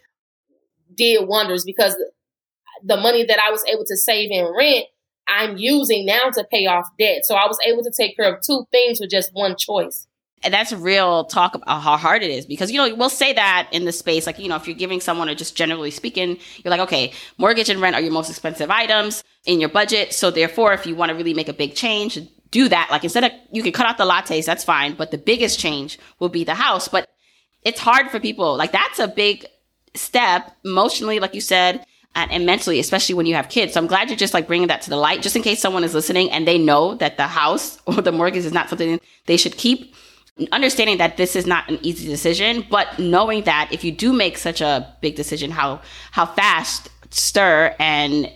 did 0.96 1.28
wonders 1.28 1.64
because 1.64 1.96
the 2.84 2.98
money 2.98 3.24
that 3.26 3.40
I 3.40 3.52
was 3.52 3.64
able 3.66 3.86
to 3.86 3.98
save 3.98 4.32
in 4.32 4.52
rent, 4.58 4.86
I'm 5.28 5.58
using 5.58 6.06
now 6.06 6.30
to 6.30 6.44
pay 6.50 6.66
off 6.68 6.88
debt. 6.98 7.26
So 7.26 7.36
I 7.36 7.48
was 7.48 7.58
able 7.66 7.84
to 7.84 7.92
take 7.92 8.16
care 8.16 8.34
of 8.34 8.42
two 8.42 8.66
things 8.72 9.00
with 9.00 9.10
just 9.10 9.32
one 9.34 9.56
choice. 9.58 10.08
And 10.44 10.54
that's 10.54 10.72
real 10.72 11.26
talk 11.26 11.56
about 11.56 11.82
how 11.82 11.98
hard 11.98 12.22
it 12.22 12.30
is 12.30 12.46
because, 12.46 12.72
you 12.72 12.78
know, 12.78 12.94
we'll 12.96 13.10
say 13.10 13.34
that 13.34 13.68
in 13.72 13.86
the 13.86 13.92
space, 13.92 14.28
like, 14.28 14.38
you 14.38 14.48
know, 14.48 14.56
if 14.56 14.68
you're 14.68 14.78
giving 14.78 15.02
someone 15.02 15.28
or 15.28 15.34
just 15.34 15.58
generally 15.58 15.90
speaking, 15.90 16.38
you're 16.64 16.70
like, 16.70 16.80
okay, 16.82 17.12
mortgage 17.40 17.70
and 17.70 17.82
rent 17.82 17.96
are 17.96 18.02
your 18.02 18.12
most 18.12 18.30
expensive 18.30 18.70
items 18.70 19.24
in 19.46 19.60
your 19.60 19.70
budget. 19.70 20.14
So 20.14 20.30
therefore, 20.30 20.74
if 20.74 20.86
you 20.86 20.96
want 20.96 21.10
to 21.10 21.16
really 21.16 21.34
make 21.34 21.50
a 21.50 21.54
big 21.54 21.74
change, 21.74 22.20
do 22.52 22.70
that. 22.70 22.90
Like 22.92 23.04
instead 23.04 23.24
of, 23.24 23.32
you 23.52 23.64
can 23.64 23.72
cut 23.72 23.88
out 23.88 23.98
the 23.98 24.06
lattes, 24.06 24.46
that's 24.46 24.64
fine. 24.64 24.94
But 24.94 25.10
the 25.10 25.18
biggest 25.18 25.60
change 25.60 25.98
will 26.20 26.30
be 26.30 26.44
the 26.44 26.54
house. 26.54 26.88
But 26.88 27.10
it's 27.64 27.80
hard 27.80 28.12
for 28.12 28.20
people. 28.20 28.56
Like 28.56 28.72
that's 28.72 29.00
a 29.00 29.08
big 29.08 29.48
step 29.98 30.56
emotionally, 30.64 31.20
like 31.20 31.34
you 31.34 31.42
said, 31.42 31.86
and, 32.16 32.46
mentally, 32.46 32.80
especially 32.80 33.16
when 33.16 33.26
you 33.26 33.36
have 33.36 33.50
kids. 33.50 33.74
So 33.74 33.80
I'm 33.80 33.88
glad 33.88 34.10
you're 34.10 34.18
just 34.18 34.34
like 34.34 34.48
bringing 34.48 34.68
that 34.70 34.82
to 34.84 34.90
the 34.90 34.98
light, 34.98 35.22
just 35.22 35.36
in 35.36 35.44
case 35.44 35.60
someone 35.60 35.84
is 35.84 35.94
listening 35.94 36.32
and 36.32 36.48
they 36.48 36.58
know 36.58 36.96
that 36.96 37.18
the 37.18 37.28
house 37.28 37.80
or 37.86 37.96
the 37.96 38.12
mortgage 38.12 38.46
is 38.46 38.54
not 38.54 38.70
something 38.70 39.00
they 39.26 39.38
should 39.38 39.58
keep. 39.58 39.94
Understanding 40.52 40.98
that 40.98 41.18
this 41.18 41.36
is 41.36 41.48
not 41.48 41.68
an 41.70 41.80
easy 41.82 42.08
decision, 42.08 42.64
but 42.70 43.00
knowing 43.00 43.44
that 43.44 43.70
if 43.72 43.84
you 43.84 43.92
do 43.92 44.14
make 44.14 44.38
such 44.38 44.62
a 44.62 44.96
big 45.02 45.16
decision, 45.16 45.50
how 45.50 45.82
how 46.12 46.28
fast 46.28 46.90
stir 47.10 47.76
and 47.80 48.32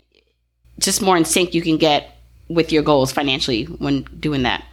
just 0.80 1.02
more 1.02 1.16
in 1.16 1.26
sync 1.26 1.54
you 1.54 1.62
can 1.62 1.78
get 1.78 2.18
with 2.50 2.72
your 2.72 2.82
goals 2.82 3.12
financially 3.12 3.66
when 3.66 4.02
doing 4.20 4.44
that. 4.44 4.64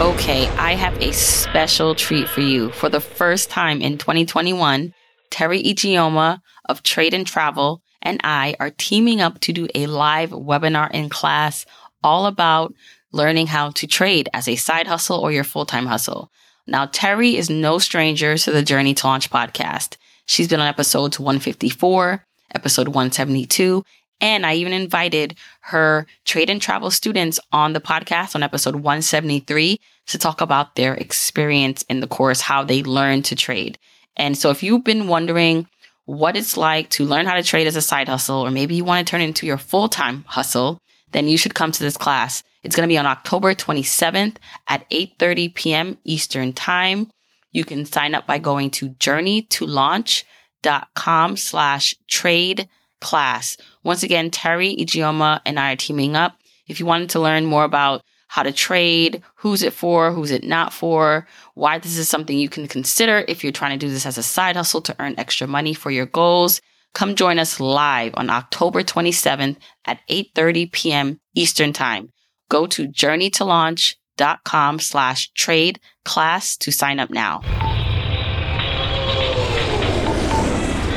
Okay, 0.00 0.46
I 0.50 0.76
have 0.76 0.96
a 1.02 1.12
special 1.12 1.96
treat 1.96 2.28
for 2.28 2.40
you. 2.40 2.70
For 2.70 2.88
the 2.88 3.00
first 3.00 3.50
time 3.50 3.82
in 3.82 3.98
2021, 3.98 4.94
Teri 5.32 5.64
Ijeoma 5.64 6.40
of 6.68 6.84
Trade 6.84 7.14
and 7.14 7.26
Travel 7.26 7.82
and 8.00 8.20
I 8.22 8.54
are 8.60 8.70
teaming 8.70 9.20
up 9.20 9.40
to 9.40 9.52
do 9.52 9.66
a 9.74 9.88
live 9.88 10.30
webinar 10.30 10.88
in 10.92 11.08
class 11.08 11.66
all 12.04 12.26
about 12.26 12.72
learning 13.10 13.48
how 13.48 13.70
to 13.70 13.88
trade 13.88 14.28
as 14.32 14.46
a 14.46 14.54
side 14.54 14.86
hustle 14.86 15.18
or 15.18 15.32
your 15.32 15.42
full-time 15.42 15.86
hustle. 15.86 16.30
Now, 16.64 16.86
Teri 16.86 17.34
is 17.34 17.50
no 17.50 17.80
stranger 17.80 18.38
to 18.38 18.52
the 18.52 18.62
Journey 18.62 18.94
to 18.94 19.06
Launch 19.08 19.30
podcast. 19.30 19.96
She's 20.26 20.46
been 20.46 20.60
on 20.60 20.68
episodes 20.68 21.18
154, 21.18 22.24
episode 22.54 22.86
172, 22.86 23.84
and 24.20 24.44
I 24.44 24.54
even 24.54 24.72
invited 24.72 25.36
her 25.62 26.06
trade 26.24 26.50
and 26.50 26.60
travel 26.60 26.90
students 26.90 27.38
on 27.52 27.72
the 27.72 27.80
podcast 27.80 28.34
on 28.34 28.42
episode 28.42 28.76
173 28.76 29.78
to 30.08 30.18
talk 30.18 30.40
about 30.40 30.74
their 30.74 30.94
experience 30.94 31.84
in 31.88 32.00
the 32.00 32.06
course, 32.06 32.40
how 32.40 32.64
they 32.64 32.82
learned 32.82 33.24
to 33.26 33.36
trade. 33.36 33.78
And 34.16 34.36
so 34.36 34.50
if 34.50 34.62
you've 34.62 34.84
been 34.84 35.08
wondering 35.08 35.68
what 36.06 36.36
it's 36.36 36.56
like 36.56 36.88
to 36.90 37.04
learn 37.04 37.26
how 37.26 37.36
to 37.36 37.42
trade 37.42 37.66
as 37.66 37.76
a 37.76 37.82
side 37.82 38.08
hustle, 38.08 38.40
or 38.40 38.50
maybe 38.50 38.74
you 38.74 38.84
want 38.84 39.06
to 39.06 39.10
turn 39.10 39.20
it 39.20 39.26
into 39.26 39.46
your 39.46 39.58
full 39.58 39.88
time 39.88 40.24
hustle, 40.26 40.78
then 41.12 41.28
you 41.28 41.38
should 41.38 41.54
come 41.54 41.72
to 41.72 41.82
this 41.82 41.96
class. 41.96 42.42
It's 42.62 42.74
going 42.74 42.88
to 42.88 42.92
be 42.92 42.98
on 42.98 43.06
October 43.06 43.54
27th 43.54 44.36
at 44.66 44.88
8.30 44.90 45.54
p.m. 45.54 45.98
Eastern 46.04 46.52
time. 46.52 47.10
You 47.52 47.64
can 47.64 47.84
sign 47.84 48.14
up 48.14 48.26
by 48.26 48.38
going 48.38 48.70
to 48.72 48.90
journeytolaunch.com 48.90 51.36
slash 51.36 51.94
trade 52.08 52.68
class. 53.00 53.56
Once 53.84 54.02
again, 54.02 54.30
Teri 54.30 54.76
Ijeoma 54.78 55.40
and 55.44 55.58
I 55.58 55.72
are 55.72 55.76
teaming 55.76 56.16
up. 56.16 56.36
If 56.66 56.80
you 56.80 56.86
wanted 56.86 57.10
to 57.10 57.20
learn 57.20 57.46
more 57.46 57.64
about 57.64 58.02
how 58.28 58.42
to 58.42 58.52
trade, 58.52 59.22
who's 59.36 59.62
it 59.62 59.72
for, 59.72 60.12
who's 60.12 60.30
it 60.30 60.44
not 60.44 60.72
for, 60.72 61.26
why 61.54 61.78
this 61.78 61.96
is 61.96 62.08
something 62.08 62.38
you 62.38 62.48
can 62.48 62.68
consider 62.68 63.24
if 63.26 63.42
you're 63.42 63.52
trying 63.52 63.78
to 63.78 63.86
do 63.86 63.90
this 63.90 64.06
as 64.06 64.18
a 64.18 64.22
side 64.22 64.54
hustle 64.54 64.82
to 64.82 64.96
earn 64.98 65.14
extra 65.16 65.46
money 65.46 65.72
for 65.72 65.90
your 65.90 66.06
goals, 66.06 66.60
come 66.94 67.14
join 67.14 67.38
us 67.38 67.58
live 67.58 68.12
on 68.16 68.28
October 68.28 68.82
27th 68.82 69.56
at 69.86 70.00
8:30 70.10 70.70
p.m. 70.72 71.20
Eastern 71.34 71.72
Time. 71.72 72.10
Go 72.50 72.66
to 72.66 72.86
journeytolaunch.com 72.86 74.78
slash 74.78 75.30
trade 75.32 75.80
class 76.04 76.56
to 76.58 76.70
sign 76.70 77.00
up 77.00 77.10
now. 77.10 77.40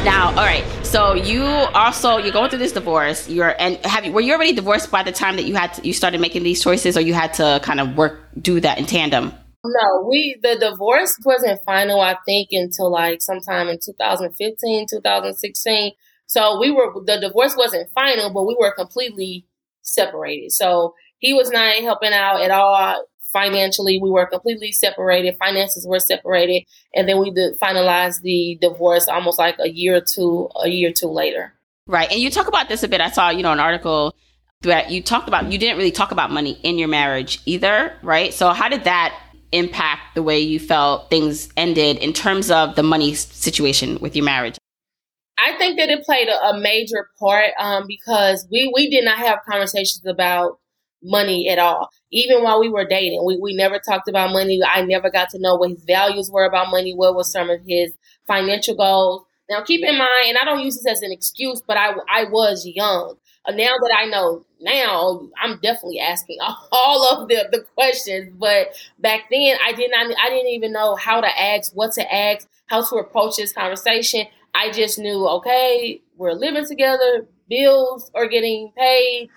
Now, 0.03 0.29
all 0.29 0.35
right. 0.37 0.65
So 0.83 1.13
you 1.13 1.43
also 1.43 2.17
you're 2.17 2.31
going 2.31 2.49
through 2.49 2.59
this 2.59 2.71
divorce. 2.71 3.29
You're 3.29 3.55
and 3.59 3.77
have 3.85 4.03
you 4.03 4.11
were 4.11 4.21
you 4.21 4.33
already 4.33 4.53
divorced 4.53 4.89
by 4.89 5.03
the 5.03 5.11
time 5.11 5.35
that 5.35 5.45
you 5.45 5.53
had 5.53 5.75
to, 5.75 5.85
you 5.85 5.93
started 5.93 6.19
making 6.19 6.41
these 6.41 6.63
choices, 6.63 6.97
or 6.97 7.01
you 7.01 7.13
had 7.13 7.35
to 7.35 7.59
kind 7.61 7.79
of 7.79 7.95
work 7.95 8.19
do 8.41 8.59
that 8.61 8.79
in 8.79 8.87
tandem? 8.87 9.31
No, 9.63 10.07
we 10.09 10.39
the 10.41 10.57
divorce 10.59 11.15
wasn't 11.23 11.61
final. 11.67 12.01
I 12.01 12.17
think 12.25 12.47
until 12.51 12.91
like 12.91 13.21
sometime 13.21 13.67
in 13.67 13.77
2015, 13.77 14.87
2016. 14.89 15.91
So 16.25 16.59
we 16.59 16.71
were 16.71 16.91
the 17.05 17.19
divorce 17.19 17.55
wasn't 17.55 17.91
final, 17.93 18.33
but 18.33 18.47
we 18.47 18.57
were 18.59 18.73
completely 18.73 19.45
separated. 19.83 20.51
So 20.51 20.95
he 21.19 21.33
was 21.33 21.51
not 21.51 21.75
helping 21.75 22.11
out 22.11 22.41
at 22.41 22.49
all 22.49 23.05
financially. 23.31 23.99
We 24.01 24.09
were 24.09 24.25
completely 24.25 24.71
separated. 24.71 25.37
Finances 25.37 25.85
were 25.87 25.99
separated, 25.99 26.63
and 26.95 27.07
then 27.07 27.19
we 27.19 27.31
did 27.31 27.59
finalize 27.59 28.21
the 28.21 28.57
divorce 28.61 29.07
almost 29.07 29.39
like 29.39 29.57
a 29.59 29.69
year 29.69 29.97
or 29.97 30.01
two, 30.01 30.49
a 30.63 30.69
year 30.69 30.89
or 30.89 30.93
two 30.93 31.07
later. 31.07 31.53
Right. 31.87 32.11
And 32.11 32.19
you 32.19 32.29
talk 32.29 32.47
about 32.47 32.69
this 32.69 32.83
a 32.83 32.87
bit. 32.87 33.01
I 33.01 33.09
saw, 33.09 33.29
you 33.29 33.43
know, 33.43 33.51
an 33.51 33.59
article 33.59 34.15
that 34.61 34.91
you 34.91 35.01
talked 35.01 35.27
about, 35.27 35.51
you 35.51 35.57
didn't 35.57 35.77
really 35.77 35.91
talk 35.91 36.11
about 36.11 36.31
money 36.31 36.59
in 36.63 36.77
your 36.77 36.87
marriage 36.87 37.41
either, 37.45 37.93
right? 38.03 38.33
So 38.33 38.49
how 38.49 38.69
did 38.69 38.83
that 38.83 39.19
impact 39.51 40.15
the 40.15 40.23
way 40.23 40.39
you 40.39 40.59
felt 40.59 41.09
things 41.09 41.49
ended 41.57 41.97
in 41.97 42.13
terms 42.13 42.51
of 42.51 42.75
the 42.75 42.83
money 42.83 43.13
situation 43.13 43.99
with 43.99 44.15
your 44.15 44.25
marriage? 44.25 44.57
I 45.37 45.57
think 45.57 45.79
that 45.79 45.89
it 45.89 46.03
played 46.03 46.27
a, 46.27 46.49
a 46.49 46.59
major 46.59 47.09
part 47.19 47.51
um, 47.57 47.85
because 47.87 48.47
we, 48.51 48.71
we 48.73 48.89
did 48.89 49.03
not 49.03 49.17
have 49.17 49.39
conversations 49.49 50.05
about 50.05 50.59
money 51.03 51.49
at 51.49 51.59
all. 51.59 51.89
Even 52.11 52.43
while 52.43 52.59
we 52.59 52.69
were 52.69 52.85
dating, 52.85 53.23
we, 53.25 53.37
we 53.37 53.53
never 53.55 53.79
talked 53.79 54.07
about 54.07 54.31
money. 54.31 54.59
I 54.67 54.83
never 54.83 55.09
got 55.09 55.29
to 55.29 55.39
know 55.39 55.55
what 55.55 55.71
his 55.71 55.83
values 55.83 56.29
were 56.31 56.45
about 56.45 56.71
money, 56.71 56.93
what 56.93 57.15
was 57.15 57.31
some 57.31 57.49
of 57.49 57.59
his 57.65 57.93
financial 58.27 58.75
goals. 58.75 59.23
Now, 59.49 59.61
keep 59.61 59.83
in 59.83 59.97
mind, 59.97 60.27
and 60.27 60.37
I 60.37 60.45
don't 60.45 60.63
use 60.63 60.77
this 60.77 60.87
as 60.87 61.01
an 61.01 61.11
excuse, 61.11 61.61
but 61.65 61.77
I, 61.77 61.91
I 62.09 62.25
was 62.25 62.65
young. 62.65 63.15
Uh, 63.45 63.51
now 63.51 63.73
that 63.81 63.93
I 63.97 64.05
know 64.05 64.45
now, 64.61 65.27
I'm 65.41 65.59
definitely 65.61 65.99
asking 65.99 66.37
all 66.71 67.21
of 67.21 67.27
the, 67.27 67.47
the 67.51 67.65
questions. 67.75 68.33
But 68.37 68.69
back 68.99 69.21
then, 69.31 69.57
I 69.65 69.73
did 69.73 69.91
not, 69.91 70.05
I 70.21 70.29
didn't 70.29 70.51
even 70.51 70.71
know 70.71 70.95
how 70.95 71.21
to 71.21 71.39
ask, 71.39 71.73
what 71.73 71.91
to 71.93 72.13
ask, 72.13 72.47
how 72.67 72.83
to 72.83 72.95
approach 72.95 73.37
this 73.37 73.51
conversation. 73.51 74.25
I 74.53 74.71
just 74.71 74.99
knew, 74.99 75.27
okay, 75.27 76.01
we're 76.17 76.33
living 76.33 76.65
together, 76.65 77.27
bills 77.49 78.11
are 78.13 78.27
getting 78.27 78.71
paid, 78.77 79.29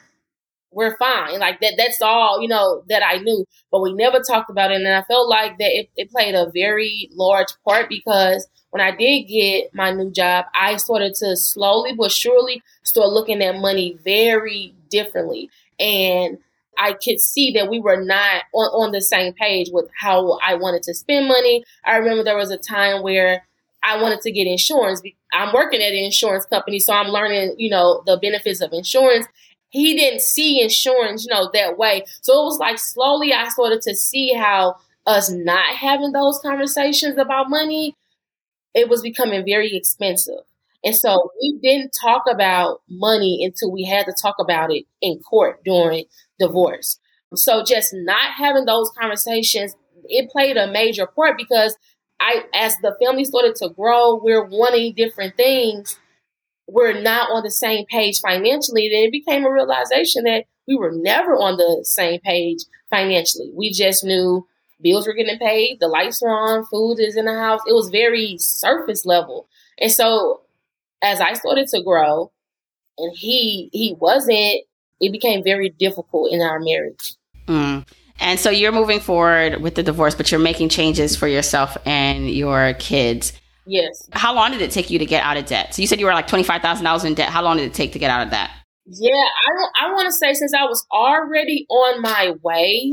we're 0.74 0.96
fine. 0.96 1.38
Like 1.38 1.60
that, 1.60 1.74
that's 1.76 2.02
all, 2.02 2.40
you 2.42 2.48
know, 2.48 2.82
that 2.88 3.02
I 3.02 3.18
knew, 3.18 3.44
but 3.70 3.80
we 3.80 3.92
never 3.92 4.20
talked 4.20 4.50
about 4.50 4.70
it. 4.70 4.80
And 4.80 4.88
I 4.88 5.02
felt 5.02 5.28
like 5.28 5.58
that 5.58 5.70
it, 5.70 5.90
it 5.96 6.10
played 6.10 6.34
a 6.34 6.50
very 6.52 7.08
large 7.12 7.48
part 7.64 7.88
because 7.88 8.46
when 8.70 8.80
I 8.80 8.94
did 8.94 9.22
get 9.24 9.72
my 9.72 9.92
new 9.92 10.10
job, 10.10 10.46
I 10.54 10.76
started 10.78 11.14
to 11.16 11.37
slowly 11.37 11.92
but 11.94 12.10
surely 12.10 12.62
start 12.82 13.10
looking 13.10 13.42
at 13.42 13.60
money 13.60 13.96
very 14.04 14.74
differently. 14.90 15.48
And 15.78 16.38
I 16.76 16.94
could 16.94 17.20
see 17.20 17.52
that 17.52 17.70
we 17.70 17.80
were 17.80 18.02
not 18.02 18.42
on, 18.52 18.87
on 18.87 18.92
the 18.92 19.00
same 19.00 19.32
page 19.32 19.68
with 19.72 19.88
how 20.00 20.38
I 20.42 20.54
wanted 20.54 20.82
to 20.84 20.94
spend 20.94 21.28
money. 21.28 21.64
I 21.84 21.96
remember 21.98 22.24
there 22.24 22.37
was 22.37 22.50
a 22.50 22.58
time 22.58 23.02
where 23.02 23.44
I 23.84 24.00
wanted 24.00 24.22
to 24.22 24.32
get 24.32 24.46
insurance. 24.46 25.02
I'm 25.32 25.52
working 25.52 25.82
at 25.82 25.92
an 25.92 26.04
insurance 26.04 26.46
company, 26.46 26.78
so 26.78 26.94
I'm 26.94 27.08
learning, 27.08 27.56
you 27.58 27.70
know, 27.70 28.02
the 28.06 28.16
benefits 28.16 28.60
of 28.60 28.72
insurance. 28.72 29.26
He 29.74 29.94
didn't 29.96 30.22
see 30.22 30.62
insurance, 30.62 31.26
you 31.26 31.34
know, 31.34 31.50
that 31.52 31.76
way. 31.76 32.04
So 32.22 32.40
it 32.40 32.44
was 32.44 32.58
like 32.58 32.78
slowly 32.78 33.32
I 33.32 33.48
started 33.48 33.82
to 33.82 33.96
see 33.96 34.32
how 34.32 34.76
us 35.06 35.30
not 35.30 35.74
having 35.74 36.12
those 36.12 36.38
conversations 36.40 37.18
about 37.18 37.50
money 37.50 37.96
it 38.74 38.88
was 38.88 39.02
becoming 39.02 39.44
very 39.44 39.74
expensive. 39.76 40.40
And 40.84 40.94
so 40.94 41.30
we 41.40 41.58
didn't 41.62 41.92
talk 41.98 42.24
about 42.30 42.82
money 42.90 43.44
until 43.44 43.72
we 43.72 43.84
had 43.84 44.06
to 44.06 44.14
talk 44.20 44.37
about 44.38 44.72
it 44.72 44.84
in 45.00 45.20
court 45.20 45.62
during 45.64 46.04
divorce. 46.38 46.98
So 47.34 47.64
just 47.64 47.90
not 47.94 48.32
having 48.37 48.66
those 48.66 48.90
conversations, 49.00 49.74
it 50.04 50.30
played 50.30 50.56
a 50.56 50.70
major 50.70 51.06
part 51.06 51.38
because 51.38 51.76
I, 52.20 52.44
as 52.54 52.76
the 52.78 52.96
family 53.02 53.24
started 53.24 53.56
to 53.56 53.70
grow, 53.70 54.16
we're 54.16 54.44
wanting 54.44 54.94
different 54.94 55.37
things. 55.37 55.98
We're 56.66 57.00
not 57.00 57.31
on 57.31 57.42
the 57.42 57.50
same 57.50 57.85
page 57.87 58.20
financially. 58.20 58.88
Then 58.88 59.05
it 59.05 59.12
became 59.12 59.44
a 59.44 59.53
realization 59.53 60.24
that 60.24 60.44
we 60.66 60.77
were 60.77 60.92
never 60.92 61.33
on 61.33 61.57
the 61.57 61.85
same 61.85 62.20
page 62.20 62.61
financially. 62.90 63.50
We 63.55 63.72
just 63.72 64.05
knew 64.05 64.46
bills 64.81 65.07
were 65.07 65.14
getting 65.14 65.38
paid, 65.38 65.79
the 65.81 65.88
lights 65.88 66.22
were 66.22 66.31
on, 66.31 66.64
food 66.66 66.98
is 67.00 67.16
in 67.16 67.24
the 67.24 67.35
house. 67.35 67.61
It 67.66 67.72
was 67.72 67.90
very 67.90 68.37
surface 68.38 69.05
level. 69.05 69.48
And 69.79 69.90
so 69.90 70.42
as 71.03 71.20
I 71.20 71.35
started 71.35 71.68
to 71.68 71.83
grow 71.83 72.33
and 72.98 73.16
he 73.16 73.68
he 73.72 73.94
wasn't, 73.98 74.62
it 75.00 75.12
became 75.12 75.42
very 75.42 75.70
difficult 75.70 76.33
in 76.33 76.40
our 76.40 76.61
marriage. 76.61 77.14
Mm. 77.46 77.87
And 78.20 78.38
so 78.38 78.50
you're 78.50 78.72
moving 78.72 79.00
forward 79.00 79.61
with 79.61 79.74
the 79.74 79.83
divorce, 79.83 80.14
but 80.14 80.31
you're 80.31 80.40
making 80.40 80.68
changes 80.68 81.16
for 81.16 81.27
yourself 81.27 81.77
and 81.85 82.31
your 82.31 82.74
kids. 82.74 83.33
Yes. 83.66 84.09
How 84.12 84.35
long 84.35 84.50
did 84.50 84.61
it 84.61 84.70
take 84.70 84.90
you 84.90 84.98
to 84.98 85.07
get 85.07 85.22
out 85.22 85.37
of 85.37 85.46
debt? 85.46 85.74
So 85.74 85.83
you 85.83 85.88
said 85.88 86.00
you 86.00 86.07
were 86.07 86.12
like 86.12 86.27
twenty 86.27 86.44
five 86.44 86.62
thousand 86.62 86.85
dollars 86.85 87.05
in 87.05 87.14
debt. 87.14 87.31
How 87.31 87.42
long 87.42 87.57
did 87.57 87.66
it 87.66 87.74
take 87.74 87.92
to 87.92 87.98
get 87.98 88.11
out 88.11 88.22
of 88.22 88.31
that? 88.31 88.50
Yeah, 88.87 89.14
I 89.14 89.87
I 89.87 89.92
want 89.92 90.07
to 90.07 90.12
say 90.12 90.35
since 90.35 90.53
I 90.53 90.64
was 90.64 90.87
already 90.92 91.66
on 91.70 92.03
my 92.03 92.35
way, 92.42 92.92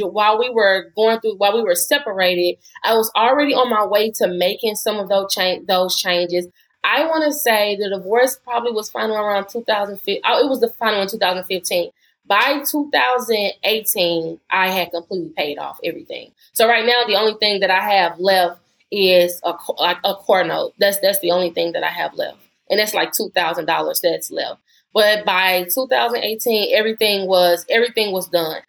while 0.00 0.38
we 0.38 0.50
were 0.50 0.92
going 0.94 1.20
through 1.20 1.36
while 1.36 1.54
we 1.54 1.62
were 1.62 1.74
separated, 1.74 2.58
I 2.84 2.94
was 2.94 3.10
already 3.16 3.54
on 3.54 3.70
my 3.70 3.86
way 3.86 4.10
to 4.16 4.28
making 4.28 4.76
some 4.76 4.98
of 4.98 5.08
those 5.08 5.32
change 5.34 5.66
those 5.66 5.96
changes. 5.96 6.46
I 6.84 7.04
want 7.06 7.24
to 7.24 7.32
say 7.32 7.76
the 7.76 7.88
divorce 7.88 8.38
probably 8.42 8.72
was 8.72 8.90
final 8.90 9.16
around 9.16 9.48
2015. 9.48 10.20
Oh, 10.24 10.44
it 10.44 10.48
was 10.48 10.60
the 10.60 10.68
final 10.68 11.02
in 11.02 11.08
2015. 11.08 11.90
By 12.26 12.62
2018, 12.70 14.40
I 14.50 14.68
had 14.70 14.90
completely 14.90 15.32
paid 15.36 15.58
off 15.58 15.78
everything. 15.84 16.32
So 16.52 16.68
right 16.68 16.84
now, 16.84 17.04
the 17.06 17.16
only 17.16 17.34
thing 17.34 17.60
that 17.60 17.70
I 17.70 17.80
have 17.80 18.18
left 18.18 18.61
is 18.92 19.40
a 19.42 19.54
like 19.78 19.98
a 20.04 20.14
core 20.14 20.44
note. 20.44 20.74
That's 20.78 21.00
that's 21.00 21.20
the 21.20 21.32
only 21.32 21.50
thing 21.50 21.72
that 21.72 21.82
I 21.82 21.90
have 21.90 22.14
left, 22.14 22.38
and 22.70 22.78
that's 22.78 22.94
like 22.94 23.12
two 23.12 23.30
thousand 23.34 23.66
dollars 23.66 24.00
that's 24.00 24.30
left. 24.30 24.60
But 24.94 25.24
by 25.24 25.64
2018, 25.72 26.76
everything 26.76 27.26
was 27.26 27.64
everything 27.70 28.12
was 28.12 28.28
done 28.28 28.60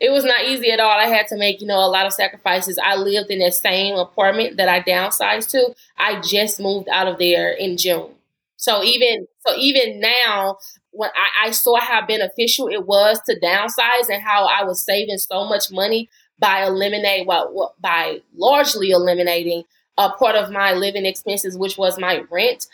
it 0.00 0.10
was 0.10 0.24
not 0.24 0.44
easy 0.44 0.70
at 0.70 0.80
all. 0.80 0.90
I 0.90 1.06
had 1.06 1.26
to 1.28 1.36
make, 1.36 1.60
you 1.60 1.66
know, 1.66 1.84
a 1.84 1.90
lot 1.90 2.06
of 2.06 2.12
sacrifices. 2.12 2.78
I 2.82 2.94
lived 2.94 3.30
in 3.30 3.40
that 3.40 3.54
same 3.54 3.96
apartment 3.96 4.56
that 4.56 4.68
I 4.68 4.80
downsized 4.80 5.50
to. 5.50 5.74
I 5.96 6.20
just 6.20 6.60
moved 6.60 6.88
out 6.88 7.08
of 7.08 7.18
there 7.18 7.50
in 7.50 7.76
June. 7.76 8.14
So 8.56 8.82
even 8.84 9.26
so 9.46 9.56
even 9.56 10.00
now, 10.00 10.58
when 10.90 11.10
I, 11.16 11.48
I 11.48 11.50
saw 11.50 11.80
how 11.80 12.06
beneficial 12.06 12.68
it 12.68 12.86
was 12.86 13.20
to 13.26 13.38
downsize 13.40 14.08
and 14.08 14.22
how 14.22 14.46
I 14.46 14.64
was 14.64 14.84
saving 14.84 15.18
so 15.18 15.48
much 15.48 15.70
money 15.70 16.08
by 16.38 16.64
eliminate 16.64 17.26
what 17.26 17.80
by 17.80 18.20
largely 18.36 18.90
eliminating 18.90 19.64
a 19.96 20.10
part 20.10 20.36
of 20.36 20.50
my 20.50 20.72
living 20.72 21.06
expenses, 21.06 21.58
which 21.58 21.76
was 21.76 21.98
my 21.98 22.24
rent. 22.30 22.66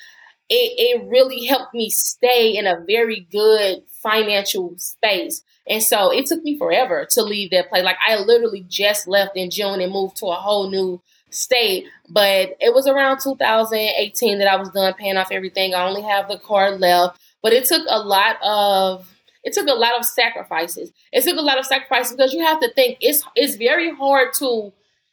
It, 0.51 1.01
it 1.01 1.09
really 1.09 1.47
helped 1.47 1.73
me 1.73 1.89
stay 1.89 2.55
in 2.55 2.67
a 2.67 2.85
very 2.87 3.27
good 3.31 3.83
financial 4.03 4.75
space 4.77 5.43
and 5.67 5.83
so 5.83 6.13
it 6.13 6.27
took 6.27 6.43
me 6.43 6.59
forever 6.59 7.07
to 7.11 7.23
leave 7.23 7.51
that 7.51 7.69
place. 7.69 7.85
Like 7.85 7.97
I 8.07 8.17
literally 8.17 8.65
just 8.69 9.09
left 9.09 9.37
in 9.37 9.51
June 9.51 9.81
and 9.81 9.93
moved 9.93 10.17
to 10.19 10.27
a 10.27 10.35
whole 10.35 10.71
new 10.71 11.01
state. 11.31 11.87
But 12.09 12.57
it 12.61 12.75
was 12.75 12.87
around 12.87 13.21
2018 13.21 14.39
that 14.39 14.49
I 14.49 14.57
was 14.57 14.71
done 14.71 14.95
paying 14.95 15.17
off 15.17 15.33
everything. 15.33 15.75
I 15.75 15.87
only 15.87 16.03
have 16.03 16.29
the 16.29 16.39
car 16.39 16.73
left. 16.73 17.19
But 17.43 17.53
it 17.53 17.65
took 17.65 17.87
a 17.89 17.99
lot 17.99 18.37
of 18.43 19.11
it 19.45 19.53
took 19.53 19.69
a 19.69 19.75
lot 19.75 19.99
of 19.99 20.05
sacrifices. 20.05 20.91
It 21.13 21.23
took 21.23 21.37
a 21.37 21.43
lot 21.43 21.59
of 21.59 21.67
sacrifices 21.67 22.17
because 22.17 22.33
you 22.33 22.43
have 22.45 22.61
to 22.61 22.73
think 22.73 22.99
it's 23.01 23.23
it's 23.37 23.57
very 23.57 23.95
hard 23.95 24.33
to 24.39 24.73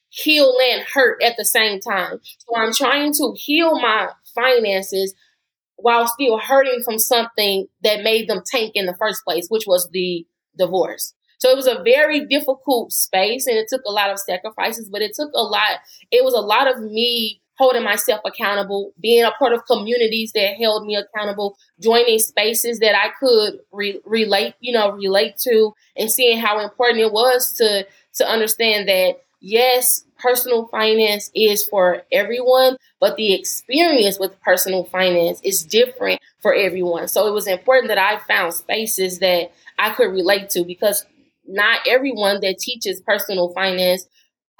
heal 0.09 0.57
and 0.71 0.83
hurt 0.93 1.21
at 1.21 1.35
the 1.37 1.45
same 1.45 1.79
time. 1.79 2.19
So 2.39 2.55
I'm 2.55 2.73
trying 2.73 3.13
to 3.13 3.33
heal 3.35 3.79
my 3.79 4.09
finances 4.33 5.13
while 5.77 6.07
still 6.07 6.37
hurting 6.37 6.81
from 6.83 6.99
something 6.99 7.67
that 7.83 8.03
made 8.03 8.29
them 8.29 8.41
tank 8.45 8.71
in 8.75 8.85
the 8.85 8.95
first 8.99 9.23
place, 9.23 9.47
which 9.49 9.63
was 9.67 9.89
the 9.91 10.25
divorce. 10.57 11.13
So 11.39 11.49
it 11.49 11.55
was 11.55 11.67
a 11.67 11.81
very 11.83 12.25
difficult 12.25 12.93
space 12.93 13.47
and 13.47 13.57
it 13.57 13.67
took 13.67 13.81
a 13.87 13.91
lot 13.91 14.11
of 14.11 14.19
sacrifices, 14.19 14.89
but 14.91 15.01
it 15.01 15.13
took 15.15 15.31
a 15.33 15.41
lot, 15.41 15.79
it 16.11 16.23
was 16.23 16.35
a 16.35 16.39
lot 16.39 16.69
of 16.69 16.81
me 16.83 17.40
holding 17.57 17.83
myself 17.83 18.21
accountable, 18.25 18.93
being 18.99 19.23
a 19.23 19.31
part 19.31 19.53
of 19.53 19.65
communities 19.65 20.31
that 20.33 20.55
held 20.59 20.85
me 20.85 20.95
accountable, 20.95 21.57
joining 21.79 22.19
spaces 22.19 22.79
that 22.79 22.95
I 22.95 23.09
could 23.19 23.59
re- 23.71 24.01
relate, 24.05 24.55
you 24.59 24.73
know, 24.73 24.91
relate 24.91 25.37
to 25.43 25.73
and 25.95 26.11
seeing 26.11 26.39
how 26.39 26.59
important 26.59 26.99
it 26.99 27.11
was 27.11 27.51
to, 27.53 27.85
to 28.15 28.27
understand 28.27 28.87
that 28.89 29.17
yes, 29.41 30.05
personal 30.19 30.67
finance 30.67 31.31
is 31.35 31.65
for 31.65 32.03
everyone, 32.11 32.77
but 32.99 33.15
the 33.17 33.33
experience 33.33 34.19
with 34.19 34.39
personal 34.41 34.85
finance 34.85 35.41
is 35.43 35.63
different 35.63 36.21
for 36.41 36.53
everyone. 36.53 37.07
So 37.07 37.27
it 37.27 37.33
was 37.33 37.47
important 37.47 37.89
that 37.89 37.97
I 37.97 38.19
found 38.27 38.53
spaces 38.53 39.19
that 39.19 39.51
I 39.77 39.89
could 39.91 40.11
relate 40.11 40.49
to 40.51 40.63
because 40.63 41.05
not 41.47 41.79
everyone 41.87 42.39
that 42.41 42.59
teaches 42.59 43.01
personal 43.01 43.51
finance 43.53 44.05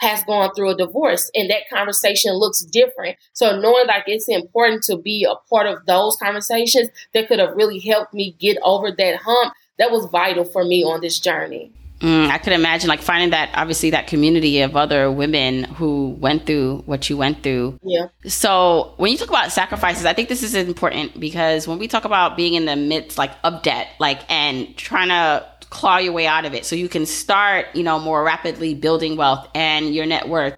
has 0.01 0.23
gone 0.23 0.51
through 0.55 0.71
a 0.71 0.75
divorce 0.75 1.29
and 1.35 1.49
that 1.49 1.69
conversation 1.71 2.33
looks 2.33 2.63
different. 2.63 3.17
So 3.33 3.59
knowing 3.59 3.85
like 3.87 4.03
it's 4.07 4.27
important 4.27 4.83
to 4.83 4.97
be 4.97 5.25
a 5.29 5.35
part 5.47 5.67
of 5.67 5.85
those 5.85 6.17
conversations 6.21 6.89
that 7.13 7.27
could 7.27 7.39
have 7.39 7.55
really 7.55 7.79
helped 7.79 8.13
me 8.13 8.35
get 8.39 8.57
over 8.63 8.91
that 8.91 9.15
hump, 9.17 9.53
that 9.77 9.91
was 9.91 10.07
vital 10.07 10.43
for 10.43 10.63
me 10.63 10.83
on 10.83 11.01
this 11.01 11.19
journey. 11.19 11.71
Mm, 11.99 12.29
I 12.29 12.39
could 12.39 12.53
imagine 12.53 12.89
like 12.89 13.01
finding 13.03 13.29
that 13.29 13.51
obviously 13.53 13.91
that 13.91 14.07
community 14.07 14.61
of 14.61 14.75
other 14.75 15.11
women 15.11 15.65
who 15.65 16.17
went 16.19 16.47
through 16.47 16.79
what 16.87 17.07
you 17.11 17.15
went 17.15 17.43
through. 17.43 17.77
Yeah. 17.83 18.07
So 18.25 18.95
when 18.97 19.11
you 19.11 19.19
talk 19.19 19.29
about 19.29 19.51
sacrifices, 19.51 20.05
I 20.05 20.13
think 20.13 20.27
this 20.27 20.41
is 20.41 20.55
important 20.55 21.19
because 21.19 21.67
when 21.67 21.77
we 21.77 21.87
talk 21.87 22.05
about 22.05 22.35
being 22.35 22.55
in 22.55 22.65
the 22.65 22.75
midst 22.75 23.19
like 23.19 23.31
of 23.43 23.61
debt, 23.61 23.89
like 23.99 24.19
and 24.31 24.75
trying 24.77 25.09
to 25.09 25.45
claw 25.71 25.97
your 25.97 26.13
way 26.13 26.27
out 26.27 26.45
of 26.45 26.53
it 26.53 26.65
so 26.65 26.75
you 26.75 26.87
can 26.87 27.07
start, 27.07 27.65
you 27.73 27.81
know, 27.81 27.97
more 27.97 28.23
rapidly 28.23 28.75
building 28.75 29.15
wealth 29.17 29.47
and 29.55 29.95
your 29.95 30.05
net 30.05 30.29
worth. 30.29 30.55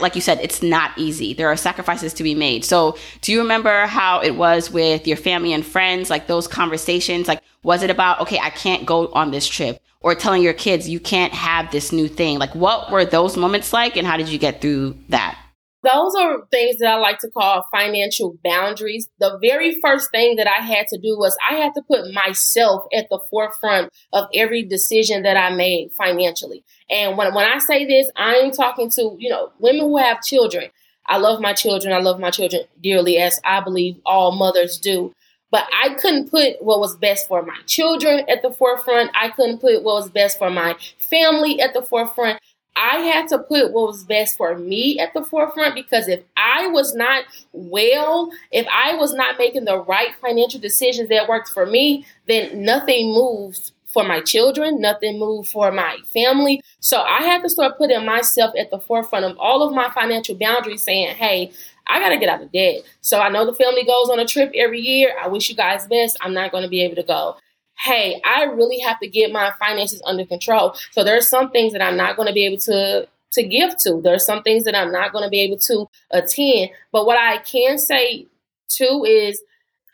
like 0.00 0.14
you 0.14 0.22
said, 0.22 0.38
it's 0.40 0.62
not 0.62 0.96
easy. 0.96 1.34
There 1.34 1.48
are 1.48 1.56
sacrifices 1.56 2.14
to 2.14 2.22
be 2.22 2.34
made. 2.34 2.64
So, 2.64 2.96
do 3.20 3.30
you 3.30 3.40
remember 3.40 3.86
how 3.86 4.20
it 4.20 4.30
was 4.30 4.70
with 4.70 5.06
your 5.06 5.18
family 5.18 5.52
and 5.52 5.66
friends? 5.66 6.08
Like 6.08 6.28
those 6.28 6.48
conversations? 6.48 7.28
Like, 7.28 7.42
was 7.62 7.82
it 7.82 7.90
about, 7.90 8.20
okay, 8.20 8.38
I 8.38 8.48
can't 8.48 8.86
go 8.86 9.08
on 9.08 9.32
this 9.32 9.46
trip? 9.46 9.82
Or 10.00 10.14
telling 10.14 10.42
your 10.42 10.54
kids, 10.54 10.88
you 10.88 10.98
can't 10.98 11.32
have 11.32 11.70
this 11.70 11.92
new 11.92 12.08
thing? 12.08 12.38
Like, 12.38 12.54
what 12.54 12.90
were 12.90 13.04
those 13.04 13.36
moments 13.36 13.72
like, 13.72 13.96
and 13.96 14.06
how 14.06 14.16
did 14.16 14.28
you 14.28 14.38
get 14.38 14.60
through 14.60 14.96
that? 15.10 15.38
Those 15.82 16.14
are 16.14 16.46
things 16.50 16.78
that 16.78 16.88
I 16.88 16.96
like 16.96 17.18
to 17.20 17.30
call 17.30 17.66
financial 17.72 18.38
boundaries. 18.44 19.08
The 19.18 19.38
very 19.40 19.80
first 19.80 20.10
thing 20.12 20.36
that 20.36 20.46
I 20.46 20.64
had 20.64 20.86
to 20.88 20.98
do 20.98 21.18
was 21.18 21.36
I 21.48 21.54
had 21.56 21.74
to 21.74 21.82
put 21.82 22.12
myself 22.12 22.84
at 22.96 23.08
the 23.10 23.18
forefront 23.30 23.92
of 24.12 24.28
every 24.34 24.62
decision 24.62 25.22
that 25.24 25.36
I 25.36 25.54
made 25.54 25.90
financially. 25.92 26.64
And 26.88 27.18
when, 27.18 27.34
when 27.34 27.46
I 27.46 27.58
say 27.58 27.84
this, 27.84 28.08
I 28.16 28.34
am 28.34 28.52
talking 28.52 28.90
to, 28.90 29.16
you 29.18 29.28
know, 29.28 29.50
women 29.58 29.80
who 29.80 29.96
have 29.96 30.22
children. 30.22 30.70
I 31.06 31.18
love 31.18 31.40
my 31.40 31.52
children. 31.52 31.92
I 31.92 31.98
love 31.98 32.20
my 32.20 32.30
children 32.30 32.62
dearly, 32.80 33.18
as 33.18 33.40
I 33.44 33.60
believe 33.60 33.96
all 34.06 34.32
mothers 34.32 34.78
do. 34.78 35.12
But 35.50 35.68
I 35.84 35.94
couldn't 35.94 36.30
put 36.30 36.62
what 36.62 36.80
was 36.80 36.96
best 36.96 37.28
for 37.28 37.42
my 37.42 37.58
children 37.66 38.24
at 38.28 38.40
the 38.40 38.50
forefront. 38.50 39.10
I 39.14 39.28
couldn't 39.28 39.60
put 39.60 39.82
what 39.82 39.96
was 39.96 40.10
best 40.10 40.38
for 40.38 40.48
my 40.48 40.76
family 41.10 41.60
at 41.60 41.74
the 41.74 41.82
forefront. 41.82 42.40
I 42.76 42.98
had 42.98 43.28
to 43.28 43.38
put 43.38 43.72
what 43.72 43.88
was 43.88 44.04
best 44.04 44.36
for 44.36 44.56
me 44.56 44.98
at 44.98 45.12
the 45.14 45.24
forefront 45.24 45.74
because 45.74 46.08
if 46.08 46.22
I 46.36 46.68
was 46.68 46.94
not 46.94 47.24
well, 47.52 48.30
if 48.50 48.66
I 48.72 48.94
was 48.94 49.12
not 49.14 49.38
making 49.38 49.64
the 49.64 49.78
right 49.78 50.14
financial 50.20 50.60
decisions 50.60 51.08
that 51.10 51.28
worked 51.28 51.48
for 51.48 51.66
me, 51.66 52.06
then 52.26 52.64
nothing 52.64 53.12
moves 53.12 53.72
for 53.86 54.04
my 54.04 54.20
children, 54.20 54.80
nothing 54.80 55.18
moved 55.18 55.50
for 55.50 55.70
my 55.70 55.98
family. 56.14 56.62
So 56.80 57.02
I 57.02 57.22
had 57.22 57.42
to 57.42 57.50
start 57.50 57.76
putting 57.76 58.06
myself 58.06 58.54
at 58.58 58.70
the 58.70 58.78
forefront 58.78 59.26
of 59.26 59.38
all 59.38 59.62
of 59.62 59.74
my 59.74 59.90
financial 59.90 60.34
boundaries, 60.34 60.82
saying, 60.82 61.14
hey, 61.16 61.52
I 61.86 62.00
got 62.00 62.08
to 62.08 62.18
get 62.18 62.30
out 62.30 62.42
of 62.42 62.52
debt. 62.52 62.82
So 63.02 63.20
I 63.20 63.28
know 63.28 63.44
the 63.44 63.54
family 63.54 63.84
goes 63.84 64.08
on 64.08 64.18
a 64.18 64.24
trip 64.24 64.50
every 64.54 64.80
year. 64.80 65.14
I 65.22 65.28
wish 65.28 65.50
you 65.50 65.56
guys 65.56 65.86
best. 65.86 66.16
I'm 66.22 66.32
not 66.32 66.52
going 66.52 66.62
to 66.62 66.70
be 66.70 66.82
able 66.82 66.96
to 66.96 67.02
go 67.02 67.36
hey, 67.82 68.20
I 68.24 68.44
really 68.44 68.78
have 68.80 69.00
to 69.00 69.08
get 69.08 69.32
my 69.32 69.52
finances 69.58 70.02
under 70.04 70.24
control. 70.24 70.74
So 70.92 71.02
there 71.02 71.16
are 71.16 71.22
some 71.22 71.50
things 71.50 71.72
that 71.72 71.82
I'm 71.82 71.96
not 71.96 72.16
going 72.16 72.28
to 72.28 72.34
be 72.34 72.46
able 72.46 72.58
to 72.58 73.08
to 73.32 73.42
give 73.42 73.76
to. 73.78 74.00
There 74.02 74.14
are 74.14 74.18
some 74.18 74.42
things 74.42 74.64
that 74.64 74.76
I'm 74.76 74.92
not 74.92 75.12
going 75.12 75.24
to 75.24 75.30
be 75.30 75.40
able 75.40 75.56
to 75.56 75.86
attend. 76.10 76.70
But 76.92 77.06
what 77.06 77.18
I 77.18 77.38
can 77.38 77.78
say 77.78 78.26
too 78.68 79.04
is 79.08 79.42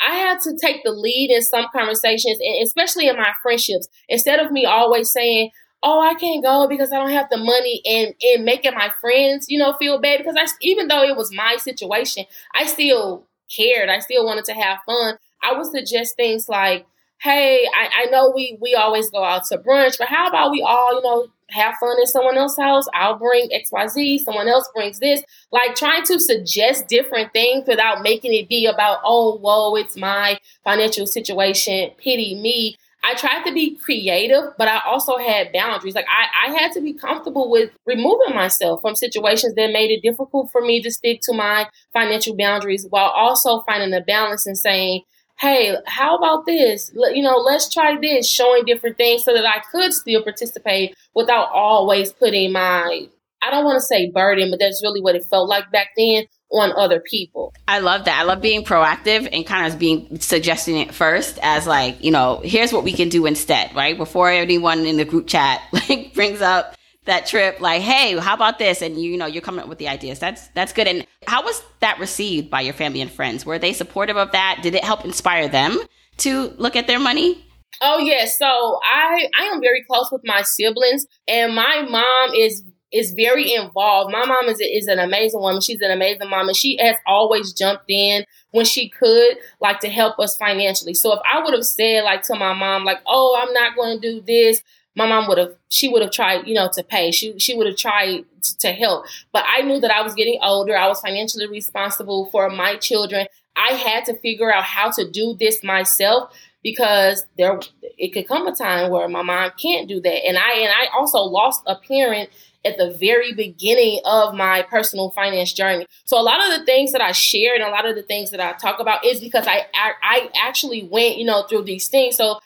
I 0.00 0.14
had 0.14 0.40
to 0.40 0.56
take 0.56 0.84
the 0.84 0.92
lead 0.92 1.30
in 1.30 1.42
some 1.42 1.66
conversations, 1.72 2.38
and 2.40 2.62
especially 2.62 3.08
in 3.08 3.16
my 3.16 3.32
friendships. 3.42 3.88
Instead 4.08 4.40
of 4.40 4.52
me 4.52 4.64
always 4.64 5.10
saying, 5.10 5.50
"Oh, 5.82 6.00
I 6.00 6.14
can't 6.14 6.42
go 6.42 6.68
because 6.68 6.92
I 6.92 6.96
don't 6.96 7.10
have 7.10 7.28
the 7.30 7.36
money," 7.36 7.82
and 7.84 8.14
and 8.22 8.44
making 8.44 8.74
my 8.74 8.90
friends, 9.00 9.46
you 9.48 9.58
know, 9.58 9.72
feel 9.74 9.98
bad 10.00 10.18
because 10.18 10.36
I, 10.38 10.46
even 10.60 10.88
though 10.88 11.02
it 11.02 11.16
was 11.16 11.32
my 11.34 11.56
situation, 11.56 12.24
I 12.54 12.66
still 12.66 13.26
cared. 13.54 13.88
I 13.88 13.98
still 14.00 14.24
wanted 14.24 14.44
to 14.46 14.54
have 14.54 14.78
fun. 14.86 15.18
I 15.42 15.54
would 15.54 15.66
suggest 15.66 16.16
things 16.16 16.48
like, 16.48 16.86
hey, 17.20 17.66
I, 17.74 18.02
I 18.02 18.04
know 18.10 18.32
we 18.34 18.58
we 18.60 18.74
always 18.74 19.10
go 19.10 19.24
out 19.24 19.44
to 19.46 19.58
brunch, 19.58 19.98
but 19.98 20.08
how 20.08 20.28
about 20.28 20.50
we 20.50 20.62
all, 20.62 20.94
you 20.94 21.02
know, 21.02 21.26
have 21.50 21.74
fun 21.80 21.98
in 21.98 22.06
someone 22.06 22.36
else's 22.36 22.58
house. 22.58 22.86
I'll 22.94 23.18
bring 23.18 23.48
XYZ, 23.50 24.20
someone 24.20 24.48
else 24.48 24.68
brings 24.74 24.98
this. 24.98 25.22
Like 25.50 25.74
trying 25.74 26.04
to 26.04 26.20
suggest 26.20 26.88
different 26.88 27.32
things 27.32 27.64
without 27.66 28.02
making 28.02 28.34
it 28.34 28.48
be 28.48 28.66
about, 28.66 28.98
oh, 29.04 29.38
whoa, 29.38 29.74
it's 29.76 29.96
my 29.96 30.38
financial 30.64 31.06
situation, 31.06 31.90
pity 31.98 32.34
me. 32.40 32.76
I 33.04 33.14
tried 33.14 33.44
to 33.44 33.54
be 33.54 33.76
creative, 33.76 34.52
but 34.58 34.68
I 34.68 34.80
also 34.84 35.16
had 35.16 35.52
boundaries. 35.52 35.94
Like 35.94 36.06
I, 36.10 36.48
I 36.48 36.54
had 36.54 36.72
to 36.72 36.80
be 36.80 36.92
comfortable 36.92 37.48
with 37.48 37.70
removing 37.86 38.34
myself 38.34 38.82
from 38.82 38.96
situations 38.96 39.54
that 39.54 39.72
made 39.72 39.90
it 39.90 40.02
difficult 40.02 40.50
for 40.50 40.60
me 40.60 40.82
to 40.82 40.90
stick 40.90 41.20
to 41.22 41.32
my 41.32 41.68
financial 41.92 42.36
boundaries 42.36 42.86
while 42.90 43.10
also 43.10 43.62
finding 43.62 43.94
a 43.94 44.02
balance 44.02 44.46
and 44.46 44.58
saying, 44.58 45.02
hey, 45.38 45.76
how 45.86 46.16
about 46.16 46.46
this? 46.46 46.90
You 46.94 47.22
know, 47.22 47.36
let's 47.36 47.72
try 47.72 47.96
this, 48.00 48.28
showing 48.28 48.64
different 48.64 48.96
things 48.96 49.24
so 49.24 49.32
that 49.32 49.46
I 49.46 49.60
could 49.70 49.92
still 49.92 50.22
participate 50.22 50.96
without 51.14 51.48
always 51.52 52.12
putting 52.12 52.52
my, 52.52 53.06
I 53.42 53.50
don't 53.50 53.64
want 53.64 53.76
to 53.76 53.86
say 53.86 54.10
burden, 54.10 54.50
but 54.50 54.58
that's 54.58 54.82
really 54.82 55.00
what 55.00 55.14
it 55.14 55.24
felt 55.24 55.48
like 55.48 55.70
back 55.70 55.88
then 55.96 56.24
on 56.50 56.72
other 56.76 57.00
people. 57.00 57.54
I 57.68 57.78
love 57.78 58.06
that. 58.06 58.18
I 58.18 58.22
love 58.24 58.40
being 58.40 58.64
proactive 58.64 59.28
and 59.32 59.46
kind 59.46 59.72
of 59.72 59.78
being 59.78 60.18
suggesting 60.18 60.78
it 60.78 60.92
first 60.92 61.38
as 61.42 61.66
like, 61.66 62.02
you 62.02 62.10
know, 62.10 62.40
here's 62.42 62.72
what 62.72 62.84
we 62.84 62.92
can 62.92 63.08
do 63.08 63.26
instead, 63.26 63.74
right? 63.76 63.96
Before 63.96 64.30
anyone 64.30 64.86
in 64.86 64.96
the 64.96 65.04
group 65.04 65.26
chat 65.26 65.62
like 65.72 66.14
brings 66.14 66.40
up 66.40 66.74
that 67.08 67.26
trip 67.26 67.60
like 67.60 67.82
hey 67.82 68.16
how 68.18 68.34
about 68.34 68.58
this? 68.58 68.80
And 68.80 69.00
you, 69.00 69.12
you 69.12 69.18
know 69.18 69.26
you're 69.26 69.42
coming 69.42 69.60
up 69.60 69.68
with 69.68 69.78
the 69.78 69.88
ideas. 69.88 70.18
That's 70.18 70.48
that's 70.48 70.72
good. 70.72 70.86
And 70.86 71.06
how 71.26 71.44
was 71.44 71.62
that 71.80 71.98
received 71.98 72.50
by 72.50 72.60
your 72.60 72.74
family 72.74 73.00
and 73.00 73.10
friends? 73.10 73.44
Were 73.44 73.58
they 73.58 73.72
supportive 73.72 74.16
of 74.16 74.32
that? 74.32 74.60
Did 74.62 74.74
it 74.74 74.84
help 74.84 75.04
inspire 75.04 75.48
them 75.48 75.78
to 76.18 76.54
look 76.58 76.76
at 76.76 76.86
their 76.86 76.98
money? 76.98 77.44
Oh 77.80 77.98
yes 77.98 78.38
so 78.38 78.46
i 78.82 79.28
i 79.38 79.44
am 79.44 79.60
very 79.60 79.84
close 79.88 80.08
with 80.10 80.22
my 80.24 80.42
siblings 80.42 81.06
and 81.28 81.54
my 81.54 81.86
mom 81.88 82.34
is 82.34 82.64
is 82.92 83.12
very 83.12 83.52
involved. 83.52 84.10
My 84.12 84.24
mom 84.24 84.46
is 84.46 84.60
is 84.60 84.86
an 84.86 84.98
amazing 84.98 85.40
woman. 85.40 85.60
She's 85.60 85.80
an 85.82 85.90
amazing 85.90 86.30
mom, 86.30 86.48
and 86.48 86.56
she 86.56 86.78
has 86.78 86.96
always 87.06 87.52
jumped 87.52 87.84
in 87.88 88.24
when 88.52 88.64
she 88.64 88.88
could, 88.88 89.36
like 89.60 89.80
to 89.80 89.88
help 89.88 90.18
us 90.18 90.36
financially. 90.36 90.94
So 90.94 91.12
if 91.12 91.20
I 91.30 91.42
would 91.42 91.54
have 91.54 91.64
said 91.64 92.04
like 92.04 92.22
to 92.24 92.34
my 92.34 92.54
mom, 92.54 92.84
like, 92.84 93.00
"Oh, 93.06 93.38
I'm 93.40 93.52
not 93.52 93.76
going 93.76 94.00
to 94.00 94.12
do 94.12 94.22
this," 94.26 94.62
my 94.98 95.06
mom 95.08 95.28
would 95.28 95.38
have 95.38 95.54
she 95.68 95.88
would 95.88 96.02
have 96.02 96.12
tried 96.12 96.46
you 96.46 96.54
know 96.54 96.68
to 96.74 96.82
pay. 96.82 97.10
She 97.12 97.38
she 97.38 97.54
would 97.54 97.66
have 97.66 97.76
tried 97.76 98.24
to 98.60 98.72
help. 98.72 99.06
But 99.32 99.44
i 99.48 99.62
knew 99.62 99.80
that 99.80 99.90
i 99.90 100.02
was 100.02 100.14
getting 100.14 100.38
older. 100.42 100.76
I 100.76 100.88
was 100.88 101.00
financially 101.00 101.46
responsible 101.48 102.28
for 102.30 102.50
my 102.50 102.76
children. 102.76 103.26
I 103.56 103.72
had 103.74 104.04
to 104.06 104.18
figure 104.18 104.52
out 104.52 104.64
how 104.64 104.90
to 104.92 105.10
do 105.10 105.36
this 105.38 105.64
myself 105.64 106.32
because 106.62 107.24
there 107.38 107.60
it 107.96 108.12
could 108.12 108.28
come 108.28 108.46
a 108.46 108.54
time 108.54 108.90
where 108.90 109.08
my 109.08 109.22
mom 109.22 109.52
can't 109.60 109.88
do 109.88 110.00
that. 110.00 110.26
And 110.26 110.36
i 110.38 110.52
and 110.58 110.72
i 110.72 110.88
also 110.96 111.18
lost 111.20 111.62
a 111.66 111.76
parent 111.76 112.30
at 112.64 112.76
the 112.76 112.90
very 112.98 113.32
beginning 113.32 114.00
of 114.04 114.34
my 114.34 114.62
personal 114.62 115.10
finance 115.12 115.52
journey. 115.52 115.86
So 116.04 116.20
a 116.20 116.22
lot 116.22 116.44
of 116.44 116.58
the 116.58 116.66
things 116.66 116.90
that 116.92 117.00
I 117.00 117.12
share 117.12 117.54
and 117.54 117.62
a 117.62 117.70
lot 117.70 117.86
of 117.86 117.94
the 117.94 118.02
things 118.02 118.32
that 118.32 118.40
I 118.40 118.52
talk 118.54 118.80
about 118.80 119.04
is 119.04 119.20
because 119.20 119.46
I 119.46 119.66
I, 119.74 119.92
I 120.02 120.30
actually 120.36 120.82
went, 120.82 121.18
you 121.18 121.24
know, 121.24 121.44
through 121.48 121.64
these 121.64 121.88
things. 121.88 122.16
So 122.16 122.40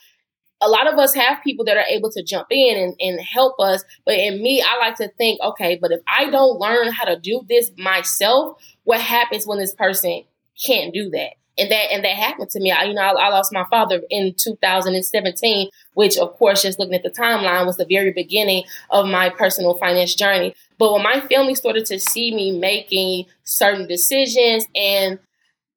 a 0.62 0.68
lot 0.68 0.86
of 0.86 0.98
us 0.98 1.14
have 1.14 1.42
people 1.42 1.64
that 1.64 1.76
are 1.76 1.84
able 1.88 2.10
to 2.12 2.22
jump 2.22 2.46
in 2.50 2.78
and, 2.78 2.94
and 3.00 3.20
help 3.20 3.58
us. 3.58 3.82
But 4.06 4.14
in 4.14 4.42
me, 4.42 4.62
I 4.62 4.78
like 4.78 4.96
to 4.96 5.08
think, 5.18 5.40
okay, 5.42 5.76
but 5.80 5.90
if 5.90 6.00
I 6.06 6.30
don't 6.30 6.58
learn 6.58 6.92
how 6.92 7.04
to 7.04 7.18
do 7.18 7.44
this 7.48 7.70
myself, 7.76 8.58
what 8.84 9.00
happens 9.00 9.46
when 9.46 9.58
this 9.58 9.74
person 9.74 10.22
can't 10.64 10.94
do 10.94 11.10
that? 11.10 11.32
And 11.58 11.70
that 11.70 11.92
and 11.92 12.02
that 12.02 12.16
happened 12.16 12.48
to 12.50 12.60
me. 12.60 12.70
I, 12.70 12.84
you 12.84 12.94
know, 12.94 13.02
I, 13.02 13.26
I 13.26 13.28
lost 13.28 13.52
my 13.52 13.64
father 13.68 14.00
in 14.08 14.32
2017, 14.38 15.68
which, 15.92 16.16
of 16.16 16.32
course, 16.38 16.62
just 16.62 16.78
looking 16.78 16.94
at 16.94 17.02
the 17.02 17.10
timeline, 17.10 17.66
was 17.66 17.76
the 17.76 17.84
very 17.84 18.10
beginning 18.10 18.64
of 18.88 19.06
my 19.06 19.28
personal 19.28 19.74
finance 19.74 20.14
journey. 20.14 20.54
But 20.78 20.94
when 20.94 21.02
my 21.02 21.20
family 21.20 21.54
started 21.54 21.84
to 21.86 22.00
see 22.00 22.34
me 22.34 22.58
making 22.58 23.26
certain 23.44 23.86
decisions 23.86 24.66
and 24.74 25.18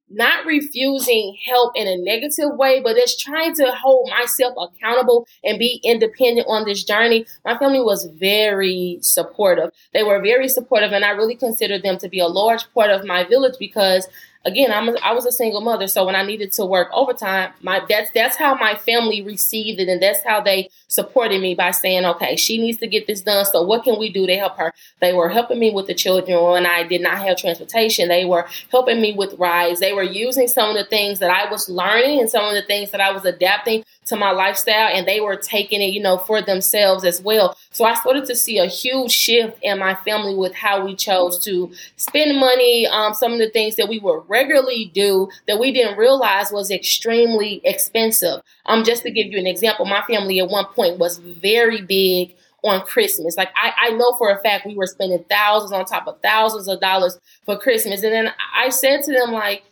not 0.09 0.45
refusing 0.45 1.37
help 1.45 1.73
in 1.75 1.87
a 1.87 1.97
negative 1.97 2.55
way, 2.55 2.79
but 2.79 2.97
it's 2.97 3.21
trying 3.21 3.53
to 3.55 3.71
hold 3.71 4.09
myself 4.09 4.53
accountable 4.57 5.27
and 5.43 5.59
be 5.59 5.79
independent 5.83 6.47
on 6.49 6.65
this 6.65 6.83
journey. 6.83 7.25
My 7.43 7.57
family 7.57 7.81
was 7.81 8.05
very 8.05 8.99
supportive. 9.01 9.71
They 9.93 10.03
were 10.03 10.21
very 10.21 10.47
supportive, 10.47 10.91
and 10.91 11.03
I 11.03 11.11
really 11.11 11.35
consider 11.35 11.79
them 11.79 11.97
to 11.99 12.09
be 12.09 12.19
a 12.19 12.27
large 12.27 12.71
part 12.73 12.91
of 12.91 13.05
my 13.05 13.23
village 13.23 13.55
because 13.59 14.07
again, 14.45 14.71
I'm 14.71 14.89
a, 14.89 14.93
I 15.03 15.13
was 15.13 15.25
a 15.25 15.31
single 15.31 15.61
mother, 15.61 15.87
so 15.87 16.05
when 16.05 16.15
I 16.15 16.23
needed 16.23 16.51
to 16.53 16.65
work 16.65 16.89
overtime, 16.93 17.51
my 17.61 17.81
that's 17.89 18.11
that's 18.11 18.37
how 18.37 18.55
my 18.55 18.75
family 18.75 19.21
received 19.21 19.79
it, 19.79 19.89
and 19.89 20.01
that's 20.01 20.23
how 20.23 20.39
they 20.41 20.69
supported 20.87 21.41
me 21.41 21.55
by 21.55 21.71
saying, 21.71 22.05
"Okay, 22.05 22.35
she 22.35 22.57
needs 22.57 22.77
to 22.79 22.87
get 22.87 23.07
this 23.07 23.21
done. 23.21 23.45
So 23.45 23.63
what 23.63 23.83
can 23.83 23.99
we 23.99 24.09
do 24.11 24.25
to 24.27 24.35
help 24.37 24.57
her?" 24.57 24.73
They 25.01 25.13
were 25.13 25.29
helping 25.29 25.59
me 25.59 25.71
with 25.71 25.87
the 25.87 25.93
children 25.93 26.41
when 26.41 26.65
I 26.65 26.83
did 26.83 27.01
not 27.01 27.17
have 27.17 27.37
transportation. 27.37 28.07
They 28.07 28.25
were 28.25 28.47
helping 28.71 29.01
me 29.01 29.13
with 29.13 29.33
rides. 29.39 29.79
They 29.79 29.93
were 29.93 30.03
using 30.03 30.47
some 30.47 30.69
of 30.69 30.75
the 30.75 30.85
things 30.85 31.19
that 31.19 31.31
I 31.31 31.49
was 31.49 31.67
learning 31.67 32.19
and 32.19 32.29
some 32.29 32.45
of 32.45 32.53
the 32.53 32.61
things 32.61 32.91
that 32.91 33.01
I 33.01 33.11
was 33.11 33.25
adapting 33.25 33.83
to 34.05 34.15
my 34.15 34.31
lifestyle 34.31 34.89
and 34.93 35.07
they 35.07 35.19
were 35.19 35.35
taking 35.35 35.81
it, 35.81 35.93
you 35.93 36.01
know, 36.01 36.17
for 36.19 36.41
themselves 36.41 37.03
as 37.03 37.21
well. 37.21 37.57
So 37.71 37.85
I 37.85 37.95
started 37.95 38.25
to 38.25 38.35
see 38.35 38.57
a 38.57 38.67
huge 38.67 39.11
shift 39.11 39.57
in 39.61 39.79
my 39.79 39.95
family 39.95 40.35
with 40.35 40.53
how 40.53 40.85
we 40.85 40.95
chose 40.95 41.39
to 41.45 41.71
spend 41.97 42.39
money, 42.39 42.87
um, 42.87 43.13
some 43.13 43.33
of 43.33 43.39
the 43.39 43.49
things 43.49 43.75
that 43.75 43.89
we 43.89 43.99
would 43.99 44.23
regularly 44.27 44.91
do 44.93 45.29
that 45.47 45.59
we 45.59 45.71
didn't 45.71 45.97
realize 45.97 46.51
was 46.51 46.71
extremely 46.71 47.61
expensive. 47.63 48.41
Um, 48.65 48.83
just 48.83 49.03
to 49.03 49.11
give 49.11 49.27
you 49.27 49.39
an 49.39 49.47
example, 49.47 49.85
my 49.85 50.03
family 50.03 50.39
at 50.39 50.49
one 50.49 50.65
point 50.65 50.99
was 50.99 51.17
very 51.17 51.81
big 51.81 52.35
on 52.63 52.81
Christmas. 52.81 53.37
Like 53.37 53.49
I, 53.55 53.73
I 53.77 53.89
know 53.91 54.15
for 54.17 54.29
a 54.29 54.39
fact 54.41 54.65
we 54.65 54.75
were 54.75 54.87
spending 54.87 55.23
thousands 55.29 55.71
on 55.71 55.85
top 55.85 56.07
of 56.07 56.19
thousands 56.21 56.67
of 56.67 56.79
dollars 56.79 57.17
for 57.45 57.57
Christmas. 57.57 58.03
And 58.03 58.13
then 58.13 58.33
I 58.55 58.69
said 58.69 59.03
to 59.03 59.11
them 59.11 59.31
like, 59.31 59.63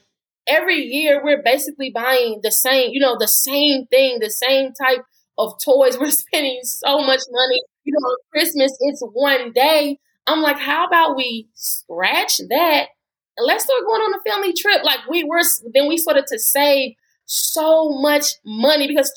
every 0.47 0.81
year 0.81 1.21
we're 1.23 1.41
basically 1.43 1.91
buying 1.93 2.39
the 2.43 2.51
same, 2.51 2.91
you 2.91 2.99
know, 2.99 3.17
the 3.17 3.27
same 3.27 3.85
thing, 3.87 4.19
the 4.19 4.29
same 4.29 4.73
type 4.73 5.03
of 5.37 5.53
toys. 5.63 5.97
We're 5.99 6.11
spending 6.11 6.59
so 6.63 6.99
much 6.99 7.21
money. 7.31 7.61
You 7.83 7.93
know, 7.99 8.17
Christmas, 8.31 8.75
it's 8.79 9.01
one 9.13 9.51
day. 9.51 9.99
I'm 10.27 10.41
like, 10.41 10.57
how 10.57 10.85
about 10.87 11.17
we 11.17 11.49
scratch 11.53 12.39
that 12.49 12.87
and 13.37 13.47
let's 13.47 13.65
start 13.65 13.81
going 13.85 14.01
on 14.01 14.19
a 14.19 14.29
family 14.29 14.53
trip? 14.53 14.83
Like 14.83 14.99
we 15.09 15.23
were, 15.23 15.41
then 15.73 15.87
we 15.87 15.97
started 15.97 16.25
to 16.27 16.39
save 16.39 16.93
so 17.25 17.89
much 18.01 18.25
money 18.45 18.87
because 18.87 19.11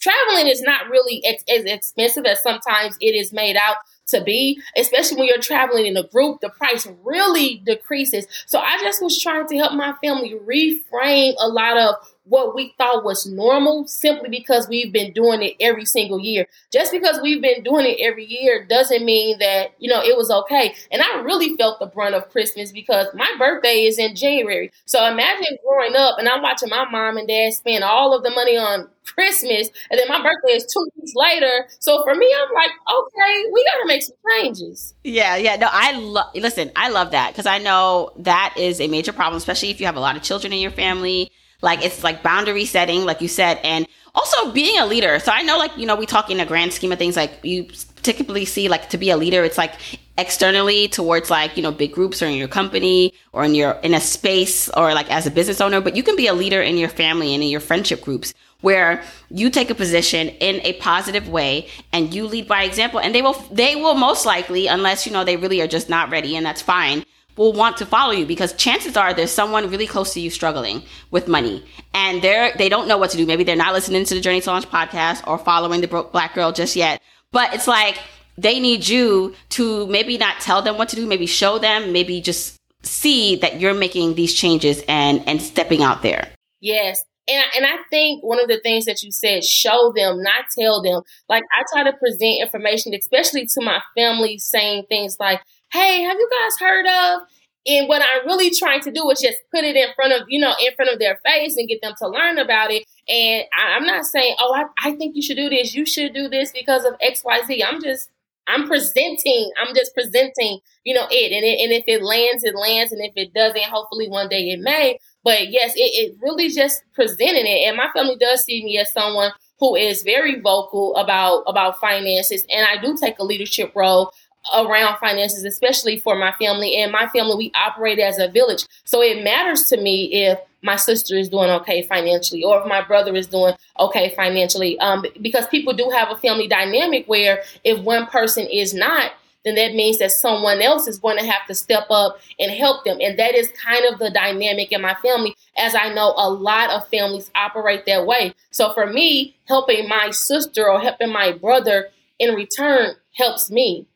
traveling 0.00 0.48
is 0.48 0.62
not 0.62 0.88
really 0.88 1.22
ex- 1.24 1.44
as 1.48 1.64
expensive 1.64 2.24
as 2.24 2.42
sometimes 2.42 2.96
it 3.00 3.14
is 3.14 3.32
made 3.32 3.56
out 3.56 3.76
to 4.10 4.22
be, 4.22 4.60
especially 4.76 5.18
when 5.18 5.26
you're 5.28 5.38
traveling 5.38 5.86
in 5.86 5.96
a 5.96 6.06
group, 6.06 6.40
the 6.40 6.50
price 6.50 6.86
really 7.04 7.62
decreases. 7.64 8.26
So 8.46 8.58
I 8.58 8.78
just 8.80 9.02
was 9.02 9.20
trying 9.20 9.46
to 9.48 9.56
help 9.56 9.72
my 9.72 9.94
family 10.02 10.34
reframe 10.46 11.34
a 11.38 11.48
lot 11.48 11.76
of 11.76 11.94
what 12.30 12.54
we 12.54 12.72
thought 12.78 13.04
was 13.04 13.26
normal 13.26 13.86
simply 13.88 14.28
because 14.28 14.68
we've 14.68 14.92
been 14.92 15.12
doing 15.12 15.42
it 15.42 15.56
every 15.60 15.84
single 15.84 16.20
year. 16.20 16.46
Just 16.72 16.92
because 16.92 17.20
we've 17.20 17.42
been 17.42 17.64
doing 17.64 17.84
it 17.84 17.98
every 18.00 18.24
year 18.24 18.64
doesn't 18.64 19.04
mean 19.04 19.38
that, 19.40 19.72
you 19.80 19.90
know, 19.90 20.00
it 20.00 20.16
was 20.16 20.30
okay. 20.30 20.72
And 20.92 21.02
I 21.02 21.20
really 21.22 21.56
felt 21.56 21.80
the 21.80 21.86
brunt 21.86 22.14
of 22.14 22.30
Christmas 22.30 22.70
because 22.70 23.08
my 23.14 23.28
birthday 23.36 23.84
is 23.84 23.98
in 23.98 24.14
January. 24.14 24.70
So 24.84 25.04
imagine 25.04 25.58
growing 25.66 25.96
up 25.96 26.18
and 26.20 26.28
I'm 26.28 26.40
watching 26.40 26.68
my 26.68 26.88
mom 26.88 27.16
and 27.16 27.26
dad 27.26 27.52
spend 27.52 27.82
all 27.82 28.16
of 28.16 28.22
the 28.22 28.30
money 28.30 28.56
on 28.56 28.88
Christmas 29.04 29.68
and 29.90 29.98
then 29.98 30.06
my 30.06 30.22
birthday 30.22 30.54
is 30.54 30.72
two 30.72 30.88
weeks 30.96 31.12
later. 31.16 31.66
So 31.80 32.04
for 32.04 32.14
me, 32.14 32.32
I'm 32.32 32.54
like, 32.54 32.70
okay, 32.70 33.44
we 33.52 33.64
got 33.64 33.82
to 33.82 33.86
make 33.88 34.02
some 34.02 34.16
changes. 34.30 34.94
Yeah, 35.02 35.34
yeah. 35.34 35.56
No, 35.56 35.66
I 35.68 35.98
love, 35.98 36.32
listen, 36.36 36.70
I 36.76 36.90
love 36.90 37.10
that 37.10 37.32
because 37.32 37.46
I 37.46 37.58
know 37.58 38.12
that 38.18 38.54
is 38.56 38.80
a 38.80 38.86
major 38.86 39.12
problem, 39.12 39.36
especially 39.36 39.70
if 39.70 39.80
you 39.80 39.86
have 39.86 39.96
a 39.96 40.00
lot 40.00 40.14
of 40.14 40.22
children 40.22 40.52
in 40.52 40.60
your 40.60 40.70
family 40.70 41.32
like 41.62 41.84
it's 41.84 42.02
like 42.02 42.22
boundary 42.22 42.64
setting, 42.64 43.04
like 43.04 43.20
you 43.20 43.28
said, 43.28 43.58
and 43.62 43.86
also 44.14 44.52
being 44.52 44.78
a 44.78 44.86
leader. 44.86 45.18
So 45.18 45.32
I 45.32 45.42
know, 45.42 45.58
like 45.58 45.76
you 45.76 45.86
know, 45.86 45.96
we 45.96 46.06
talk 46.06 46.30
in 46.30 46.40
a 46.40 46.46
grand 46.46 46.72
scheme 46.72 46.92
of 46.92 46.98
things. 46.98 47.16
Like 47.16 47.32
you 47.42 47.68
typically 48.02 48.44
see, 48.44 48.68
like 48.68 48.88
to 48.90 48.98
be 48.98 49.10
a 49.10 49.16
leader, 49.16 49.44
it's 49.44 49.58
like 49.58 49.74
externally 50.18 50.88
towards 50.88 51.30
like 51.30 51.56
you 51.56 51.62
know 51.62 51.72
big 51.72 51.92
groups 51.92 52.22
or 52.22 52.26
in 52.26 52.34
your 52.34 52.48
company 52.48 53.12
or 53.32 53.44
in 53.44 53.54
your 53.54 53.72
in 53.82 53.94
a 53.94 54.00
space 54.00 54.68
or 54.70 54.92
like 54.94 55.10
as 55.10 55.26
a 55.26 55.30
business 55.30 55.60
owner. 55.60 55.80
But 55.80 55.96
you 55.96 56.02
can 56.02 56.16
be 56.16 56.26
a 56.26 56.34
leader 56.34 56.62
in 56.62 56.76
your 56.76 56.88
family 56.88 57.34
and 57.34 57.42
in 57.42 57.48
your 57.48 57.60
friendship 57.60 58.02
groups 58.02 58.34
where 58.60 59.02
you 59.30 59.50
take 59.50 59.70
a 59.70 59.74
position 59.74 60.28
in 60.28 60.60
a 60.62 60.74
positive 60.74 61.28
way 61.28 61.66
and 61.92 62.14
you 62.14 62.26
lead 62.26 62.46
by 62.46 62.64
example 62.64 63.00
and 63.00 63.14
they 63.14 63.22
will 63.22 63.32
they 63.50 63.76
will 63.76 63.94
most 63.94 64.26
likely 64.26 64.66
unless 64.66 65.06
you 65.06 65.12
know 65.12 65.24
they 65.24 65.36
really 65.36 65.60
are 65.60 65.66
just 65.66 65.88
not 65.88 66.10
ready 66.10 66.36
and 66.36 66.44
that's 66.44 66.60
fine 66.60 67.04
will 67.40 67.54
want 67.54 67.78
to 67.78 67.86
follow 67.86 68.12
you 68.12 68.26
because 68.26 68.52
chances 68.52 68.98
are 68.98 69.14
there's 69.14 69.30
someone 69.30 69.70
really 69.70 69.86
close 69.86 70.12
to 70.12 70.20
you 70.20 70.28
struggling 70.28 70.82
with 71.10 71.26
money 71.26 71.64
and 71.94 72.20
they're 72.20 72.52
they 72.58 72.68
don't 72.68 72.86
know 72.86 72.98
what 72.98 73.08
to 73.08 73.16
do. 73.16 73.24
Maybe 73.24 73.44
they're 73.44 73.56
not 73.56 73.72
listening 73.72 74.04
to 74.04 74.14
the 74.14 74.20
Journey 74.20 74.42
to 74.42 74.50
Launch 74.50 74.68
podcast 74.68 75.26
or 75.26 75.38
following 75.38 75.80
the 75.80 75.88
broke 75.88 76.12
black 76.12 76.34
girl 76.34 76.52
just 76.52 76.76
yet. 76.76 77.00
But 77.32 77.54
it's 77.54 77.66
like 77.66 77.98
they 78.36 78.60
need 78.60 78.86
you 78.86 79.34
to 79.50 79.86
maybe 79.86 80.18
not 80.18 80.38
tell 80.40 80.60
them 80.60 80.76
what 80.76 80.90
to 80.90 80.96
do, 80.96 81.06
maybe 81.06 81.24
show 81.24 81.58
them, 81.58 81.94
maybe 81.94 82.20
just 82.20 82.58
see 82.82 83.36
that 83.36 83.58
you're 83.58 83.72
making 83.72 84.16
these 84.16 84.34
changes 84.34 84.82
and 84.86 85.26
and 85.26 85.40
stepping 85.40 85.82
out 85.82 86.02
there. 86.02 86.28
Yes. 86.60 87.02
And 87.26 87.42
and 87.56 87.64
I 87.64 87.78
think 87.88 88.22
one 88.22 88.38
of 88.38 88.48
the 88.48 88.60
things 88.60 88.84
that 88.84 89.02
you 89.02 89.10
said, 89.12 89.44
show 89.44 89.94
them, 89.96 90.22
not 90.22 90.44
tell 90.58 90.82
them. 90.82 91.00
Like 91.26 91.44
I 91.52 91.64
try 91.72 91.90
to 91.90 91.96
present 91.96 92.42
information, 92.42 92.92
especially 92.92 93.46
to 93.46 93.64
my 93.64 93.80
family, 93.96 94.36
saying 94.36 94.84
things 94.90 95.16
like, 95.18 95.40
hey, 95.72 96.02
have 96.02 96.16
you 96.18 96.28
guys 96.30 96.58
heard 96.58 96.86
of? 96.86 97.22
And 97.66 97.88
what 97.88 98.02
I'm 98.02 98.26
really 98.26 98.50
trying 98.50 98.80
to 98.82 98.90
do 98.90 99.08
is 99.10 99.20
just 99.20 99.38
put 99.54 99.64
it 99.64 99.76
in 99.76 99.88
front 99.94 100.12
of, 100.14 100.26
you 100.28 100.40
know, 100.40 100.54
in 100.64 100.74
front 100.74 100.90
of 100.90 100.98
their 100.98 101.20
face 101.24 101.56
and 101.56 101.68
get 101.68 101.80
them 101.82 101.92
to 101.98 102.08
learn 102.08 102.38
about 102.38 102.70
it. 102.70 102.84
And 103.08 103.44
I, 103.56 103.76
am 103.76 103.84
not 103.84 104.06
saying, 104.06 104.36
oh, 104.38 104.54
I, 104.54 104.88
I 104.88 104.94
think 104.96 105.14
you 105.14 105.22
should 105.22 105.36
do 105.36 105.50
this. 105.50 105.74
You 105.74 105.84
should 105.84 106.14
do 106.14 106.28
this 106.28 106.52
because 106.52 106.84
of 106.84 106.94
X, 107.02 107.22
Y, 107.22 107.40
Z. 107.46 107.62
I'm 107.62 107.82
just, 107.82 108.08
I'm 108.48 108.66
presenting, 108.66 109.50
I'm 109.60 109.74
just 109.74 109.92
presenting, 109.94 110.60
you 110.84 110.94
know, 110.94 111.06
it. 111.10 111.32
And, 111.32 111.44
it, 111.44 111.60
and 111.60 111.72
if 111.72 111.84
it 111.86 112.02
lands, 112.02 112.44
it 112.44 112.56
lands. 112.56 112.92
And 112.92 113.04
if 113.04 113.12
it 113.14 113.34
doesn't, 113.34 113.62
hopefully 113.64 114.08
one 114.08 114.30
day 114.30 114.48
it 114.50 114.60
may. 114.60 114.98
But 115.22 115.50
yes, 115.50 115.74
it, 115.76 115.80
it 115.80 116.16
really 116.20 116.48
just 116.48 116.82
presenting 116.94 117.46
it. 117.46 117.68
And 117.68 117.76
my 117.76 117.90
family 117.94 118.16
does 118.18 118.42
see 118.44 118.64
me 118.64 118.78
as 118.78 118.90
someone 118.90 119.32
who 119.60 119.76
is 119.76 120.02
very 120.02 120.40
vocal 120.40 120.96
about 120.96 121.42
about 121.46 121.78
finances 121.78 122.44
and 122.52 122.66
I 122.66 122.82
do 122.82 122.96
take 122.96 123.18
a 123.18 123.24
leadership 123.24 123.72
role 123.76 124.10
around 124.54 124.98
finances, 124.98 125.44
especially 125.44 125.98
for 125.98 126.16
my 126.16 126.32
family. 126.32 126.76
And 126.76 126.92
my 126.92 127.06
family, 127.08 127.36
we 127.36 127.52
operate 127.54 127.98
as 127.98 128.18
a 128.18 128.28
village. 128.28 128.66
So 128.84 129.02
it 129.02 129.22
matters 129.22 129.64
to 129.64 129.76
me 129.76 130.24
if 130.24 130.38
my 130.62 130.76
sister 130.76 131.16
is 131.16 131.28
doing 131.28 131.50
okay 131.50 131.82
financially 131.82 132.44
or 132.44 132.60
if 132.60 132.66
my 132.66 132.82
brother 132.82 133.14
is 133.14 133.26
doing 133.26 133.54
okay 133.78 134.14
financially. 134.14 134.78
Um, 134.78 135.04
because 135.20 135.46
people 135.46 135.72
do 135.72 135.90
have 135.90 136.10
a 136.10 136.16
family 136.16 136.48
dynamic 136.48 137.06
where 137.06 137.42
if 137.64 137.82
one 137.82 138.06
person 138.06 138.46
is 138.46 138.74
not, 138.74 139.12
then 139.44 139.54
that 139.54 139.74
means 139.74 139.98
that 139.98 140.12
someone 140.12 140.60
else 140.60 140.86
is 140.86 140.98
going 140.98 141.16
to 141.16 141.24
have 141.24 141.46
to 141.46 141.54
step 141.54 141.86
up 141.90 142.18
and 142.38 142.50
help 142.50 142.84
them. 142.84 142.98
And 143.00 143.18
that 143.18 143.34
is 143.34 143.50
kind 143.52 143.86
of 143.90 143.98
the 143.98 144.10
dynamic 144.10 144.70
in 144.70 144.82
my 144.82 144.94
family, 144.96 145.34
as 145.56 145.74
I 145.74 145.92
know 145.94 146.12
a 146.16 146.28
lot 146.28 146.70
of 146.70 146.86
families 146.88 147.30
operate 147.34 147.86
that 147.86 148.06
way. 148.06 148.34
So 148.50 148.72
for 148.74 148.86
me, 148.86 149.36
helping 149.48 149.88
my 149.88 150.10
sister 150.10 150.68
or 150.68 150.80
helping 150.80 151.10
my 151.10 151.32
brother 151.32 151.88
in 152.18 152.34
return 152.34 152.96
helps 153.16 153.50
me. 153.50 153.86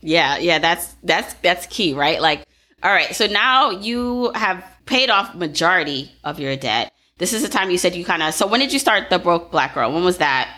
Yeah, 0.00 0.38
yeah, 0.38 0.58
that's 0.58 0.94
that's 1.02 1.34
that's 1.34 1.66
key, 1.66 1.92
right? 1.94 2.20
Like, 2.20 2.44
all 2.82 2.90
right, 2.90 3.14
so 3.14 3.26
now 3.26 3.70
you 3.70 4.32
have 4.34 4.64
paid 4.86 5.10
off 5.10 5.34
majority 5.34 6.10
of 6.24 6.40
your 6.40 6.56
debt. 6.56 6.92
This 7.18 7.32
is 7.34 7.42
the 7.42 7.48
time 7.48 7.70
you 7.70 7.78
said 7.78 7.94
you 7.94 8.04
kind 8.04 8.22
of. 8.22 8.32
So 8.34 8.46
when 8.46 8.60
did 8.60 8.72
you 8.72 8.78
start 8.78 9.10
the 9.10 9.18
broke 9.18 9.50
black 9.50 9.74
girl? 9.74 9.92
When 9.92 10.04
was 10.04 10.18
that? 10.18 10.48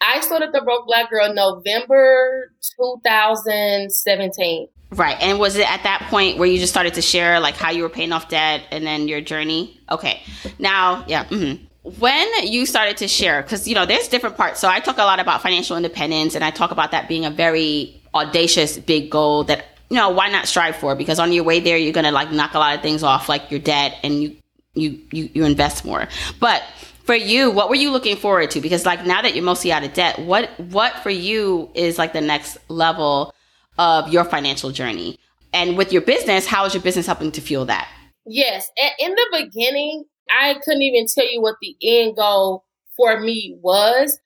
I 0.00 0.20
started 0.20 0.52
the 0.52 0.60
broke 0.60 0.86
black 0.86 1.10
girl 1.10 1.32
November 1.34 2.52
2017. 2.78 4.68
Right, 4.92 5.16
and 5.20 5.40
was 5.40 5.56
it 5.56 5.68
at 5.68 5.82
that 5.82 6.02
point 6.08 6.38
where 6.38 6.48
you 6.48 6.58
just 6.58 6.72
started 6.72 6.94
to 6.94 7.02
share 7.02 7.40
like 7.40 7.56
how 7.56 7.70
you 7.70 7.82
were 7.82 7.88
paying 7.88 8.12
off 8.12 8.28
debt 8.28 8.62
and 8.70 8.86
then 8.86 9.08
your 9.08 9.20
journey? 9.20 9.80
Okay, 9.90 10.22
now 10.58 11.04
yeah. 11.08 11.24
Mm-hmm 11.24 11.64
when 12.00 12.28
you 12.42 12.66
started 12.66 12.96
to 12.96 13.06
share 13.06 13.42
because 13.42 13.68
you 13.68 13.74
know 13.74 13.86
there's 13.86 14.08
different 14.08 14.36
parts 14.36 14.58
so 14.58 14.68
i 14.68 14.80
talk 14.80 14.98
a 14.98 15.02
lot 15.02 15.20
about 15.20 15.40
financial 15.40 15.76
independence 15.76 16.34
and 16.34 16.42
i 16.42 16.50
talk 16.50 16.72
about 16.72 16.90
that 16.90 17.06
being 17.06 17.24
a 17.24 17.30
very 17.30 18.02
audacious 18.16 18.78
big 18.78 19.10
goal 19.10 19.44
that 19.44 19.64
you 19.88 19.96
know 19.96 20.10
why 20.10 20.28
not 20.28 20.46
strive 20.46 20.76
for? 20.76 20.94
Because 20.94 21.18
on 21.18 21.32
your 21.32 21.44
way 21.44 21.60
there 21.60 21.76
you're 21.76 21.92
gonna 21.92 22.12
like 22.12 22.30
knock 22.30 22.54
a 22.54 22.58
lot 22.58 22.76
of 22.76 22.82
things 22.82 23.02
off 23.02 23.28
like 23.28 23.50
your 23.50 23.60
debt 23.60 23.98
and 24.02 24.22
you 24.22 24.36
you 24.74 25.00
you, 25.12 25.30
you 25.32 25.44
invest 25.44 25.84
more. 25.84 26.08
But 26.40 26.62
for 27.04 27.14
you 27.14 27.50
what 27.50 27.68
were 27.68 27.76
you 27.76 27.90
looking 27.90 28.16
forward 28.16 28.50
to? 28.52 28.60
Because 28.60 28.84
like 28.84 29.06
now 29.06 29.22
that 29.22 29.34
you're 29.34 29.44
mostly 29.44 29.72
out 29.72 29.84
of 29.84 29.92
debt 29.92 30.18
what 30.18 30.48
what 30.58 30.94
for 31.02 31.10
you 31.10 31.70
is 31.74 31.98
like 31.98 32.12
the 32.12 32.20
next 32.20 32.58
level 32.68 33.34
of 33.78 34.08
your 34.08 34.24
financial 34.24 34.70
journey? 34.70 35.18
And 35.52 35.76
with 35.76 35.92
your 35.92 36.02
business 36.02 36.46
how 36.46 36.64
is 36.64 36.74
your 36.74 36.82
business 36.82 37.06
helping 37.06 37.32
to 37.32 37.40
fuel 37.40 37.64
that? 37.66 37.88
Yes 38.26 38.68
in 38.98 39.12
the 39.12 39.26
beginning 39.44 40.04
i 40.28 40.54
couldn't 40.64 40.82
even 40.82 41.06
tell 41.06 41.30
you 41.32 41.40
what 41.40 41.54
the 41.60 41.76
end 41.82 42.16
goal 42.16 42.66
for 42.96 43.20
me 43.20 43.56
was. 43.60 44.18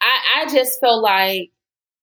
I 0.00 0.42
i 0.42 0.52
just 0.52 0.78
felt 0.80 1.02
like 1.02 1.50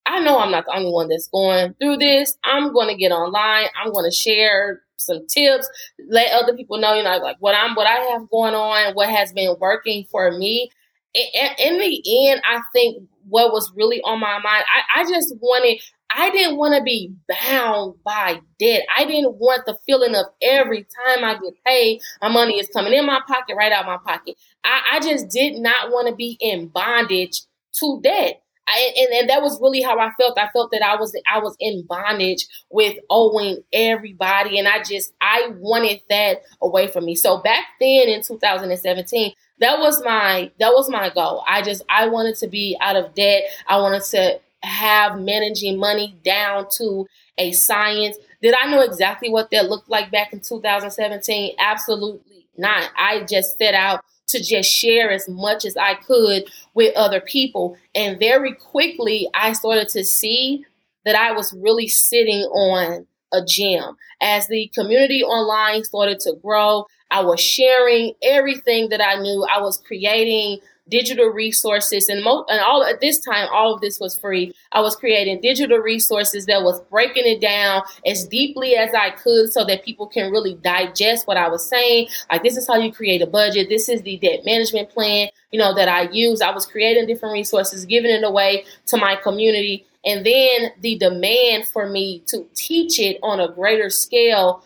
I 0.06 0.20
know 0.20 0.38
I'm 0.38 0.52
not 0.52 0.66
the 0.66 0.76
only 0.76 0.92
one 0.92 1.08
that's 1.08 1.28
going 1.28 1.74
through 1.80 1.96
this. 1.98 2.36
I'm 2.44 2.72
going 2.72 2.88
to 2.88 2.94
get 2.94 3.12
online. 3.12 3.66
I'm 3.82 3.92
going 3.92 4.08
to 4.08 4.16
share 4.16 4.82
some 4.96 5.26
tips, 5.26 5.68
let 6.08 6.32
other 6.32 6.56
people 6.56 6.78
know, 6.78 6.94
you 6.94 7.02
know, 7.02 7.18
like 7.18 7.36
what 7.40 7.54
I'm, 7.54 7.74
what 7.74 7.86
I 7.86 7.98
have 8.12 8.30
going 8.30 8.54
on, 8.54 8.94
what 8.94 9.08
has 9.08 9.32
been 9.32 9.54
working 9.60 10.04
for 10.10 10.30
me. 10.32 10.70
In, 11.14 11.48
in 11.58 11.78
the 11.78 12.28
end, 12.28 12.42
I 12.44 12.60
think 12.72 13.08
what 13.28 13.52
was 13.52 13.72
really 13.74 14.00
on 14.02 14.20
my 14.20 14.38
mind, 14.38 14.64
I, 14.68 15.00
I 15.00 15.04
just 15.04 15.34
wanted, 15.40 15.80
I 16.14 16.30
didn't 16.30 16.56
want 16.56 16.76
to 16.76 16.82
be 16.82 17.12
bound 17.28 17.94
by 18.04 18.40
debt. 18.58 18.82
I 18.96 19.04
didn't 19.04 19.36
want 19.36 19.66
the 19.66 19.76
feeling 19.86 20.14
of 20.14 20.26
every 20.42 20.82
time 20.82 21.24
I 21.24 21.34
get 21.34 21.54
paid, 21.66 22.00
my 22.22 22.28
money 22.28 22.58
is 22.58 22.68
coming 22.72 22.92
in 22.92 23.06
my 23.06 23.20
pocket, 23.26 23.56
right 23.56 23.72
out 23.72 23.86
my 23.86 23.98
pocket. 23.98 24.36
I, 24.64 24.82
I 24.94 25.00
just 25.00 25.28
did 25.28 25.56
not 25.56 25.90
want 25.90 26.08
to 26.08 26.14
be 26.14 26.36
in 26.40 26.68
bondage 26.68 27.42
to 27.80 28.00
debt. 28.02 28.42
I, 28.68 28.92
and, 28.96 29.08
and 29.20 29.30
that 29.30 29.42
was 29.42 29.60
really 29.60 29.80
how 29.82 29.98
I 29.98 30.10
felt. 30.20 30.38
I 30.38 30.48
felt 30.48 30.70
that 30.72 30.82
I 30.82 30.96
was 30.96 31.14
I 31.32 31.38
was 31.38 31.56
in 31.60 31.84
bondage 31.86 32.46
with 32.70 32.96
owing 33.10 33.62
everybody, 33.72 34.58
and 34.58 34.66
I 34.66 34.82
just 34.82 35.12
I 35.20 35.52
wanted 35.58 36.00
that 36.08 36.42
away 36.60 36.88
from 36.88 37.04
me. 37.04 37.14
So 37.14 37.38
back 37.38 37.64
then 37.80 38.08
in 38.08 38.22
2017, 38.22 39.32
that 39.60 39.78
was 39.78 40.02
my 40.04 40.50
that 40.58 40.72
was 40.72 40.90
my 40.90 41.10
goal. 41.10 41.44
I 41.46 41.62
just 41.62 41.82
I 41.88 42.08
wanted 42.08 42.36
to 42.36 42.48
be 42.48 42.76
out 42.80 42.96
of 42.96 43.14
debt. 43.14 43.44
I 43.68 43.78
wanted 43.78 44.02
to 44.04 44.40
have 44.62 45.20
managing 45.20 45.78
money 45.78 46.16
down 46.24 46.66
to 46.78 47.06
a 47.38 47.52
science. 47.52 48.16
Did 48.42 48.54
I 48.60 48.70
know 48.70 48.80
exactly 48.82 49.30
what 49.30 49.50
that 49.50 49.68
looked 49.68 49.88
like 49.88 50.10
back 50.10 50.32
in 50.32 50.40
2017? 50.40 51.54
Absolutely 51.58 52.48
not. 52.56 52.90
I 52.96 53.24
just 53.24 53.58
set 53.58 53.74
out 53.74 54.04
to 54.28 54.42
just 54.42 54.70
share 54.70 55.10
as 55.10 55.28
much 55.28 55.64
as 55.64 55.76
I 55.76 55.94
could 55.94 56.44
with 56.74 56.96
other 56.96 57.20
people. 57.20 57.76
And 57.94 58.18
very 58.18 58.54
quickly, 58.54 59.28
I 59.34 59.52
started 59.52 59.88
to 59.90 60.04
see 60.04 60.64
that 61.04 61.14
I 61.14 61.32
was 61.32 61.52
really 61.52 61.88
sitting 61.88 62.42
on 62.42 63.06
a 63.32 63.44
gem. 63.44 63.96
As 64.20 64.48
the 64.48 64.70
community 64.74 65.22
online 65.22 65.84
started 65.84 66.20
to 66.20 66.34
grow, 66.42 66.86
I 67.10 67.22
was 67.22 67.40
sharing 67.40 68.14
everything 68.22 68.88
that 68.88 69.00
I 69.00 69.20
knew. 69.20 69.46
I 69.50 69.60
was 69.60 69.78
creating 69.78 70.58
digital 70.88 71.26
resources 71.26 72.08
and 72.08 72.22
mo- 72.22 72.44
and 72.48 72.60
all 72.60 72.84
at 72.84 73.00
this 73.00 73.18
time 73.18 73.48
all 73.52 73.74
of 73.74 73.80
this 73.80 73.98
was 74.00 74.18
free. 74.18 74.54
I 74.72 74.80
was 74.80 74.96
creating 74.96 75.40
digital 75.40 75.78
resources 75.78 76.46
that 76.46 76.62
was 76.62 76.80
breaking 76.90 77.26
it 77.26 77.40
down 77.40 77.82
as 78.06 78.26
deeply 78.26 78.76
as 78.76 78.94
i 78.94 79.10
could 79.10 79.52
so 79.52 79.64
that 79.64 79.84
people 79.84 80.06
can 80.06 80.30
really 80.30 80.54
digest 80.54 81.26
what 81.26 81.36
i 81.36 81.48
was 81.48 81.68
saying. 81.68 82.08
Like 82.30 82.42
this 82.42 82.56
is 82.56 82.66
how 82.66 82.76
you 82.76 82.92
create 82.92 83.22
a 83.22 83.26
budget. 83.26 83.68
This 83.68 83.88
is 83.88 84.02
the 84.02 84.16
debt 84.18 84.44
management 84.44 84.90
plan 84.90 85.28
you 85.52 85.58
know 85.58 85.74
that 85.74 85.88
i 85.88 86.02
use. 86.10 86.40
I 86.40 86.50
was 86.50 86.66
creating 86.66 87.06
different 87.06 87.32
resources 87.32 87.84
giving 87.84 88.10
it 88.10 88.24
away 88.24 88.64
to 88.86 88.96
my 88.96 89.16
community. 89.16 89.86
And 90.04 90.24
then 90.24 90.70
the 90.80 90.96
demand 90.98 91.66
for 91.66 91.88
me 91.88 92.22
to 92.26 92.46
teach 92.54 93.00
it 93.00 93.18
on 93.22 93.40
a 93.40 93.48
greater 93.48 93.90
scale 93.90 94.62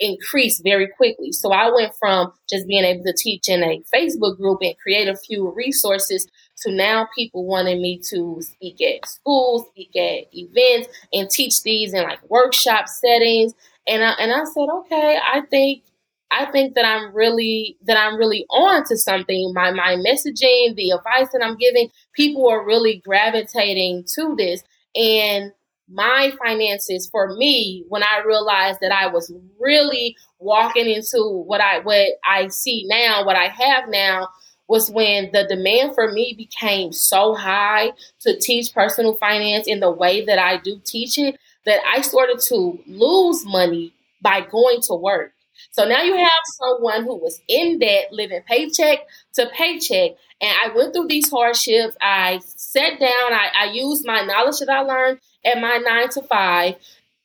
increased 0.00 0.62
very 0.62 0.88
quickly. 0.96 1.32
So 1.32 1.52
I 1.52 1.70
went 1.72 1.94
from 1.98 2.32
just 2.50 2.66
being 2.66 2.84
able 2.84 3.04
to 3.04 3.14
teach 3.16 3.48
in 3.48 3.62
a 3.62 3.82
Facebook 3.94 4.36
group 4.36 4.58
and 4.62 4.76
create 4.78 5.08
a 5.08 5.16
few 5.16 5.52
resources 5.54 6.26
to 6.58 6.72
now 6.72 7.08
people 7.14 7.46
wanting 7.46 7.80
me 7.80 8.00
to 8.10 8.40
speak 8.40 8.80
at 8.80 9.08
schools, 9.08 9.66
speak 9.70 9.94
at 9.96 10.24
events, 10.32 10.88
and 11.12 11.30
teach 11.30 11.62
these 11.62 11.92
in 11.92 12.02
like 12.02 12.18
workshop 12.28 12.88
settings. 12.88 13.54
And 13.86 14.02
I 14.02 14.10
and 14.12 14.32
I 14.32 14.44
said, 14.44 14.66
okay, 14.80 15.18
I 15.32 15.42
think 15.42 15.84
I 16.30 16.46
think 16.46 16.74
that 16.74 16.84
I'm 16.84 17.14
really 17.14 17.76
that 17.82 17.96
I'm 17.96 18.16
really 18.16 18.46
on 18.50 18.84
to 18.86 18.96
something. 18.96 19.52
My 19.54 19.70
my 19.70 19.96
messaging, 19.96 20.74
the 20.74 20.90
advice 20.90 21.32
that 21.32 21.42
I'm 21.42 21.56
giving, 21.56 21.90
people 22.14 22.48
are 22.48 22.64
really 22.64 23.02
gravitating 23.04 24.04
to 24.14 24.34
this. 24.36 24.62
And 24.96 25.52
my 25.88 26.32
finances 26.42 27.08
for 27.10 27.34
me 27.36 27.84
when 27.88 28.02
I 28.02 28.22
realized 28.26 28.78
that 28.80 28.92
I 28.92 29.08
was 29.08 29.32
really 29.60 30.16
walking 30.38 30.88
into 30.88 31.44
what 31.46 31.60
I 31.60 31.80
what 31.80 32.08
I 32.24 32.48
see 32.48 32.86
now, 32.88 33.24
what 33.24 33.36
I 33.36 33.48
have 33.48 33.88
now 33.88 34.28
was 34.66 34.90
when 34.90 35.30
the 35.32 35.46
demand 35.46 35.94
for 35.94 36.10
me 36.10 36.34
became 36.36 36.90
so 36.90 37.34
high 37.34 37.92
to 38.20 38.38
teach 38.38 38.72
personal 38.72 39.14
finance 39.16 39.66
in 39.66 39.80
the 39.80 39.90
way 39.90 40.24
that 40.24 40.38
I 40.38 40.56
do 40.56 40.80
teach 40.84 41.18
it 41.18 41.36
that 41.66 41.80
I 41.86 42.00
started 42.00 42.40
to 42.48 42.78
lose 42.86 43.44
money 43.44 43.92
by 44.22 44.40
going 44.40 44.80
to 44.82 44.94
work. 44.94 45.33
So 45.70 45.86
now 45.86 46.02
you 46.02 46.16
have 46.16 46.30
someone 46.58 47.04
who 47.04 47.16
was 47.16 47.40
in 47.48 47.78
debt, 47.78 48.08
living 48.10 48.42
paycheck 48.46 49.00
to 49.34 49.50
paycheck. 49.54 50.12
And 50.40 50.56
I 50.64 50.74
went 50.74 50.94
through 50.94 51.08
these 51.08 51.30
hardships. 51.30 51.96
I 52.00 52.40
sat 52.44 53.00
down, 53.00 53.32
I, 53.32 53.48
I 53.56 53.70
used 53.72 54.06
my 54.06 54.22
knowledge 54.22 54.58
that 54.60 54.70
I 54.70 54.80
learned 54.80 55.18
at 55.44 55.60
my 55.60 55.78
nine 55.78 56.08
to 56.10 56.22
five, 56.22 56.76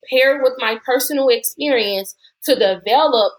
paired 0.10 0.42
with 0.42 0.54
my 0.58 0.80
personal 0.86 1.30
experience 1.30 2.16
to 2.44 2.56
develop 2.56 3.34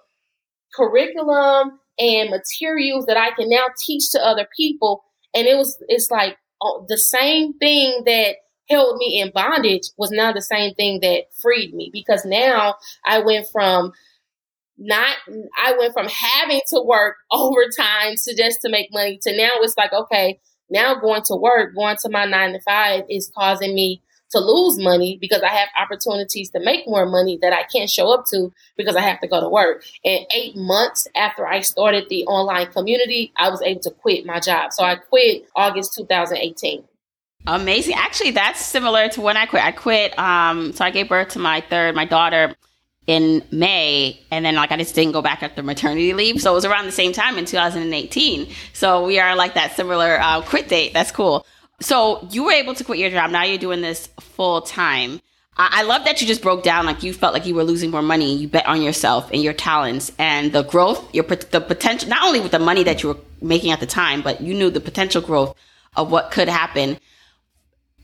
curriculum 0.74 1.80
and 1.98 2.30
materials 2.30 3.06
that 3.06 3.16
I 3.16 3.30
can 3.30 3.48
now 3.48 3.66
teach 3.84 4.10
to 4.12 4.20
other 4.24 4.46
people. 4.56 5.04
And 5.34 5.46
it 5.46 5.56
was, 5.56 5.82
it's 5.88 6.10
like 6.10 6.36
oh, 6.62 6.84
the 6.88 6.98
same 6.98 7.54
thing 7.54 8.02
that 8.06 8.36
held 8.68 8.96
me 8.98 9.20
in 9.20 9.30
bondage 9.34 9.88
was 9.96 10.10
now 10.10 10.32
the 10.32 10.42
same 10.42 10.74
thing 10.74 11.00
that 11.00 11.24
freed 11.40 11.74
me 11.74 11.90
because 11.92 12.24
now 12.24 12.76
I 13.04 13.20
went 13.20 13.48
from 13.50 13.92
not 14.80 15.16
I 15.62 15.76
went 15.78 15.92
from 15.92 16.08
having 16.08 16.60
to 16.68 16.80
work 16.80 17.16
overtime 17.30 18.14
to 18.24 18.34
just 18.34 18.62
to 18.62 18.70
make 18.70 18.88
money 18.92 19.18
to 19.22 19.36
now 19.36 19.50
it's 19.60 19.76
like 19.76 19.92
okay 19.92 20.40
now 20.70 20.94
going 20.94 21.22
to 21.26 21.36
work 21.36 21.74
going 21.74 21.96
to 22.02 22.08
my 22.08 22.24
nine 22.24 22.54
to 22.54 22.60
five 22.60 23.04
is 23.08 23.30
causing 23.36 23.74
me 23.74 24.02
to 24.30 24.38
lose 24.38 24.78
money 24.78 25.18
because 25.20 25.42
I 25.42 25.48
have 25.48 25.68
opportunities 25.78 26.50
to 26.50 26.60
make 26.60 26.86
more 26.86 27.04
money 27.04 27.38
that 27.42 27.52
I 27.52 27.64
can't 27.64 27.90
show 27.90 28.14
up 28.14 28.24
to 28.32 28.52
because 28.76 28.96
I 28.96 29.00
have 29.00 29.20
to 29.20 29.26
go 29.26 29.40
to 29.40 29.48
work. 29.48 29.82
And 30.04 30.24
eight 30.34 30.56
months 30.56 31.08
after 31.16 31.46
I 31.46 31.60
started 31.60 32.08
the 32.08 32.24
online 32.26 32.68
community, 32.68 33.32
I 33.36 33.50
was 33.50 33.60
able 33.62 33.80
to 33.80 33.90
quit 33.90 34.24
my 34.24 34.38
job. 34.38 34.72
So 34.72 34.84
I 34.84 34.96
quit 34.96 35.46
August 35.56 35.94
2018. 35.98 36.84
Amazing. 37.46 37.94
Actually, 37.96 38.32
that's 38.32 38.64
similar 38.64 39.08
to 39.08 39.20
when 39.20 39.36
I 39.36 39.46
quit. 39.46 39.64
I 39.64 39.72
quit. 39.72 40.16
Um, 40.18 40.72
so 40.74 40.84
I 40.84 40.90
gave 40.90 41.08
birth 41.08 41.30
to 41.30 41.38
my 41.38 41.60
third, 41.62 41.94
my 41.94 42.04
daughter 42.04 42.54
in 43.10 43.42
May, 43.50 44.20
and 44.30 44.44
then 44.44 44.54
like 44.54 44.70
I 44.70 44.76
just 44.76 44.94
didn't 44.94 45.10
go 45.10 45.20
back 45.20 45.42
after 45.42 45.64
maternity 45.64 46.14
leave. 46.14 46.40
So 46.40 46.52
it 46.52 46.54
was 46.54 46.64
around 46.64 46.86
the 46.86 46.92
same 46.92 47.12
time 47.12 47.38
in 47.38 47.44
2018. 47.44 48.46
So 48.72 49.04
we 49.04 49.18
are 49.18 49.34
like 49.34 49.54
that 49.54 49.74
similar 49.74 50.20
uh, 50.20 50.42
quit 50.42 50.68
date. 50.68 50.92
That's 50.92 51.10
cool. 51.10 51.44
So 51.80 52.24
you 52.30 52.44
were 52.44 52.52
able 52.52 52.76
to 52.76 52.84
quit 52.84 53.00
your 53.00 53.10
job. 53.10 53.32
Now 53.32 53.42
you're 53.42 53.58
doing 53.58 53.80
this 53.80 54.08
full 54.20 54.62
time. 54.62 55.20
I-, 55.56 55.80
I 55.80 55.82
love 55.82 56.04
that 56.04 56.20
you 56.20 56.28
just 56.28 56.40
broke 56.40 56.62
down 56.62 56.86
like 56.86 57.02
you 57.02 57.12
felt 57.12 57.34
like 57.34 57.46
you 57.46 57.56
were 57.56 57.64
losing 57.64 57.90
more 57.90 58.00
money. 58.00 58.36
You 58.36 58.46
bet 58.46 58.66
on 58.66 58.80
yourself 58.80 59.28
and 59.32 59.42
your 59.42 59.54
talents 59.54 60.12
and 60.16 60.52
the 60.52 60.62
growth, 60.62 61.12
your 61.12 61.24
the 61.24 61.60
potential. 61.60 62.08
Not 62.08 62.22
only 62.22 62.38
with 62.38 62.52
the 62.52 62.60
money 62.60 62.84
that 62.84 63.02
you 63.02 63.08
were 63.08 63.18
making 63.42 63.72
at 63.72 63.80
the 63.80 63.86
time, 63.86 64.22
but 64.22 64.40
you 64.40 64.54
knew 64.54 64.70
the 64.70 64.78
potential 64.80 65.20
growth 65.20 65.56
of 65.96 66.12
what 66.12 66.30
could 66.30 66.48
happen 66.48 66.96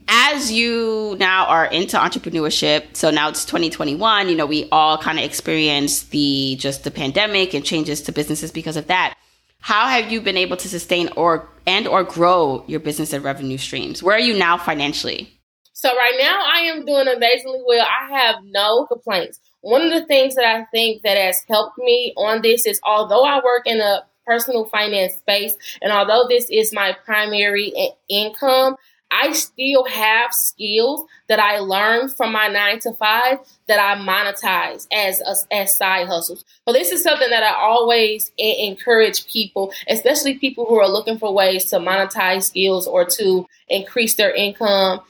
as 0.09 0.53
you 0.53 1.17
now 1.19 1.47
are 1.47 1.67
into 1.67 1.97
entrepreneurship, 1.97 2.97
so 2.97 3.11
now 3.11 3.29
it's 3.29 3.45
2021, 3.45 4.29
you 4.29 4.37
know, 4.37 4.47
we 4.47 4.69
all 4.71 4.99
kind 4.99 5.19
of 5.19 5.25
experienced 5.25 6.11
the 6.11 6.57
just 6.59 6.85
the 6.85 6.91
pandemic 6.91 7.55
and 7.55 7.65
changes 7.65 8.03
to 8.03 8.13
businesses 8.13 8.51
because 8.51 8.77
of 8.77 8.87
that. 8.87 9.17
How 9.61 9.89
have 9.89 10.13
you 10.13 10.21
been 10.21 10.37
able 10.37 10.57
to 10.59 10.69
sustain 10.69 11.09
or 11.17 11.49
and 11.67 11.89
or 11.89 12.05
grow 12.05 12.65
your 12.69 12.81
business 12.81 13.13
and 13.13 13.25
revenue 13.25 13.59
streams? 13.59 14.03
Where 14.03 14.15
are 14.15 14.21
you 14.21 14.39
now 14.39 14.59
financially? 14.59 15.33
So 15.73 15.95
right 15.95 16.17
now 16.19 16.41
I 16.45 16.61
am 16.61 16.85
doing 16.85 17.09
amazingly 17.09 17.63
well. 17.67 17.85
I 17.85 18.19
have 18.19 18.37
no 18.45 18.87
complaints. 18.87 19.41
One 19.63 19.83
of 19.83 19.91
the 19.91 20.07
things 20.07 20.37
that 20.37 20.45
I 20.45 20.65
think 20.67 21.03
that 21.03 21.17
has 21.17 21.43
helped 21.49 21.79
me 21.79 22.15
on 22.17 22.43
this 22.43 22.65
is 22.65 22.81
although 22.85 23.25
I 23.25 23.43
work 23.43 23.67
in 23.67 23.81
a 23.81 24.05
personal 24.25 24.67
finance 24.67 25.15
space 25.15 25.55
and 25.83 25.93
although 25.93 26.27
this 26.29 26.49
is 26.51 26.73
my 26.73 26.97
primary 27.05 27.73
income, 28.09 28.77
I 29.11 29.33
still 29.33 29.85
have 29.85 30.33
skills 30.33 31.05
that 31.29 31.39
I 31.39 31.59
learned 31.59 32.15
from 32.17 32.33
my 32.33 32.49
nine 32.49 32.81
to 32.81 32.93
five 32.95 33.39
that 33.69 33.79
I 33.79 34.01
monetize 34.01 34.87
as 34.93 35.23
as 35.51 35.77
side 35.77 36.09
hustles. 36.09 36.45
So 36.67 36.73
this 36.73 36.91
is 36.91 37.03
something 37.03 37.31
that 37.31 37.43
I 37.43 37.55
always 37.55 38.33
encourage 38.39 39.27
people, 39.29 39.73
especially 39.89 40.39
people 40.39 40.67
who 40.67 40.79
are 40.81 40.89
looking 40.89 41.19
for 41.19 41.33
ways 41.33 41.67
to 41.67 41.77
monetize 41.77 42.45
skills 42.45 42.87
or 42.87 43.05
to 43.05 43.47
increase 43.69 44.15
their 44.15 44.35
income. 44.35 45.01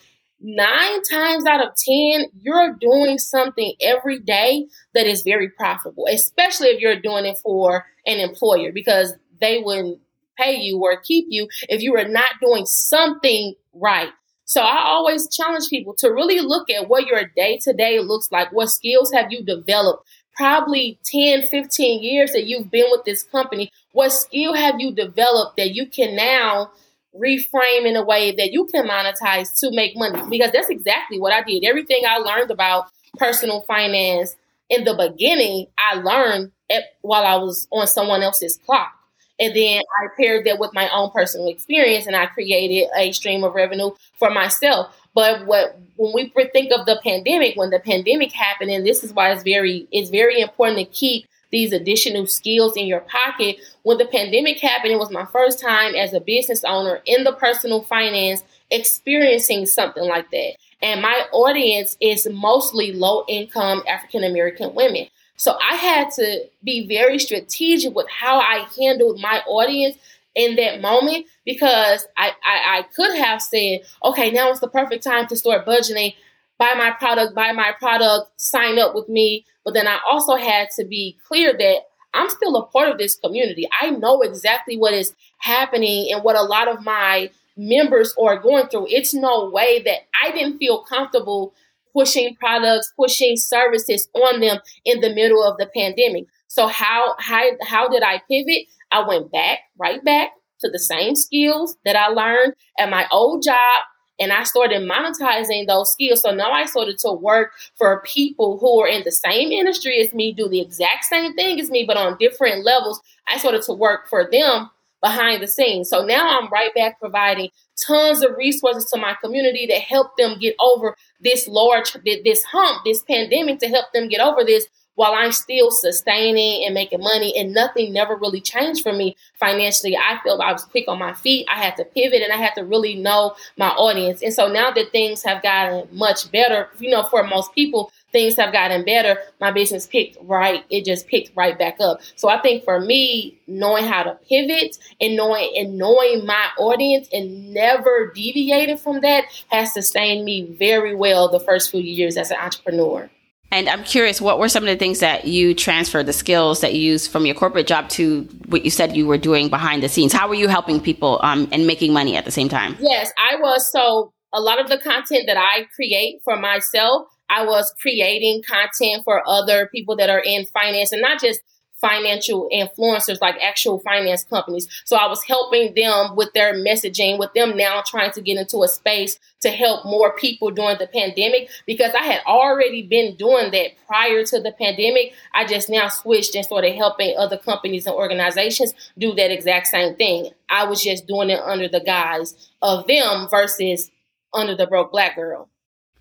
Nine 0.40 1.02
times 1.10 1.46
out 1.46 1.66
of 1.66 1.72
ten, 1.76 2.26
you're 2.42 2.74
doing 2.74 3.18
something 3.18 3.74
every 3.80 4.18
day 4.18 4.66
that 4.94 5.06
is 5.06 5.22
very 5.22 5.48
profitable, 5.48 6.06
especially 6.12 6.68
if 6.68 6.80
you're 6.80 7.00
doing 7.00 7.24
it 7.24 7.38
for 7.38 7.86
an 8.06 8.18
employer 8.20 8.70
because 8.72 9.14
they 9.40 9.58
wouldn't 9.58 10.00
pay 10.38 10.56
you 10.56 10.78
or 10.78 11.00
keep 11.00 11.26
you 11.28 11.48
if 11.68 11.82
you 11.82 11.96
are 11.96 12.08
not 12.08 12.40
doing 12.40 12.66
something 12.66 13.54
right. 13.74 14.10
So 14.44 14.60
I 14.60 14.84
always 14.84 15.28
challenge 15.28 15.68
people 15.68 15.94
to 15.94 16.08
really 16.08 16.40
look 16.40 16.70
at 16.70 16.88
what 16.88 17.06
your 17.06 17.24
day 17.36 17.58
to 17.62 17.72
day 17.72 17.98
looks 17.98 18.30
like. 18.30 18.52
What 18.52 18.68
skills 18.68 19.12
have 19.12 19.32
you 19.32 19.42
developed? 19.42 20.06
Probably 20.36 21.00
10, 21.04 21.48
15 21.48 22.02
years 22.02 22.32
that 22.32 22.46
you've 22.46 22.70
been 22.70 22.86
with 22.90 23.04
this 23.04 23.24
company. 23.24 23.72
What 23.92 24.10
skill 24.10 24.54
have 24.54 24.76
you 24.78 24.92
developed 24.92 25.56
that 25.56 25.74
you 25.74 25.86
can 25.86 26.14
now 26.14 26.70
reframe 27.14 27.86
in 27.86 27.96
a 27.96 28.04
way 28.04 28.32
that 28.36 28.52
you 28.52 28.66
can 28.66 28.86
monetize 28.86 29.58
to 29.60 29.70
make 29.74 29.96
money? 29.96 30.22
Because 30.30 30.52
that's 30.52 30.68
exactly 30.68 31.18
what 31.18 31.32
I 31.32 31.42
did. 31.42 31.64
Everything 31.64 32.02
I 32.06 32.18
learned 32.18 32.50
about 32.52 32.86
personal 33.18 33.62
finance 33.62 34.36
in 34.68 34.84
the 34.84 34.94
beginning, 34.94 35.66
I 35.78 35.96
learned 35.96 36.52
while 37.00 37.24
I 37.24 37.36
was 37.36 37.66
on 37.72 37.86
someone 37.86 38.22
else's 38.22 38.58
clock. 38.64 38.95
And 39.38 39.54
then 39.54 39.82
I 40.02 40.08
paired 40.16 40.46
that 40.46 40.58
with 40.58 40.72
my 40.72 40.88
own 40.90 41.10
personal 41.10 41.48
experience 41.48 42.06
and 42.06 42.16
I 42.16 42.26
created 42.26 42.88
a 42.96 43.12
stream 43.12 43.44
of 43.44 43.54
revenue 43.54 43.90
for 44.18 44.30
myself. 44.30 44.96
But 45.14 45.46
what 45.46 45.78
when 45.96 46.12
we 46.12 46.44
think 46.52 46.72
of 46.72 46.86
the 46.86 47.00
pandemic, 47.02 47.56
when 47.56 47.70
the 47.70 47.80
pandemic 47.80 48.32
happened, 48.32 48.70
and 48.70 48.86
this 48.86 49.02
is 49.02 49.12
why 49.12 49.32
it's 49.32 49.42
very 49.42 49.86
it's 49.90 50.10
very 50.10 50.40
important 50.40 50.78
to 50.78 50.84
keep 50.84 51.26
these 51.50 51.72
additional 51.72 52.26
skills 52.26 52.76
in 52.76 52.86
your 52.86 53.00
pocket. 53.00 53.56
When 53.82 53.98
the 53.98 54.06
pandemic 54.06 54.58
happened, 54.58 54.92
it 54.92 54.98
was 54.98 55.10
my 55.10 55.24
first 55.26 55.60
time 55.60 55.94
as 55.94 56.12
a 56.12 56.20
business 56.20 56.64
owner 56.64 57.00
in 57.06 57.24
the 57.24 57.32
personal 57.32 57.82
finance 57.82 58.42
experiencing 58.70 59.66
something 59.66 60.04
like 60.04 60.30
that. 60.30 60.54
And 60.82 61.00
my 61.00 61.26
audience 61.32 61.96
is 62.00 62.28
mostly 62.30 62.92
low 62.92 63.24
income 63.28 63.82
African 63.88 64.24
American 64.24 64.74
women. 64.74 65.06
So 65.36 65.56
I 65.60 65.76
had 65.76 66.10
to 66.12 66.44
be 66.64 66.86
very 66.86 67.18
strategic 67.18 67.94
with 67.94 68.08
how 68.08 68.38
I 68.38 68.66
handled 68.78 69.20
my 69.20 69.42
audience 69.46 69.96
in 70.34 70.56
that 70.56 70.80
moment 70.80 71.26
because 71.44 72.06
I, 72.16 72.32
I, 72.44 72.78
I 72.78 72.82
could 72.94 73.16
have 73.16 73.40
said, 73.40 73.80
okay, 74.04 74.30
now 74.30 74.50
it's 74.50 74.60
the 74.60 74.68
perfect 74.68 75.04
time 75.04 75.26
to 75.28 75.36
start 75.36 75.66
budgeting, 75.66 76.14
buy 76.58 76.74
my 76.76 76.90
product, 76.90 77.34
buy 77.34 77.52
my 77.52 77.72
product, 77.78 78.30
sign 78.40 78.78
up 78.78 78.94
with 78.94 79.08
me. 79.08 79.44
But 79.64 79.74
then 79.74 79.86
I 79.86 79.98
also 80.08 80.36
had 80.36 80.68
to 80.76 80.84
be 80.84 81.18
clear 81.26 81.52
that 81.56 81.78
I'm 82.14 82.30
still 82.30 82.56
a 82.56 82.66
part 82.66 82.88
of 82.88 82.98
this 82.98 83.16
community. 83.16 83.68
I 83.80 83.90
know 83.90 84.22
exactly 84.22 84.76
what 84.76 84.94
is 84.94 85.14
happening 85.38 86.12
and 86.12 86.22
what 86.22 86.36
a 86.36 86.42
lot 86.42 86.68
of 86.68 86.84
my 86.84 87.30
members 87.56 88.14
are 88.20 88.38
going 88.38 88.68
through. 88.68 88.86
It's 88.88 89.14
no 89.14 89.50
way 89.50 89.82
that 89.82 90.00
I 90.22 90.30
didn't 90.30 90.58
feel 90.58 90.82
comfortable 90.82 91.54
pushing 91.96 92.36
products, 92.36 92.92
pushing 92.98 93.36
services 93.36 94.08
on 94.14 94.40
them 94.40 94.58
in 94.84 95.00
the 95.00 95.14
middle 95.14 95.42
of 95.42 95.56
the 95.58 95.66
pandemic. 95.74 96.26
So 96.48 96.66
how 96.66 97.14
how 97.18 97.44
how 97.62 97.88
did 97.88 98.02
I 98.02 98.20
pivot? 98.30 98.66
I 98.92 99.06
went 99.06 99.32
back, 99.32 99.60
right 99.78 100.04
back 100.04 100.30
to 100.60 100.70
the 100.70 100.78
same 100.78 101.16
skills 101.16 101.76
that 101.84 101.96
I 101.96 102.08
learned 102.08 102.54
at 102.78 102.90
my 102.90 103.06
old 103.10 103.42
job 103.42 103.82
and 104.18 104.32
I 104.32 104.44
started 104.44 104.88
monetizing 104.88 105.66
those 105.66 105.92
skills. 105.92 106.22
So 106.22 106.34
now 106.34 106.50
I 106.50 106.64
started 106.64 106.98
to 107.00 107.12
work 107.12 107.52
for 107.76 108.02
people 108.06 108.58
who 108.58 108.80
are 108.80 108.88
in 108.88 109.02
the 109.04 109.12
same 109.12 109.52
industry 109.52 110.00
as 110.00 110.14
me, 110.14 110.32
do 110.32 110.48
the 110.48 110.60
exact 110.60 111.04
same 111.04 111.34
thing 111.34 111.60
as 111.60 111.70
me, 111.70 111.84
but 111.86 111.96
on 111.96 112.16
different 112.18 112.64
levels. 112.64 113.00
I 113.28 113.38
started 113.38 113.62
to 113.62 113.72
work 113.72 114.08
for 114.08 114.28
them 114.30 114.70
behind 115.02 115.42
the 115.42 115.48
scenes. 115.48 115.88
So 115.88 116.04
now 116.04 116.38
I'm 116.38 116.48
right 116.50 116.74
back 116.74 116.98
providing 116.98 117.50
tons 117.76 118.22
of 118.22 118.36
resources 118.36 118.86
to 118.86 118.98
my 118.98 119.14
community 119.22 119.66
to 119.66 119.74
help 119.74 120.16
them 120.16 120.38
get 120.38 120.54
over 120.60 120.96
this 121.20 121.46
large, 121.46 121.92
this 122.04 122.42
hump, 122.44 122.84
this 122.84 123.02
pandemic, 123.02 123.58
to 123.60 123.68
help 123.68 123.86
them 123.92 124.08
get 124.08 124.20
over 124.20 124.44
this 124.44 124.66
while 124.96 125.12
I'm 125.12 125.32
still 125.32 125.70
sustaining 125.70 126.64
and 126.64 126.72
making 126.72 127.00
money, 127.00 127.36
and 127.36 127.52
nothing 127.52 127.92
never 127.92 128.16
really 128.16 128.40
changed 128.40 128.82
for 128.82 128.94
me 128.94 129.14
financially. 129.38 129.94
I 129.94 130.18
felt 130.24 130.40
I 130.40 130.52
was 130.52 130.64
quick 130.64 130.86
on 130.88 130.98
my 130.98 131.12
feet. 131.12 131.46
I 131.50 131.62
had 131.62 131.76
to 131.76 131.84
pivot 131.84 132.22
and 132.22 132.32
I 132.32 132.36
had 132.36 132.54
to 132.54 132.64
really 132.64 132.94
know 132.94 133.36
my 133.58 133.68
audience. 133.68 134.22
And 134.22 134.32
so 134.32 134.50
now 134.50 134.70
that 134.70 134.92
things 134.92 135.22
have 135.22 135.42
gotten 135.42 135.86
much 135.92 136.32
better, 136.32 136.70
you 136.78 136.90
know, 136.90 137.02
for 137.02 137.22
most 137.24 137.52
people, 137.54 137.92
things 138.12 138.36
have 138.36 138.52
gotten 138.52 138.84
better. 138.84 139.18
My 139.40 139.50
business 139.50 139.86
picked 139.86 140.16
right. 140.22 140.64
It 140.70 140.84
just 140.84 141.06
picked 141.06 141.36
right 141.36 141.58
back 141.58 141.76
up. 141.80 142.00
So 142.16 142.28
I 142.28 142.40
think 142.40 142.64
for 142.64 142.80
me, 142.80 143.38
knowing 143.46 143.84
how 143.84 144.02
to 144.04 144.18
pivot 144.28 144.78
and 145.00 145.16
knowing 145.16 145.52
and 145.56 145.76
knowing 145.76 146.24
my 146.24 146.48
audience 146.58 147.08
and 147.12 147.52
never 147.52 148.12
deviating 148.14 148.78
from 148.78 149.00
that 149.00 149.24
has 149.48 149.72
sustained 149.72 150.24
me 150.24 150.46
very 150.58 150.94
well 150.94 151.28
the 151.28 151.40
first 151.40 151.70
few 151.70 151.80
years 151.80 152.16
as 152.16 152.30
an 152.30 152.38
entrepreneur. 152.38 153.10
And 153.52 153.68
I'm 153.68 153.84
curious, 153.84 154.20
what 154.20 154.38
were 154.40 154.48
some 154.48 154.64
of 154.64 154.68
the 154.68 154.76
things 154.76 154.98
that 155.00 155.26
you 155.26 155.54
transferred, 155.54 156.06
the 156.06 156.12
skills 156.12 156.60
that 156.62 156.74
you 156.74 156.80
used 156.80 157.10
from 157.12 157.26
your 157.26 157.34
corporate 157.34 157.66
job 157.66 157.88
to 157.90 158.22
what 158.48 158.64
you 158.64 158.70
said 158.70 158.96
you 158.96 159.06
were 159.06 159.18
doing 159.18 159.48
behind 159.48 159.82
the 159.82 159.88
scenes? 159.88 160.12
How 160.12 160.28
were 160.28 160.34
you 160.34 160.48
helping 160.48 160.80
people 160.80 161.20
um, 161.22 161.48
and 161.52 161.66
making 161.66 161.92
money 161.92 162.16
at 162.16 162.24
the 162.24 162.32
same 162.32 162.48
time? 162.48 162.76
Yes, 162.80 163.12
I 163.16 163.36
was. 163.36 163.70
So 163.70 164.12
a 164.32 164.40
lot 164.40 164.60
of 164.60 164.68
the 164.68 164.78
content 164.78 165.24
that 165.26 165.36
I 165.36 165.66
create 165.76 166.20
for 166.24 166.36
myself, 166.36 167.06
I 167.28 167.44
was 167.44 167.74
creating 167.80 168.42
content 168.42 169.04
for 169.04 169.22
other 169.26 169.66
people 169.66 169.96
that 169.96 170.10
are 170.10 170.22
in 170.24 170.46
finance 170.46 170.92
and 170.92 171.02
not 171.02 171.20
just 171.20 171.40
financial 171.76 172.48
influencers, 172.52 173.20
like 173.20 173.36
actual 173.42 173.78
finance 173.80 174.24
companies. 174.24 174.66
So 174.84 174.96
I 174.96 175.08
was 175.08 175.22
helping 175.24 175.74
them 175.74 176.16
with 176.16 176.32
their 176.32 176.54
messaging, 176.54 177.18
with 177.18 177.32
them 177.34 177.56
now 177.56 177.82
trying 177.86 178.12
to 178.12 178.22
get 178.22 178.38
into 178.38 178.62
a 178.62 178.68
space 178.68 179.18
to 179.42 179.50
help 179.50 179.84
more 179.84 180.14
people 180.16 180.50
during 180.50 180.78
the 180.78 180.86
pandemic 180.86 181.50
because 181.66 181.92
I 181.94 182.02
had 182.02 182.22
already 182.26 182.82
been 182.82 183.16
doing 183.16 183.50
that 183.50 183.72
prior 183.86 184.24
to 184.24 184.40
the 184.40 184.52
pandemic. 184.52 185.12
I 185.34 185.44
just 185.46 185.68
now 185.68 185.88
switched 185.88 186.34
and 186.34 186.44
started 186.44 186.74
helping 186.76 187.14
other 187.16 187.36
companies 187.36 187.86
and 187.86 187.94
organizations 187.94 188.72
do 188.96 189.12
that 189.14 189.30
exact 189.30 189.66
same 189.68 189.96
thing. 189.96 190.30
I 190.48 190.64
was 190.64 190.82
just 190.82 191.06
doing 191.06 191.30
it 191.30 191.40
under 191.40 191.68
the 191.68 191.80
guise 191.80 192.50
of 192.62 192.86
them 192.86 193.28
versus 193.30 193.90
under 194.32 194.56
the 194.56 194.66
broke 194.66 194.92
black 194.92 195.16
girl. 195.16 195.48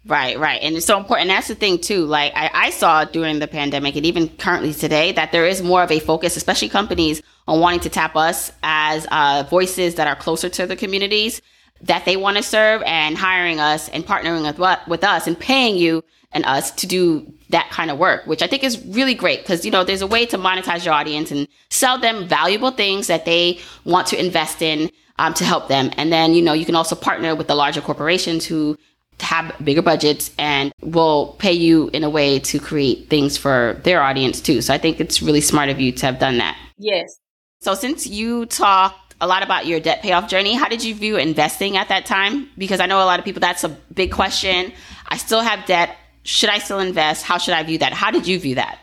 Right, 0.08 0.38
right. 0.38 0.62
And 0.62 0.76
it's 0.76 0.86
so 0.86 1.00
important. 1.00 1.30
That's 1.30 1.48
the 1.48 1.56
thing 1.56 1.80
too. 1.80 2.06
Like 2.06 2.32
I, 2.36 2.52
I, 2.54 2.70
saw 2.70 3.06
during 3.06 3.40
the 3.40 3.48
pandemic 3.48 3.96
and 3.96 4.06
even 4.06 4.30
currently 4.38 4.72
today 4.72 5.12
that 5.14 5.32
there 5.32 5.48
is 5.48 5.64
more 5.64 5.82
of 5.82 5.92
a 5.92 6.00
focus, 6.00 6.38
especially 6.38 6.70
companies 6.70 7.24
on 7.48 7.60
wanting 7.60 7.80
to 7.82 7.90
tap 7.90 8.16
us 8.16 8.52
as 8.62 9.08
uh, 9.10 9.46
voices 9.50 9.96
that 9.96 10.08
are 10.08 10.16
closer 10.16 10.48
to 10.48 10.68
the 10.68 10.76
communities 10.76 11.42
that 11.82 12.06
they 12.06 12.18
want 12.18 12.38
to 12.38 12.44
serve 12.44 12.84
and 12.86 13.18
hiring 13.18 13.60
us 13.60 13.90
and 13.90 14.06
partnering 14.06 14.44
with, 14.44 14.88
with 14.88 15.04
us 15.04 15.26
and 15.26 15.40
paying 15.40 15.76
you 15.76 16.04
and 16.34 16.46
us 16.46 16.70
to 16.70 16.86
do 16.86 17.34
that 17.50 17.68
kind 17.72 17.90
of 17.90 17.98
work, 17.98 18.28
which 18.28 18.44
I 18.44 18.48
think 18.48 18.64
is 18.64 18.86
really 18.86 19.16
great 19.16 19.42
because, 19.42 19.66
you 19.66 19.72
know, 19.72 19.84
there's 19.84 20.04
a 20.04 20.08
way 20.08 20.28
to 20.28 20.38
monetize 20.38 20.86
your 20.86 20.94
audience 20.94 21.32
and 21.32 21.48
sell 21.72 21.98
them 21.98 22.28
valuable 22.28 22.72
things 22.72 23.08
that 23.08 23.26
they 23.26 23.60
want 23.86 24.06
to 24.08 24.24
invest 24.24 24.62
in 24.62 24.92
um, 25.18 25.34
to 25.34 25.46
help 25.46 25.68
them. 25.68 25.90
And 25.98 26.12
then, 26.14 26.34
you 26.34 26.44
know, 26.44 26.54
you 26.54 26.66
can 26.66 26.76
also 26.76 26.96
partner 26.96 27.36
with 27.36 27.48
the 27.48 27.56
larger 27.56 27.82
corporations 27.82 28.46
who 28.46 28.78
have 29.20 29.56
bigger 29.64 29.82
budgets 29.82 30.32
and 30.38 30.72
will 30.82 31.36
pay 31.40 31.54
you 31.54 31.90
in 31.94 32.04
a 32.04 32.10
way 32.10 32.40
to 32.40 32.60
create 32.60 33.10
things 33.10 33.38
for 33.38 33.80
their 33.84 34.02
audience 34.02 34.42
too. 34.42 34.62
So 34.62 34.74
I 34.74 34.78
think 34.78 35.00
it's 35.00 35.22
really 35.22 35.42
smart 35.42 35.70
of 35.70 35.80
you 35.80 35.92
to 35.94 36.06
have 36.06 36.20
done 36.20 36.38
that. 36.38 36.58
Yes. 36.78 37.20
So 37.62 37.74
since 37.74 38.06
you 38.06 38.46
talked 38.46 39.16
a 39.22 39.28
lot 39.28 39.44
about 39.44 39.66
your 39.66 39.80
debt 39.80 40.02
payoff 40.02 40.30
journey, 40.30 40.56
how 40.56 40.68
did 40.68 40.84
you 40.84 40.94
view 40.94 41.18
investing 41.18 41.78
at 41.78 41.90
that 41.90 42.06
time? 42.06 42.50
Because 42.58 42.80
I 42.80 42.86
know 42.86 42.98
a 42.98 43.06
lot 43.06 43.20
of 43.20 43.26
people 43.26 43.40
that's 43.40 43.64
a 43.64 43.70
big 43.70 44.12
question. 44.12 44.74
I 45.08 45.18
still 45.18 45.42
have 45.42 45.66
debt. 45.66 45.96
Should 46.24 46.50
I 46.50 46.60
still 46.60 46.80
invest? 46.80 47.24
How 47.24 47.38
should 47.38 47.54
I 47.54 47.64
view 47.64 47.78
that? 47.80 47.94
How 47.94 48.12
did 48.12 48.28
you 48.28 48.40
view 48.40 48.56
that? 48.56 48.80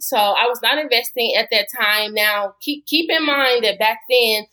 So 0.00 0.16
I 0.16 0.46
was 0.48 0.60
not 0.62 0.78
investing 0.78 1.34
at 1.38 1.48
that 1.50 1.68
time. 1.74 2.12
Now 2.12 2.54
keep 2.60 2.86
keep 2.86 3.10
in 3.10 3.24
mind 3.24 3.64
that 3.64 3.78
back 3.78 4.00
then 4.10 4.46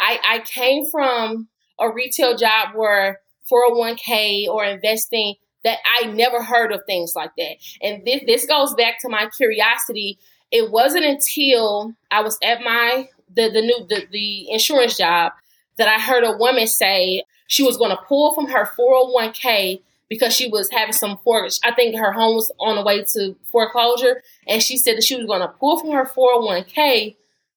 I 0.00 0.18
I 0.22 0.38
came 0.40 0.84
from 0.90 1.48
a 1.78 1.90
retail 1.90 2.36
job 2.36 2.74
where 2.74 3.20
401k 3.50 4.48
or 4.48 4.64
investing 4.64 5.34
that 5.64 5.78
I 5.84 6.06
never 6.06 6.42
heard 6.42 6.72
of 6.72 6.82
things 6.86 7.14
like 7.16 7.32
that. 7.36 7.56
And 7.82 8.04
this, 8.06 8.22
this 8.26 8.46
goes 8.46 8.74
back 8.74 9.00
to 9.00 9.08
my 9.08 9.28
curiosity. 9.36 10.18
It 10.52 10.70
wasn't 10.70 11.04
until 11.04 11.94
I 12.10 12.22
was 12.22 12.38
at 12.42 12.62
my 12.62 13.08
the 13.34 13.50
the 13.50 13.62
new 13.62 13.86
the, 13.88 14.06
the 14.10 14.50
insurance 14.50 14.96
job 14.96 15.32
that 15.78 15.88
I 15.88 16.00
heard 16.00 16.24
a 16.24 16.36
woman 16.36 16.66
say 16.66 17.24
she 17.48 17.62
was 17.62 17.76
going 17.76 17.90
to 17.90 18.02
pull 18.08 18.34
from 18.34 18.46
her 18.46 18.68
401k 18.78 19.80
because 20.08 20.34
she 20.34 20.48
was 20.48 20.70
having 20.70 20.92
some 20.92 21.18
for 21.24 21.48
I 21.64 21.74
think 21.74 21.96
her 21.96 22.12
home 22.12 22.36
was 22.36 22.52
on 22.60 22.76
the 22.76 22.82
way 22.82 23.04
to 23.04 23.36
foreclosure 23.50 24.22
and 24.46 24.62
she 24.62 24.76
said 24.76 24.96
that 24.96 25.04
she 25.04 25.16
was 25.16 25.26
going 25.26 25.40
to 25.40 25.48
pull 25.48 25.78
from 25.78 25.90
her 25.90 26.06
401k 26.06 27.16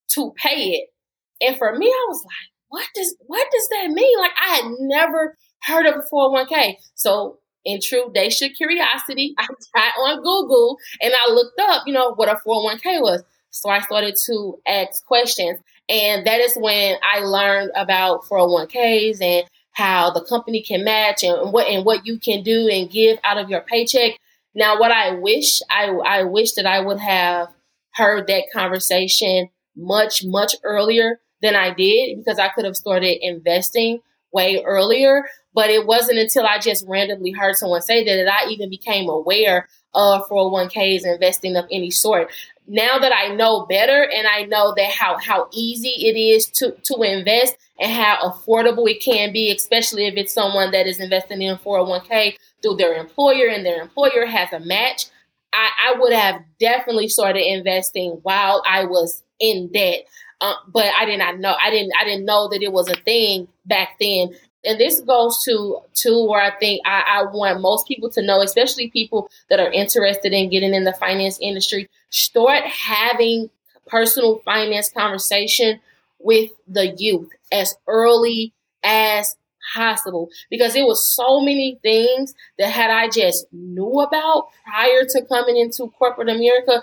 to 0.10 0.34
pay 0.36 0.72
it. 0.72 0.94
And 1.42 1.58
for 1.58 1.76
me 1.78 1.88
I 1.88 2.06
was 2.10 2.24
like, 2.24 2.50
what 2.70 2.88
does 2.96 3.16
what 3.28 3.48
does 3.52 3.68
that 3.70 3.90
mean? 3.90 4.20
Like 4.20 4.32
I 4.42 4.56
had 4.56 4.66
never 4.80 5.38
heard 5.64 5.86
of 5.86 5.96
a 5.96 6.04
401k. 6.14 6.76
So 6.96 7.40
in 7.66 7.80
true 7.82 8.12
Dasha 8.14 8.50
curiosity, 8.50 9.36
I 9.38 9.48
got 9.76 9.94
on 10.00 10.18
Google 10.18 10.78
and 11.02 11.14
I 11.14 11.32
looked 11.32 11.60
up, 11.60 11.84
you 11.86 11.94
know, 11.94 12.14
what 12.14 12.30
a 12.30 12.36
401k 12.36 13.02
was. 13.02 13.24
So 13.52 13.70
I 13.70 13.80
started 13.82 14.16
to 14.28 14.60
ask 14.68 15.06
questions. 15.06 15.60
And 15.88 16.26
that 16.28 16.40
is 16.40 16.56
when 16.56 16.98
I 17.04 17.20
learned 17.20 17.72
about 17.76 18.24
401ks 18.26 19.22
and 19.22 19.50
how 19.72 20.12
the 20.12 20.24
company 20.24 20.62
can 20.62 20.84
match 20.84 21.24
and 21.24 21.52
what 21.52 21.68
and 21.68 21.86
what 21.86 22.06
you 22.06 22.20
can 22.20 22.44
do 22.44 22.68
and 22.68 22.92
give 22.92 23.18
out 23.24 23.38
of 23.38 23.50
your 23.50 23.62
paycheck. 23.62 24.20
Now, 24.54 24.80
what 24.80 24.92
I 24.92 25.12
wish 25.16 25.62
I 25.70 25.86
I 26.06 26.24
wish 26.24 26.54
that 26.54 26.66
I 26.66 26.82
would 26.82 27.00
have 27.00 27.48
heard 27.94 28.28
that 28.28 28.44
conversation 28.54 29.50
much 29.76 30.24
much 30.26 30.56
earlier 30.64 31.20
than 31.42 31.56
I 31.56 31.74
did 31.74 32.18
because 32.18 32.40
I 32.40 32.50
could 32.50 32.66
have 32.66 32.76
started 32.76 33.26
investing 33.26 34.02
way 34.32 34.64
earlier. 34.66 35.24
But 35.54 35.70
it 35.70 35.86
wasn't 35.86 36.20
until 36.20 36.46
I 36.46 36.60
just 36.60 36.86
randomly 36.88 37.32
heard 37.32 37.56
someone 37.56 37.82
say 37.82 38.04
that 38.04 38.24
that 38.24 38.32
I 38.32 38.50
even 38.50 38.70
became 38.70 39.10
aware 39.10 39.68
of 39.94 40.28
401ks 40.30 41.06
investing 41.06 41.56
of 41.56 41.66
any 41.72 41.92
sort. 41.92 42.32
Now 42.68 43.00
that 43.00 43.12
I 43.12 43.34
know 43.34 43.66
better 43.66 44.04
and 44.04 44.28
I 44.28 44.44
know 44.44 44.74
that 44.78 44.92
how, 44.92 45.18
how 45.18 45.48
easy 45.52 46.08
it 46.08 46.16
is 46.16 46.46
to, 46.52 46.76
to 46.84 47.02
invest 47.02 47.58
and 47.80 47.92
how 47.92 48.18
affordable 48.30 48.88
it 48.90 49.02
can 49.02 49.34
be, 49.34 49.52
especially 49.52 50.06
if 50.06 50.16
it's 50.16 50.34
someone 50.34 50.72
that 50.72 50.86
is 50.86 51.00
investing 51.00 51.42
in 51.42 51.58
401k 51.58 52.36
through 52.62 52.76
their 52.76 52.94
employer 52.94 53.48
and 53.48 53.66
their 53.66 53.82
employer 53.82 54.26
has 54.28 54.54
a 54.54 54.60
match, 54.60 55.08
I, 55.52 55.70
I 55.88 56.00
would 56.00 56.14
have 56.14 56.44
definitely 56.60 57.08
started 57.08 57.42
investing 57.42 58.20
while 58.22 58.62
I 58.68 58.86
was 58.86 59.24
in 59.40 59.72
debt. 59.72 60.06
Uh, 60.42 60.54
but 60.72 60.86
I 60.98 61.06
did 61.06 61.20
not 61.20 61.40
know. 61.40 61.56
I 61.62 61.70
didn't. 61.70 61.92
I 62.00 62.06
didn't 62.06 62.26
know 62.26 62.48
that 62.50 62.62
it 62.62 62.72
was 62.72 62.90
a 62.90 62.96
thing 62.96 63.48
back 63.66 63.98
then 64.00 64.36
and 64.66 64.80
this 64.80 65.00
goes 65.02 65.44
to 65.46 65.80
to 65.96 66.26
where 66.26 66.42
I 66.42 66.52
think 66.58 66.82
I, 66.86 67.04
I, 67.08 67.24
want 67.24 67.62
most 67.62 67.88
people 67.88 68.10
to 68.12 68.22
know, 68.22 68.42
especially 68.42 68.90
people 68.90 69.30
that 69.50 69.60
are 69.60 69.72
interested 69.72 70.34
in 70.34 70.50
getting 70.50 70.74
in 70.74 70.84
the 70.84 70.94
finance 70.94 71.40
industry, 71.42 71.90
start 72.10 72.64
having 72.64 73.50
personal 73.88 74.40
finance 74.46 74.92
conversation 74.92 75.80
with 76.20 76.52
the 76.68 76.88
youth 76.98 77.30
as 77.52 77.76
early 77.88 78.54
as 78.84 79.36
possible 79.74 80.30
because 80.50 80.76
it 80.76 80.86
was 80.86 81.08
so 81.16 81.40
many 81.40 81.80
things 81.82 82.34
that 82.58 82.72
had 82.72 82.90
I 82.90 83.10
just 83.10 83.46
knew 83.52 84.00
about 84.02 84.48
prior 84.66 85.04
to 85.10 85.26
coming 85.26 85.58
into 85.58 85.88
corporate 85.98 86.30
America, 86.30 86.82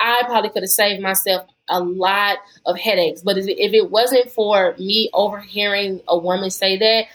I 0.00 0.22
probably 0.26 0.50
could 0.50 0.62
have 0.62 0.70
saved 0.70 1.02
myself 1.02 1.48
a 1.68 1.80
lot 1.80 2.38
of 2.66 2.78
headaches. 2.78 3.22
But 3.22 3.38
if 3.38 3.46
it 3.48 3.90
wasn't 3.90 4.30
for 4.30 4.74
me 4.78 5.10
overhearing 5.12 6.00
a 6.08 6.18
woman 6.18 6.50
say 6.50 6.76
that, 6.78 7.06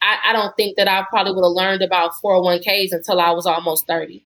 I, 0.00 0.18
I 0.28 0.32
don't 0.32 0.54
think 0.56 0.76
that 0.76 0.88
I 0.88 1.04
probably 1.08 1.32
would 1.34 1.44
have 1.44 1.52
learned 1.52 1.82
about 1.82 2.12
401ks 2.22 2.92
until 2.92 3.20
I 3.20 3.30
was 3.30 3.46
almost 3.46 3.86
30. 3.86 4.24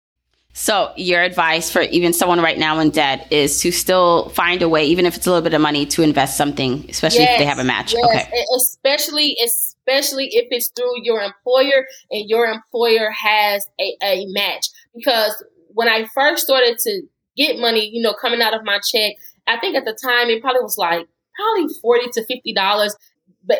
So, 0.55 0.95
your 0.97 1.21
advice 1.21 1.71
for 1.71 1.83
even 1.83 2.15
someone 2.15 2.41
right 2.41 2.57
now 2.57 2.79
in 2.79 2.89
debt 2.89 3.31
is 3.31 3.61
to 3.61 3.71
still 3.71 4.31
find 4.31 4.63
a 4.63 4.71
way, 4.71 4.87
even 4.87 5.05
if 5.05 5.15
it's 5.15 5.27
a 5.27 5.31
little 5.31 5.43
bit 5.43 5.53
of 5.53 5.61
money, 5.61 5.85
to 5.85 6.01
invest 6.01 6.39
something, 6.39 6.87
especially 6.89 7.25
yes, 7.25 7.33
if 7.33 7.39
they 7.41 7.45
have 7.45 7.59
a 7.59 7.65
match. 7.65 7.93
Yes. 7.93 8.05
Okay. 8.07 8.45
Especially, 8.57 9.37
especially 9.45 10.29
if 10.33 10.47
it's 10.51 10.71
through 10.75 11.03
your 11.03 11.21
employer 11.21 11.85
and 12.11 12.27
your 12.27 12.47
employer 12.47 13.11
has 13.11 13.69
a, 13.79 13.99
a 14.03 14.25
match. 14.29 14.69
Because 14.95 15.45
when 15.75 15.89
I 15.91 16.07
first 16.15 16.45
started 16.45 16.79
to 16.79 17.03
get 17.37 17.59
money, 17.59 17.89
you 17.89 18.03
know, 18.03 18.14
coming 18.14 18.43
out 18.43 18.55
of 18.55 18.64
my 18.64 18.78
check. 18.78 19.14
I 19.47 19.59
think 19.59 19.76
at 19.76 19.84
the 19.84 19.93
time 19.93 20.28
it 20.28 20.41
probably 20.41 20.62
was 20.62 20.78
like 20.78 21.07
probably 21.34 21.72
40 21.80 22.11
to 22.12 22.26
$50 22.57 22.91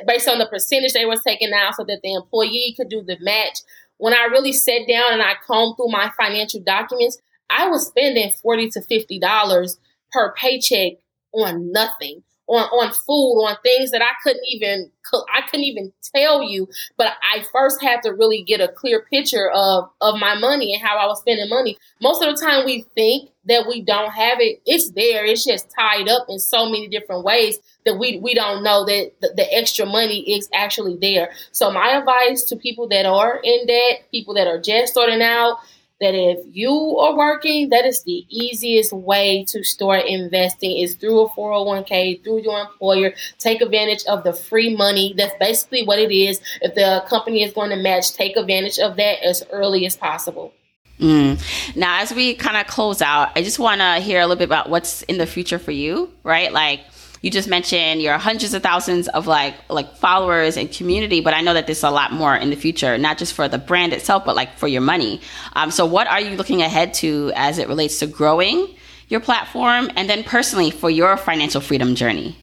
based 0.07 0.29
on 0.29 0.39
the 0.39 0.47
percentage 0.47 0.93
they 0.93 1.07
were 1.07 1.17
taking 1.25 1.53
out 1.53 1.77
so 1.77 1.85
that 1.85 2.01
the 2.03 2.15
employee 2.15 2.75
could 2.77 2.89
do 2.89 3.03
the 3.03 3.17
match. 3.21 3.59
When 3.99 4.15
I 4.15 4.25
really 4.25 4.53
sat 4.53 4.83
down 4.89 5.13
and 5.13 5.23
I 5.23 5.35
combed 5.47 5.77
through 5.77 5.91
my 5.91 6.11
financial 6.19 6.61
documents, 6.61 7.19
I 7.49 7.69
was 7.69 7.87
spending 7.87 8.33
40 8.43 8.71
to 8.71 8.81
$50 8.81 9.77
per 10.13 10.35
paycheck 10.35 10.95
on 11.33 11.71
nothing 11.73 12.23
on 12.49 12.65
on 12.65 12.93
food, 12.93 13.43
on 13.45 13.57
things 13.63 13.91
that 13.91 14.03
I 14.03 14.13
couldn't 14.23 14.45
even 14.49 14.91
I 15.33 15.43
couldn't 15.43 15.65
even 15.65 15.93
tell 16.15 16.43
you. 16.43 16.69
But 16.97 17.13
I 17.23 17.45
first 17.53 17.83
had 17.83 18.03
to 18.03 18.11
really 18.13 18.43
get 18.43 18.61
a 18.61 18.69
clear 18.69 19.03
picture 19.11 19.51
of 19.51 19.91
of 20.01 20.19
my 20.19 20.37
money 20.39 20.75
and 20.75 20.83
how 20.83 20.97
I 20.97 21.07
was 21.07 21.21
spending 21.21 21.49
money. 21.49 21.79
Most 22.01 22.23
of 22.23 22.35
the 22.35 22.41
time, 22.41 22.65
we 22.65 22.85
think 22.95 23.31
that 23.47 23.67
we 23.69 23.83
don't 23.83 24.13
have 24.13 24.41
it. 24.41 24.61
It's 24.67 24.91
there. 24.91 25.25
It's 25.25 25.45
just 25.45 25.69
tied 25.79 26.09
up 26.09 26.27
in 26.29 26.39
so 26.39 26.67
many 26.67 26.89
different 26.89 27.25
ways 27.25 27.59
that 27.85 27.99
we 27.99 28.19
we 28.19 28.35
don't 28.35 28.63
know 28.63 28.85
that 28.85 29.13
the, 29.21 29.33
the 29.37 29.55
extra 29.55 29.87
money 29.87 30.37
is 30.37 30.49
actually 30.55 30.97
there. 31.01 31.33
So 31.53 31.71
my 31.71 31.97
advice 31.97 32.43
to 32.45 32.57
people 32.57 32.89
that 32.89 33.07
are 33.07 33.41
in 33.43 33.67
debt, 33.67 34.05
people 34.11 34.35
that 34.35 34.47
are 34.47 34.61
just 34.61 34.93
starting 34.93 35.23
out 35.23 35.59
that 36.01 36.15
if 36.15 36.45
you 36.53 36.71
are 36.99 37.17
working, 37.17 37.71
that 37.71 37.87
is 37.87 38.03
the 38.03 38.27
easiest 38.29 38.93
way 38.93 39.45
to 39.49 39.65
start 39.65 40.05
investing 40.07 40.77
is 40.77 40.95
through 40.95 41.21
a 41.21 41.29
401k, 41.31 42.23
through 42.23 42.43
your 42.43 42.61
employer. 42.61 43.15
Take 43.39 43.63
advantage 43.63 44.05
of 44.07 44.23
the 44.25 44.33
free 44.33 44.77
money. 44.77 45.15
That's 45.17 45.35
basically 45.41 45.85
what 45.85 45.99
it 45.99 46.13
is. 46.13 46.41
If 46.61 46.75
the 46.75 47.05
company 47.09 47.43
is 47.43 47.53
going 47.53 47.71
to 47.71 47.77
match, 47.77 48.13
take 48.13 48.37
advantage 48.37 48.79
of 48.79 48.97
that 48.97 49.23
as 49.25 49.43
early 49.51 49.87
as 49.87 49.97
possible. 49.97 50.53
Mm. 50.99 51.77
Now, 51.77 52.01
as 52.01 52.13
we 52.13 52.35
kind 52.35 52.57
of 52.57 52.67
close 52.67 53.03
out, 53.03 53.31
I 53.37 53.43
just 53.43 53.59
want 53.59 53.81
to 53.81 54.01
hear 54.01 54.21
a 54.21 54.27
little 54.27 54.39
bit 54.39 54.45
about 54.45 54.71
what's 54.71 55.03
in 55.03 55.19
the 55.19 55.27
future 55.27 55.59
for 55.59 55.73
you, 55.73 56.11
right? 56.25 56.53
Like, 56.53 56.81
you 57.23 57.31
just 57.31 57.49
mentioned 57.49 58.03
your 58.03 58.19
hundreds 58.19 58.55
of 58.55 58.63
thousands 58.63 59.09
of 59.09 59.27
like 59.27 59.55
like 59.69 59.97
followers 59.97 60.57
and 60.57 60.71
community 60.71 61.21
but 61.21 61.35
i 61.35 61.41
know 61.41 61.55
that 61.55 61.67
there's 61.67 61.83
a 61.83 61.91
lot 61.91 62.13
more 62.13 62.37
in 62.37 62.51
the 62.51 62.57
future 62.57 62.99
not 62.99 63.19
just 63.19 63.33
for 63.33 63.49
the 63.49 63.59
brand 63.59 63.93
itself 63.93 64.25
but 64.25 64.37
like 64.37 64.57
for 64.59 64.69
your 64.69 64.83
money. 64.83 65.21
Um, 65.55 65.71
so 65.71 65.87
what 65.87 66.07
are 66.07 66.21
you 66.21 66.37
looking 66.37 66.63
ahead 66.63 66.95
to 66.95 67.33
as 67.35 67.59
it 67.59 67.69
relates 67.69 67.99
to 68.01 68.07
growing 68.07 68.75
your 69.09 69.21
platform 69.21 69.91
and 69.97 70.11
then 70.11 70.25
personally 70.25 70.71
for 70.71 70.91
your 70.91 71.17
financial 71.17 71.61
freedom 71.61 71.95
journey 71.95 72.37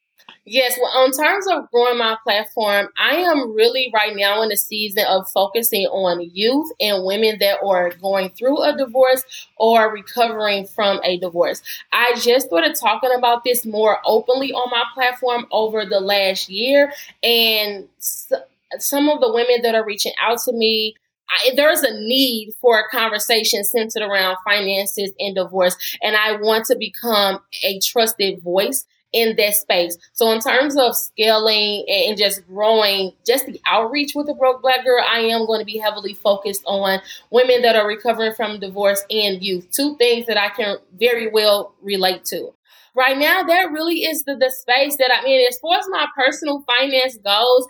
Yes, 0.45 0.77
well, 0.81 1.05
in 1.05 1.11
terms 1.13 1.47
of 1.47 1.71
growing 1.71 1.97
my 1.97 2.17
platform, 2.21 2.89
I 2.97 3.15
am 3.15 3.55
really 3.55 3.89
right 3.93 4.13
now 4.13 4.41
in 4.41 4.49
the 4.49 4.57
season 4.57 5.05
of 5.07 5.29
focusing 5.31 5.85
on 5.85 6.29
youth 6.33 6.69
and 6.81 7.05
women 7.05 7.37
that 7.39 7.59
are 7.63 7.91
going 7.91 8.29
through 8.31 8.61
a 8.61 8.75
divorce 8.75 9.23
or 9.55 9.89
recovering 9.89 10.67
from 10.67 10.99
a 11.05 11.17
divorce. 11.17 11.61
I 11.93 12.15
just 12.19 12.47
started 12.47 12.75
talking 12.75 13.11
about 13.17 13.45
this 13.45 13.65
more 13.65 13.99
openly 14.05 14.51
on 14.51 14.69
my 14.69 14.83
platform 14.93 15.45
over 15.49 15.85
the 15.85 16.01
last 16.01 16.49
year, 16.49 16.91
and 17.23 17.87
some 18.79 19.09
of 19.09 19.21
the 19.21 19.31
women 19.31 19.61
that 19.61 19.75
are 19.75 19.85
reaching 19.85 20.13
out 20.21 20.39
to 20.39 20.51
me 20.51 20.95
I, 21.29 21.51
there's 21.55 21.81
a 21.81 21.93
need 22.01 22.53
for 22.59 22.79
a 22.79 22.87
conversation 22.89 23.63
centered 23.63 24.03
around 24.03 24.37
finances 24.45 25.13
and 25.19 25.33
divorce, 25.35 25.75
and 26.03 26.15
I 26.17 26.33
want 26.33 26.65
to 26.65 26.75
become 26.75 27.39
a 27.63 27.79
trusted 27.79 28.41
voice 28.43 28.85
in 29.13 29.35
that 29.37 29.55
space. 29.55 29.97
So 30.13 30.31
in 30.31 30.41
terms 30.41 30.75
of 30.75 30.95
scaling 30.95 31.85
and 31.87 32.17
just 32.17 32.45
growing, 32.47 33.13
just 33.25 33.45
the 33.45 33.61
outreach 33.65 34.13
with 34.15 34.25
the 34.25 34.33
broke 34.33 34.61
black 34.61 34.83
girl, 34.83 35.03
I 35.07 35.19
am 35.19 35.45
going 35.45 35.59
to 35.59 35.65
be 35.65 35.77
heavily 35.77 36.15
focused 36.15 36.63
on 36.65 36.99
women 37.29 37.61
that 37.61 37.75
are 37.75 37.87
recovering 37.87 38.33
from 38.33 38.59
divorce 38.59 39.03
and 39.09 39.41
youth. 39.41 39.69
Two 39.71 39.95
things 39.97 40.25
that 40.25 40.37
I 40.37 40.49
can 40.49 40.77
very 40.99 41.29
well 41.29 41.75
relate 41.81 42.25
to. 42.25 42.53
Right 42.95 43.17
now, 43.17 43.43
that 43.43 43.71
really 43.71 44.03
is 44.03 44.23
the, 44.23 44.35
the 44.35 44.51
space 44.51 44.97
that 44.97 45.11
I 45.11 45.23
mean, 45.23 45.47
as 45.47 45.57
far 45.59 45.77
as 45.77 45.85
my 45.89 46.07
personal 46.15 46.63
finance 46.67 47.17
goes, 47.17 47.67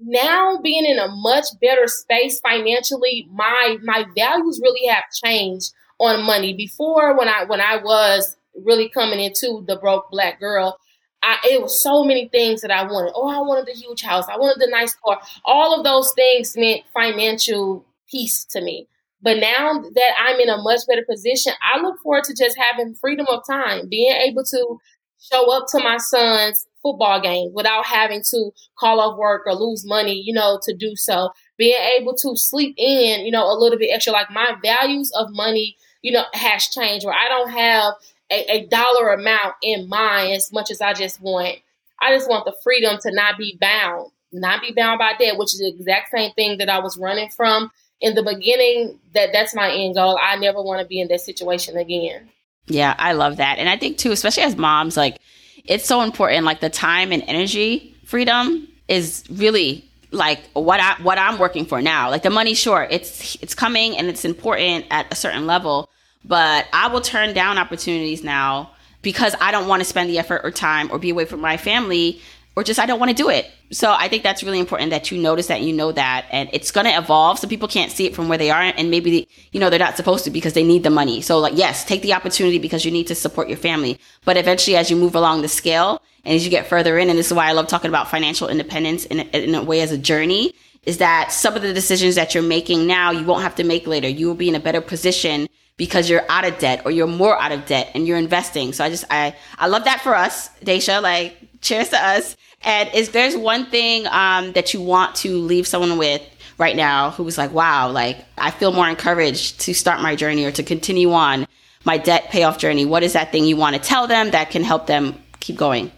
now 0.00 0.58
being 0.62 0.84
in 0.84 0.98
a 0.98 1.08
much 1.08 1.46
better 1.60 1.86
space 1.86 2.40
financially, 2.40 3.28
my 3.32 3.78
my 3.82 4.04
values 4.16 4.60
really 4.62 4.86
have 4.88 5.04
changed 5.24 5.72
on 5.98 6.24
money. 6.24 6.54
Before 6.54 7.16
when 7.16 7.28
I 7.28 7.44
when 7.44 7.60
I 7.60 7.76
was 7.82 8.36
really 8.64 8.88
coming 8.88 9.20
into 9.20 9.64
the 9.66 9.76
broke 9.76 10.10
black 10.10 10.40
girl, 10.40 10.78
I, 11.22 11.38
it 11.44 11.60
was 11.60 11.82
so 11.82 12.04
many 12.04 12.28
things 12.28 12.60
that 12.60 12.70
I 12.70 12.84
wanted. 12.84 13.12
Oh, 13.14 13.28
I 13.28 13.40
wanted 13.40 13.66
the 13.66 13.78
huge 13.78 14.02
house. 14.02 14.26
I 14.28 14.36
wanted 14.36 14.60
the 14.60 14.70
nice 14.70 14.94
car. 14.94 15.20
All 15.44 15.76
of 15.76 15.84
those 15.84 16.12
things 16.12 16.56
meant 16.56 16.82
financial 16.94 17.84
peace 18.10 18.44
to 18.50 18.60
me. 18.60 18.86
But 19.20 19.38
now 19.38 19.80
that 19.80 20.12
I'm 20.18 20.38
in 20.38 20.48
a 20.48 20.62
much 20.62 20.80
better 20.86 21.04
position, 21.04 21.52
I 21.60 21.80
look 21.80 21.98
forward 22.00 22.24
to 22.24 22.34
just 22.34 22.56
having 22.56 22.94
freedom 22.94 23.26
of 23.28 23.42
time, 23.48 23.88
being 23.88 24.12
able 24.12 24.44
to 24.44 24.78
show 25.20 25.50
up 25.50 25.66
to 25.72 25.80
my 25.80 25.96
son's 25.98 26.66
football 26.82 27.20
game 27.20 27.50
without 27.52 27.84
having 27.84 28.22
to 28.30 28.50
call 28.78 29.00
off 29.00 29.18
work 29.18 29.42
or 29.46 29.54
lose 29.54 29.84
money, 29.84 30.22
you 30.24 30.32
know, 30.32 30.60
to 30.62 30.74
do 30.74 30.94
so. 30.94 31.30
Being 31.56 31.80
able 31.98 32.14
to 32.14 32.36
sleep 32.36 32.74
in, 32.78 33.26
you 33.26 33.32
know, 33.32 33.50
a 33.50 33.58
little 33.58 33.78
bit 33.78 33.90
extra. 33.92 34.12
Like 34.12 34.30
my 34.30 34.54
values 34.62 35.10
of 35.18 35.26
money, 35.30 35.76
you 36.02 36.12
know, 36.12 36.24
has 36.34 36.68
changed 36.68 37.04
where 37.04 37.16
I 37.16 37.28
don't 37.28 37.50
have 37.50 37.94
a, 38.30 38.58
a 38.58 38.66
dollar 38.66 39.12
amount 39.12 39.54
in 39.62 39.88
mind 39.88 40.34
as 40.34 40.52
much 40.52 40.70
as 40.70 40.80
I 40.80 40.92
just 40.92 41.20
want. 41.20 41.58
I 42.00 42.14
just 42.14 42.28
want 42.28 42.44
the 42.44 42.54
freedom 42.62 42.98
to 43.02 43.12
not 43.12 43.38
be 43.38 43.58
bound, 43.60 44.10
not 44.32 44.62
be 44.62 44.72
bound 44.72 44.98
by 44.98 45.14
debt, 45.18 45.36
which 45.36 45.54
is 45.54 45.60
the 45.60 45.68
exact 45.68 46.10
same 46.10 46.32
thing 46.32 46.58
that 46.58 46.68
I 46.68 46.78
was 46.78 46.96
running 46.96 47.30
from 47.30 47.70
in 48.00 48.14
the 48.14 48.22
beginning. 48.22 48.98
That 49.14 49.30
that's 49.32 49.54
my 49.54 49.70
end 49.70 49.96
goal. 49.96 50.18
I 50.20 50.36
never 50.36 50.62
want 50.62 50.80
to 50.80 50.86
be 50.86 51.00
in 51.00 51.08
that 51.08 51.20
situation 51.20 51.76
again. 51.76 52.28
Yeah, 52.66 52.94
I 52.98 53.12
love 53.12 53.38
that, 53.38 53.58
and 53.58 53.68
I 53.68 53.76
think 53.76 53.98
too, 53.98 54.12
especially 54.12 54.42
as 54.42 54.56
moms, 54.56 54.96
like 54.96 55.18
it's 55.64 55.86
so 55.86 56.02
important. 56.02 56.44
Like 56.44 56.60
the 56.60 56.70
time 56.70 57.12
and 57.12 57.22
energy 57.26 57.96
freedom 58.04 58.68
is 58.88 59.24
really 59.30 59.84
like 60.10 60.40
what 60.52 60.80
I 60.80 60.94
what 61.02 61.18
I'm 61.18 61.38
working 61.38 61.64
for 61.64 61.82
now. 61.82 62.10
Like 62.10 62.22
the 62.22 62.30
money, 62.30 62.54
sure, 62.54 62.86
it's 62.90 63.36
it's 63.42 63.54
coming 63.54 63.96
and 63.96 64.08
it's 64.08 64.24
important 64.24 64.86
at 64.90 65.06
a 65.10 65.14
certain 65.14 65.46
level, 65.46 65.90
but 66.24 66.66
I 66.72 66.88
will 66.88 67.00
turn 67.00 67.34
down 67.34 67.58
opportunities 67.58 68.22
now 68.22 68.70
because 69.02 69.34
I 69.40 69.50
don't 69.50 69.68
want 69.68 69.80
to 69.80 69.84
spend 69.84 70.10
the 70.10 70.18
effort 70.18 70.42
or 70.44 70.50
time 70.50 70.90
or 70.90 70.98
be 70.98 71.10
away 71.10 71.24
from 71.24 71.40
my 71.40 71.56
family 71.56 72.20
or 72.58 72.64
just 72.64 72.80
I 72.80 72.86
don't 72.86 72.98
want 72.98 73.10
to 73.10 73.16
do 73.16 73.28
it. 73.28 73.48
So 73.70 73.94
I 73.96 74.08
think 74.08 74.24
that's 74.24 74.42
really 74.42 74.58
important 74.58 74.90
that 74.90 75.12
you 75.12 75.22
notice 75.22 75.46
that 75.46 75.60
you 75.60 75.72
know 75.72 75.92
that 75.92 76.26
and 76.32 76.48
it's 76.52 76.72
going 76.72 76.86
to 76.86 76.98
evolve 76.98 77.38
so 77.38 77.46
people 77.46 77.68
can't 77.68 77.92
see 77.92 78.04
it 78.04 78.16
from 78.16 78.28
where 78.28 78.36
they 78.36 78.50
are 78.50 78.60
and 78.60 78.90
maybe 78.90 79.28
you 79.52 79.60
know 79.60 79.70
they're 79.70 79.78
not 79.78 79.96
supposed 79.96 80.24
to 80.24 80.30
because 80.30 80.54
they 80.54 80.64
need 80.64 80.82
the 80.82 80.90
money. 80.90 81.20
So 81.20 81.38
like 81.38 81.52
yes, 81.56 81.84
take 81.84 82.02
the 82.02 82.14
opportunity 82.14 82.58
because 82.58 82.84
you 82.84 82.90
need 82.90 83.06
to 83.06 83.14
support 83.14 83.48
your 83.48 83.58
family. 83.58 84.00
But 84.24 84.36
eventually 84.36 84.76
as 84.76 84.90
you 84.90 84.96
move 84.96 85.14
along 85.14 85.42
the 85.42 85.48
scale 85.48 86.02
and 86.24 86.34
as 86.34 86.44
you 86.44 86.50
get 86.50 86.66
further 86.66 86.98
in 86.98 87.08
and 87.08 87.16
this 87.16 87.28
is 87.28 87.32
why 87.32 87.46
I 87.46 87.52
love 87.52 87.68
talking 87.68 87.90
about 87.90 88.10
financial 88.10 88.48
independence 88.48 89.04
in 89.04 89.20
a, 89.20 89.24
in 89.38 89.54
a 89.54 89.62
way 89.62 89.80
as 89.80 89.92
a 89.92 89.98
journey 89.98 90.52
is 90.82 90.98
that 90.98 91.30
some 91.30 91.54
of 91.54 91.62
the 91.62 91.72
decisions 91.72 92.16
that 92.16 92.34
you're 92.34 92.42
making 92.42 92.88
now 92.88 93.12
you 93.12 93.24
won't 93.24 93.42
have 93.42 93.54
to 93.54 93.64
make 93.64 93.86
later. 93.86 94.08
You 94.08 94.26
will 94.26 94.34
be 94.34 94.48
in 94.48 94.56
a 94.56 94.60
better 94.60 94.80
position 94.80 95.48
because 95.78 96.10
you're 96.10 96.24
out 96.28 96.44
of 96.44 96.58
debt 96.58 96.82
or 96.84 96.90
you're 96.90 97.06
more 97.06 97.40
out 97.40 97.52
of 97.52 97.64
debt 97.64 97.90
and 97.94 98.06
you're 98.06 98.18
investing. 98.18 98.74
So 98.74 98.84
I 98.84 98.90
just 98.90 99.06
I 99.10 99.34
I 99.58 99.68
love 99.68 99.84
that 99.84 100.02
for 100.02 100.14
us, 100.14 100.50
Dasha. 100.62 101.00
Like 101.00 101.38
cheers 101.62 101.88
to 101.90 102.04
us. 102.04 102.36
And 102.62 102.92
is 102.92 103.10
there's 103.10 103.36
one 103.36 103.66
thing 103.66 104.06
um, 104.08 104.52
that 104.52 104.74
you 104.74 104.82
want 104.82 105.14
to 105.16 105.38
leave 105.38 105.66
someone 105.66 105.96
with 105.96 106.20
right 106.58 106.74
now 106.76 107.10
who's 107.10 107.38
like, 107.38 107.52
wow, 107.52 107.88
like 107.88 108.18
I 108.36 108.50
feel 108.50 108.72
more 108.72 108.88
encouraged 108.88 109.60
to 109.60 109.72
start 109.72 110.02
my 110.02 110.16
journey 110.16 110.44
or 110.44 110.50
to 110.50 110.62
continue 110.62 111.12
on 111.12 111.46
my 111.84 111.96
debt 111.96 112.30
payoff 112.30 112.58
journey? 112.58 112.84
What 112.84 113.02
is 113.02 113.12
that 113.12 113.32
thing 113.32 113.44
you 113.44 113.56
want 113.56 113.76
to 113.76 113.80
tell 113.80 114.06
them 114.06 114.32
that 114.32 114.50
can 114.50 114.64
help 114.64 114.86
them 114.86 115.14
keep 115.40 115.56
going? 115.56 115.92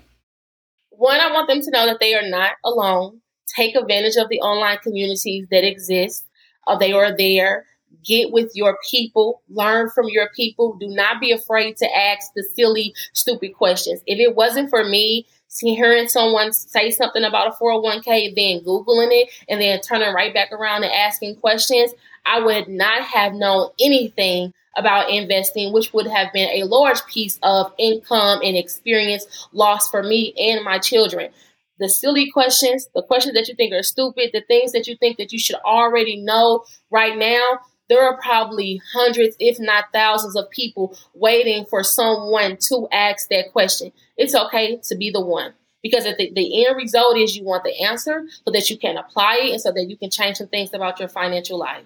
One, 0.91 1.19
I 1.19 1.33
want 1.33 1.49
them 1.49 1.63
to 1.63 1.71
know 1.71 1.87
that 1.87 1.99
they 1.99 2.15
are 2.15 2.29
not 2.29 2.53
alone. 2.65 3.21
Take 3.57 3.75
advantage 3.75 4.17
of 4.17 4.29
the 4.29 4.41
online 4.41 4.79
communities 4.79 5.47
that 5.51 5.65
exist. 5.65 6.27
Uh, 6.67 6.77
they 6.77 6.93
are 6.93 7.17
there 7.17 7.65
get 8.05 8.33
with 8.33 8.53
your 8.55 8.79
people, 8.89 9.43
learn 9.49 9.91
from 9.91 10.09
your 10.09 10.29
people. 10.35 10.77
Do 10.79 10.89
not 10.89 11.21
be 11.21 11.33
afraid 11.33 11.77
to 11.79 11.97
ask 11.97 12.33
the 12.35 12.43
silly, 12.43 12.95
stupid 13.13 13.55
questions. 13.55 14.01
If 14.07 14.19
it 14.19 14.35
wasn't 14.35 14.71
for 14.71 14.85
me, 14.85 15.27
hearing 15.59 16.09
someone 16.09 16.53
say 16.53 16.91
something 16.91 17.25
about 17.25 17.49
a 17.49 17.63
401k, 17.63 18.35
then 18.35 18.65
Googling 18.65 19.09
it, 19.11 19.29
and 19.49 19.61
then 19.61 19.81
turning 19.81 20.15
right 20.15 20.33
back 20.33 20.53
around 20.53 20.85
and 20.85 20.93
asking 20.93 21.37
questions, 21.37 21.93
I 22.25 22.41
would 22.41 22.69
not 22.69 23.03
have 23.03 23.35
known 23.35 23.71
anything 23.81 24.53
about 24.77 25.11
investing, 25.11 25.73
which 25.73 25.93
would 25.93 26.07
have 26.07 26.33
been 26.33 26.49
a 26.51 26.65
large 26.65 27.05
piece 27.07 27.39
of 27.43 27.73
income 27.79 28.41
and 28.45 28.57
experience 28.57 29.49
lost 29.53 29.91
for 29.91 30.03
me 30.03 30.33
and 30.39 30.65
my 30.65 30.79
children. 30.79 31.31
The 31.79 31.89
silly 31.89 32.31
questions, 32.31 32.89
the 32.95 33.03
questions 33.03 33.35
that 33.35 33.49
you 33.49 33.55
think 33.55 33.73
are 33.73 33.83
stupid, 33.83 34.31
the 34.33 34.43
things 34.43 34.73
that 34.73 34.87
you 34.87 34.97
think 34.97 35.17
that 35.17 35.33
you 35.33 35.39
should 35.39 35.57
already 35.65 36.17
know 36.21 36.65
right 36.91 37.17
now, 37.17 37.61
there 37.91 38.03
are 38.03 38.17
probably 38.17 38.81
hundreds, 38.95 39.37
if 39.39 39.59
not 39.59 39.87
thousands, 39.93 40.37
of 40.37 40.49
people 40.49 40.97
waiting 41.13 41.67
for 41.67 41.83
someone 41.83 42.57
to 42.69 42.89
ask 42.91 43.29
that 43.29 43.53
question. 43.53 43.93
It's 44.17 44.35
okay 44.35 44.79
to 44.85 44.97
be 44.97 45.11
the 45.11 45.21
one 45.21 45.53
because 45.83 46.05
the, 46.05 46.31
the 46.33 46.67
end 46.67 46.77
result 46.77 47.19
is 47.19 47.37
you 47.37 47.45
want 47.45 47.65
the 47.65 47.83
answer 47.83 48.27
so 48.45 48.53
that 48.53 48.71
you 48.71 48.79
can 48.79 48.97
apply 48.97 49.41
it 49.43 49.51
and 49.51 49.61
so 49.61 49.73
that 49.73 49.87
you 49.91 49.97
can 49.97 50.09
change 50.09 50.37
some 50.37 50.47
things 50.47 50.73
about 50.73 51.01
your 51.01 51.09
financial 51.09 51.59
life. 51.59 51.85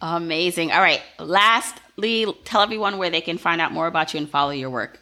Amazing. 0.00 0.72
All 0.72 0.80
right. 0.80 1.02
Lastly, 1.18 2.26
tell 2.44 2.62
everyone 2.62 2.98
where 2.98 3.10
they 3.10 3.20
can 3.20 3.36
find 3.36 3.60
out 3.60 3.72
more 3.72 3.86
about 3.86 4.14
you 4.14 4.18
and 4.18 4.30
follow 4.30 4.50
your 4.50 4.70
work. 4.70 4.98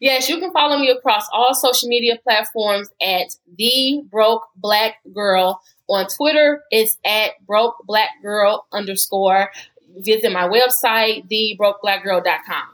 Yes, 0.00 0.28
you 0.28 0.40
can 0.40 0.52
follow 0.52 0.78
me 0.78 0.90
across 0.90 1.26
all 1.32 1.54
social 1.54 1.88
media 1.88 2.18
platforms 2.24 2.88
at 3.00 3.28
the 3.56 4.02
broke 4.10 4.42
black 4.56 4.96
girl. 5.14 5.62
On 5.92 6.06
Twitter, 6.06 6.62
it's 6.70 6.96
at 7.04 7.32
broke 7.46 7.76
black 7.84 8.08
girl 8.22 8.66
underscore. 8.72 9.50
Visit 9.98 10.32
my 10.32 10.48
website, 10.48 11.28
thebrokeblackgirl.com. 11.30 12.68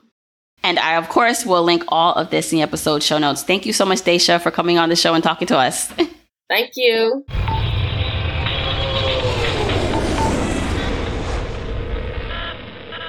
And 0.62 0.78
I, 0.78 0.94
of 0.94 1.08
course, 1.08 1.44
will 1.44 1.64
link 1.64 1.82
all 1.88 2.14
of 2.14 2.30
this 2.30 2.52
in 2.52 2.58
the 2.58 2.62
episode 2.62 3.02
show 3.02 3.18
notes. 3.18 3.42
Thank 3.42 3.66
you 3.66 3.72
so 3.72 3.84
much, 3.84 4.04
Dasha, 4.04 4.38
for 4.38 4.52
coming 4.52 4.78
on 4.78 4.88
the 4.88 4.96
show 4.96 5.14
and 5.14 5.24
talking 5.24 5.48
to 5.48 5.58
us. 5.58 5.92
Thank 6.48 6.72
you. 6.76 7.24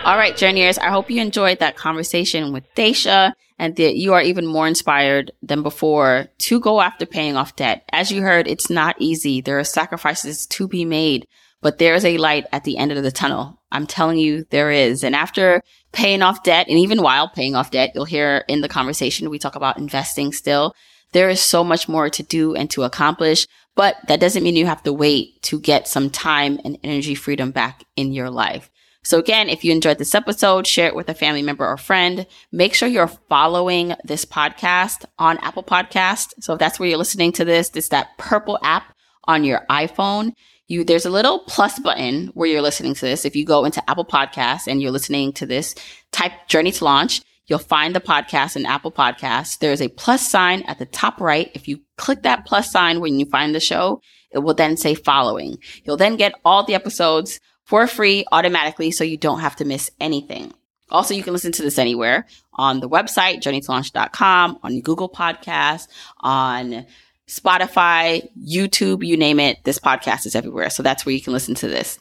All 0.09 0.17
right, 0.17 0.35
journeyers, 0.35 0.79
I 0.79 0.89
hope 0.89 1.11
you 1.11 1.21
enjoyed 1.21 1.59
that 1.59 1.77
conversation 1.77 2.51
with 2.51 2.63
Dasha 2.73 3.31
and 3.59 3.75
that 3.75 3.95
you 3.95 4.15
are 4.15 4.23
even 4.23 4.47
more 4.47 4.67
inspired 4.67 5.31
than 5.43 5.61
before 5.61 6.25
to 6.39 6.59
go 6.59 6.81
after 6.81 7.05
paying 7.05 7.37
off 7.37 7.55
debt. 7.55 7.87
As 7.91 8.11
you 8.11 8.23
heard, 8.23 8.47
it's 8.47 8.71
not 8.71 8.95
easy. 8.97 9.39
There 9.39 9.59
are 9.59 9.63
sacrifices 9.63 10.47
to 10.47 10.67
be 10.67 10.83
made, 10.83 11.27
but 11.61 11.77
there 11.77 11.93
is 11.93 12.05
a 12.05 12.17
light 12.17 12.47
at 12.51 12.63
the 12.63 12.79
end 12.79 12.91
of 12.91 13.03
the 13.03 13.11
tunnel. 13.11 13.61
I'm 13.71 13.85
telling 13.85 14.17
you, 14.17 14.45
there 14.49 14.71
is. 14.71 15.03
And 15.03 15.15
after 15.15 15.61
paying 15.91 16.23
off 16.23 16.41
debt, 16.41 16.65
and 16.67 16.79
even 16.79 17.03
while 17.03 17.29
paying 17.29 17.55
off 17.55 17.69
debt, 17.69 17.91
you'll 17.93 18.05
hear 18.05 18.45
in 18.47 18.61
the 18.61 18.67
conversation, 18.67 19.29
we 19.29 19.37
talk 19.37 19.55
about 19.55 19.77
investing 19.77 20.33
still. 20.33 20.73
There 21.11 21.29
is 21.29 21.39
so 21.39 21.63
much 21.63 21.87
more 21.87 22.09
to 22.09 22.23
do 22.23 22.55
and 22.55 22.67
to 22.71 22.81
accomplish, 22.81 23.45
but 23.75 23.97
that 24.07 24.19
doesn't 24.19 24.41
mean 24.41 24.55
you 24.55 24.65
have 24.65 24.81
to 24.83 24.91
wait 24.91 25.39
to 25.43 25.59
get 25.59 25.87
some 25.87 26.09
time 26.09 26.59
and 26.65 26.79
energy 26.83 27.13
freedom 27.13 27.51
back 27.51 27.83
in 27.95 28.11
your 28.11 28.31
life. 28.31 28.71
So 29.09 29.17
again, 29.17 29.49
if 29.49 29.65
you 29.65 29.71
enjoyed 29.71 29.97
this 29.97 30.13
episode, 30.13 30.67
share 30.67 30.85
it 30.85 30.93
with 30.93 31.09
a 31.09 31.15
family 31.15 31.41
member 31.41 31.65
or 31.65 31.77
friend. 31.77 32.27
Make 32.51 32.75
sure 32.75 32.87
you're 32.87 33.07
following 33.07 33.95
this 34.03 34.23
podcast 34.23 35.03
on 35.17 35.39
Apple 35.39 35.63
Podcast. 35.63 36.35
So 36.41 36.53
if 36.53 36.59
that's 36.59 36.79
where 36.79 36.87
you're 36.87 36.99
listening 36.99 37.31
to 37.31 37.43
this, 37.43 37.71
it's 37.73 37.87
that 37.87 38.15
purple 38.19 38.59
app 38.61 38.93
on 39.23 39.43
your 39.43 39.65
iPhone. 39.67 40.33
You, 40.67 40.83
there's 40.83 41.07
a 41.07 41.09
little 41.09 41.39
plus 41.39 41.79
button 41.79 42.27
where 42.35 42.47
you're 42.47 42.61
listening 42.61 42.93
to 42.93 43.01
this. 43.01 43.25
If 43.25 43.35
you 43.35 43.47
go 43.47 43.65
into 43.65 43.81
Apple 43.89 44.05
Podcasts 44.05 44.67
and 44.67 44.79
you're 44.79 44.91
listening 44.91 45.33
to 45.33 45.47
this, 45.47 45.73
type 46.11 46.33
Journey 46.47 46.71
to 46.73 46.85
Launch. 46.85 47.23
You'll 47.47 47.57
find 47.57 47.95
the 47.95 48.01
podcast 48.01 48.57
in 48.57 48.67
Apple 48.67 48.91
Podcasts. 48.91 49.57
There's 49.57 49.81
a 49.81 49.89
plus 49.89 50.29
sign 50.29 50.61
at 50.67 50.77
the 50.77 50.85
top 50.85 51.19
right. 51.19 51.49
If 51.55 51.67
you 51.67 51.79
click 51.97 52.21
that 52.21 52.45
plus 52.45 52.71
sign 52.71 52.99
when 52.99 53.17
you 53.17 53.25
find 53.25 53.55
the 53.55 53.59
show, 53.59 54.01
it 54.31 54.37
will 54.37 54.53
then 54.53 54.77
say 54.77 54.93
following. 54.93 55.57
You'll 55.83 55.97
then 55.97 56.15
get 56.15 56.35
all 56.45 56.63
the 56.63 56.75
episodes 56.75 57.39
for 57.69 57.85
free 57.85 58.25
automatically 58.31 58.89
so 58.89 59.03
you 59.03 59.15
don't 59.15 59.41
have 59.41 59.55
to 59.57 59.63
miss 59.63 59.91
anything. 59.99 60.51
Also, 60.89 61.13
you 61.13 61.21
can 61.21 61.33
listen 61.33 61.51
to 61.51 61.61
this 61.61 61.77
anywhere 61.77 62.25
on 62.55 62.79
the 62.79 62.89
website, 62.89 63.43
journeytolaunch.com, 63.43 64.59
on 64.63 64.81
Google 64.81 65.07
Podcasts, 65.07 65.87
on 66.19 66.87
Spotify, 67.27 68.27
YouTube, 68.43 69.05
you 69.05 69.15
name 69.17 69.39
it. 69.39 69.63
This 69.65 69.77
podcast 69.77 70.25
is 70.25 70.35
everywhere. 70.35 70.71
So 70.71 70.81
that's 70.81 71.05
where 71.05 71.13
you 71.13 71.21
can 71.21 71.31
listen 71.31 71.53
to 71.55 71.67
this. 71.67 71.99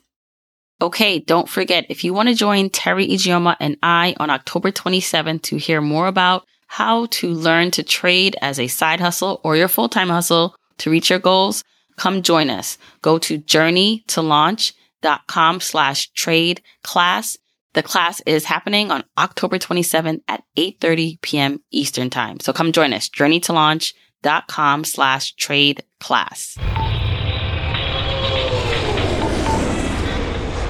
Okay, 0.81 1.19
don't 1.19 1.51
forget, 1.51 1.85
if 1.91 2.03
you 2.03 2.15
want 2.15 2.31
to 2.31 2.35
join 2.35 2.71
Teri 2.71 3.11
Ijeoma 3.11 3.57
and 3.61 3.77
I 3.83 4.17
on 4.19 4.31
October 4.31 4.73
27th 4.73 5.43
to 5.43 5.59
hear 5.59 5.83
more 5.83 6.07
about 6.07 6.47
how 6.67 7.07
to 7.07 7.29
learn 7.29 7.73
to 7.73 7.83
trade 7.83 8.37
as 8.41 8.59
a 8.59 8.69
side 8.69 9.01
hustle 9.01 9.43
or 9.45 9.55
your 9.55 9.69
full-time 9.69 10.09
hustle 10.09 10.57
to 10.79 10.91
reach 10.91 11.11
your 11.11 11.19
goals, 11.19 11.63
come 11.97 12.23
join 12.23 12.49
us. 12.49 12.79
Go 13.03 13.19
to 13.19 13.37
journey 13.37 14.03
to 14.07 14.23
launch 14.23 14.73
dot 14.73 14.78
com 15.27 15.61
slash 15.61 16.11
trade 16.13 16.63
class. 16.83 17.37
The 17.75 17.83
class 17.83 18.21
is 18.27 18.45
happening 18.45 18.91
on 18.91 19.05
October 19.17 19.59
27th 19.59 20.23
at 20.27 20.43
8.30 20.57 21.21
p.m. 21.21 21.61
Eastern 21.71 22.11
time. 22.11 22.41
So 22.41 22.53
come 22.53 22.73
join 22.73 22.93
us. 22.93 23.09
Journey 23.09 23.41
to 23.41 23.53
launch 23.53 23.95
dot 24.23 24.49
com 24.49 24.85
slash 24.85 25.35
trade 25.35 25.85
class. 26.01 26.59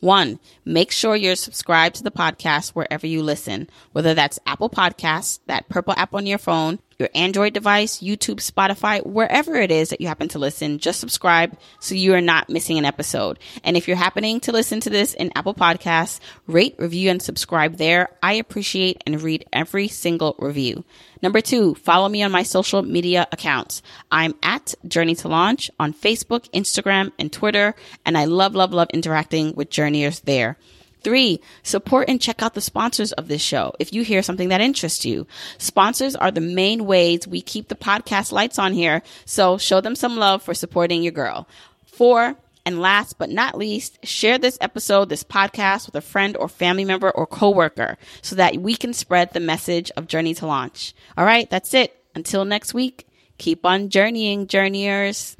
One, 0.00 0.38
make 0.64 0.92
sure 0.92 1.16
you're 1.16 1.36
subscribed 1.36 1.96
to 1.96 2.02
the 2.02 2.10
podcast 2.10 2.70
wherever 2.70 3.06
you 3.06 3.22
listen, 3.22 3.68
whether 3.92 4.12
that's 4.14 4.38
Apple 4.46 4.68
Podcasts, 4.68 5.40
that 5.46 5.68
purple 5.68 5.94
app 5.96 6.14
on 6.14 6.26
your 6.26 6.38
phone, 6.38 6.80
your 6.98 7.08
Android 7.14 7.52
device, 7.52 8.00
YouTube, 8.00 8.36
Spotify, 8.36 9.04
wherever 9.04 9.54
it 9.56 9.70
is 9.70 9.90
that 9.90 10.00
you 10.00 10.06
happen 10.06 10.28
to 10.28 10.38
listen, 10.38 10.78
just 10.78 11.00
subscribe 11.00 11.58
so 11.80 11.94
you 11.94 12.14
are 12.14 12.20
not 12.20 12.48
missing 12.48 12.78
an 12.78 12.84
episode. 12.84 13.38
And 13.64 13.76
if 13.76 13.88
you're 13.88 13.96
happening 13.96 14.40
to 14.40 14.52
listen 14.52 14.80
to 14.80 14.90
this 14.90 15.14
in 15.14 15.32
Apple 15.34 15.54
Podcasts, 15.54 16.20
rate, 16.46 16.74
review, 16.78 17.10
and 17.10 17.20
subscribe 17.20 17.76
there. 17.76 18.08
I 18.22 18.34
appreciate 18.34 19.02
and 19.06 19.20
read 19.20 19.46
every 19.52 19.88
single 19.88 20.36
review. 20.38 20.84
Number 21.26 21.40
two, 21.40 21.74
follow 21.74 22.08
me 22.08 22.22
on 22.22 22.30
my 22.30 22.44
social 22.44 22.82
media 22.82 23.26
accounts. 23.32 23.82
I'm 24.12 24.36
at 24.44 24.76
Journey 24.86 25.16
to 25.16 25.26
Launch 25.26 25.72
on 25.80 25.92
Facebook, 25.92 26.48
Instagram, 26.52 27.10
and 27.18 27.32
Twitter, 27.32 27.74
and 28.04 28.16
I 28.16 28.26
love, 28.26 28.54
love, 28.54 28.72
love 28.72 28.86
interacting 28.94 29.52
with 29.56 29.68
journeyers 29.68 30.20
there. 30.20 30.56
Three, 31.00 31.40
support 31.64 32.08
and 32.08 32.22
check 32.22 32.44
out 32.44 32.54
the 32.54 32.60
sponsors 32.60 33.10
of 33.10 33.26
this 33.26 33.42
show 33.42 33.72
if 33.80 33.92
you 33.92 34.04
hear 34.04 34.22
something 34.22 34.50
that 34.50 34.60
interests 34.60 35.04
you. 35.04 35.26
Sponsors 35.58 36.14
are 36.14 36.30
the 36.30 36.40
main 36.40 36.86
ways 36.86 37.26
we 37.26 37.40
keep 37.40 37.66
the 37.66 37.74
podcast 37.74 38.30
lights 38.30 38.60
on 38.60 38.72
here, 38.72 39.02
so 39.24 39.58
show 39.58 39.80
them 39.80 39.96
some 39.96 40.16
love 40.16 40.44
for 40.44 40.54
supporting 40.54 41.02
your 41.02 41.10
girl. 41.10 41.48
Four, 41.86 42.36
and 42.66 42.80
last 42.80 43.16
but 43.16 43.30
not 43.30 43.56
least, 43.56 44.04
share 44.04 44.36
this 44.36 44.58
episode, 44.60 45.08
this 45.08 45.24
podcast 45.24 45.86
with 45.86 45.94
a 45.94 46.00
friend 46.00 46.36
or 46.36 46.48
family 46.48 46.84
member 46.84 47.10
or 47.10 47.26
coworker 47.26 47.96
so 48.20 48.36
that 48.36 48.56
we 48.56 48.74
can 48.74 48.92
spread 48.92 49.32
the 49.32 49.40
message 49.40 49.90
of 49.96 50.08
Journey 50.08 50.34
to 50.34 50.46
Launch. 50.46 50.92
All 51.16 51.24
right, 51.24 51.48
that's 51.48 51.72
it. 51.72 51.96
Until 52.14 52.44
next 52.44 52.74
week, 52.74 53.06
keep 53.38 53.64
on 53.64 53.88
journeying, 53.88 54.48
journeyers. 54.48 55.36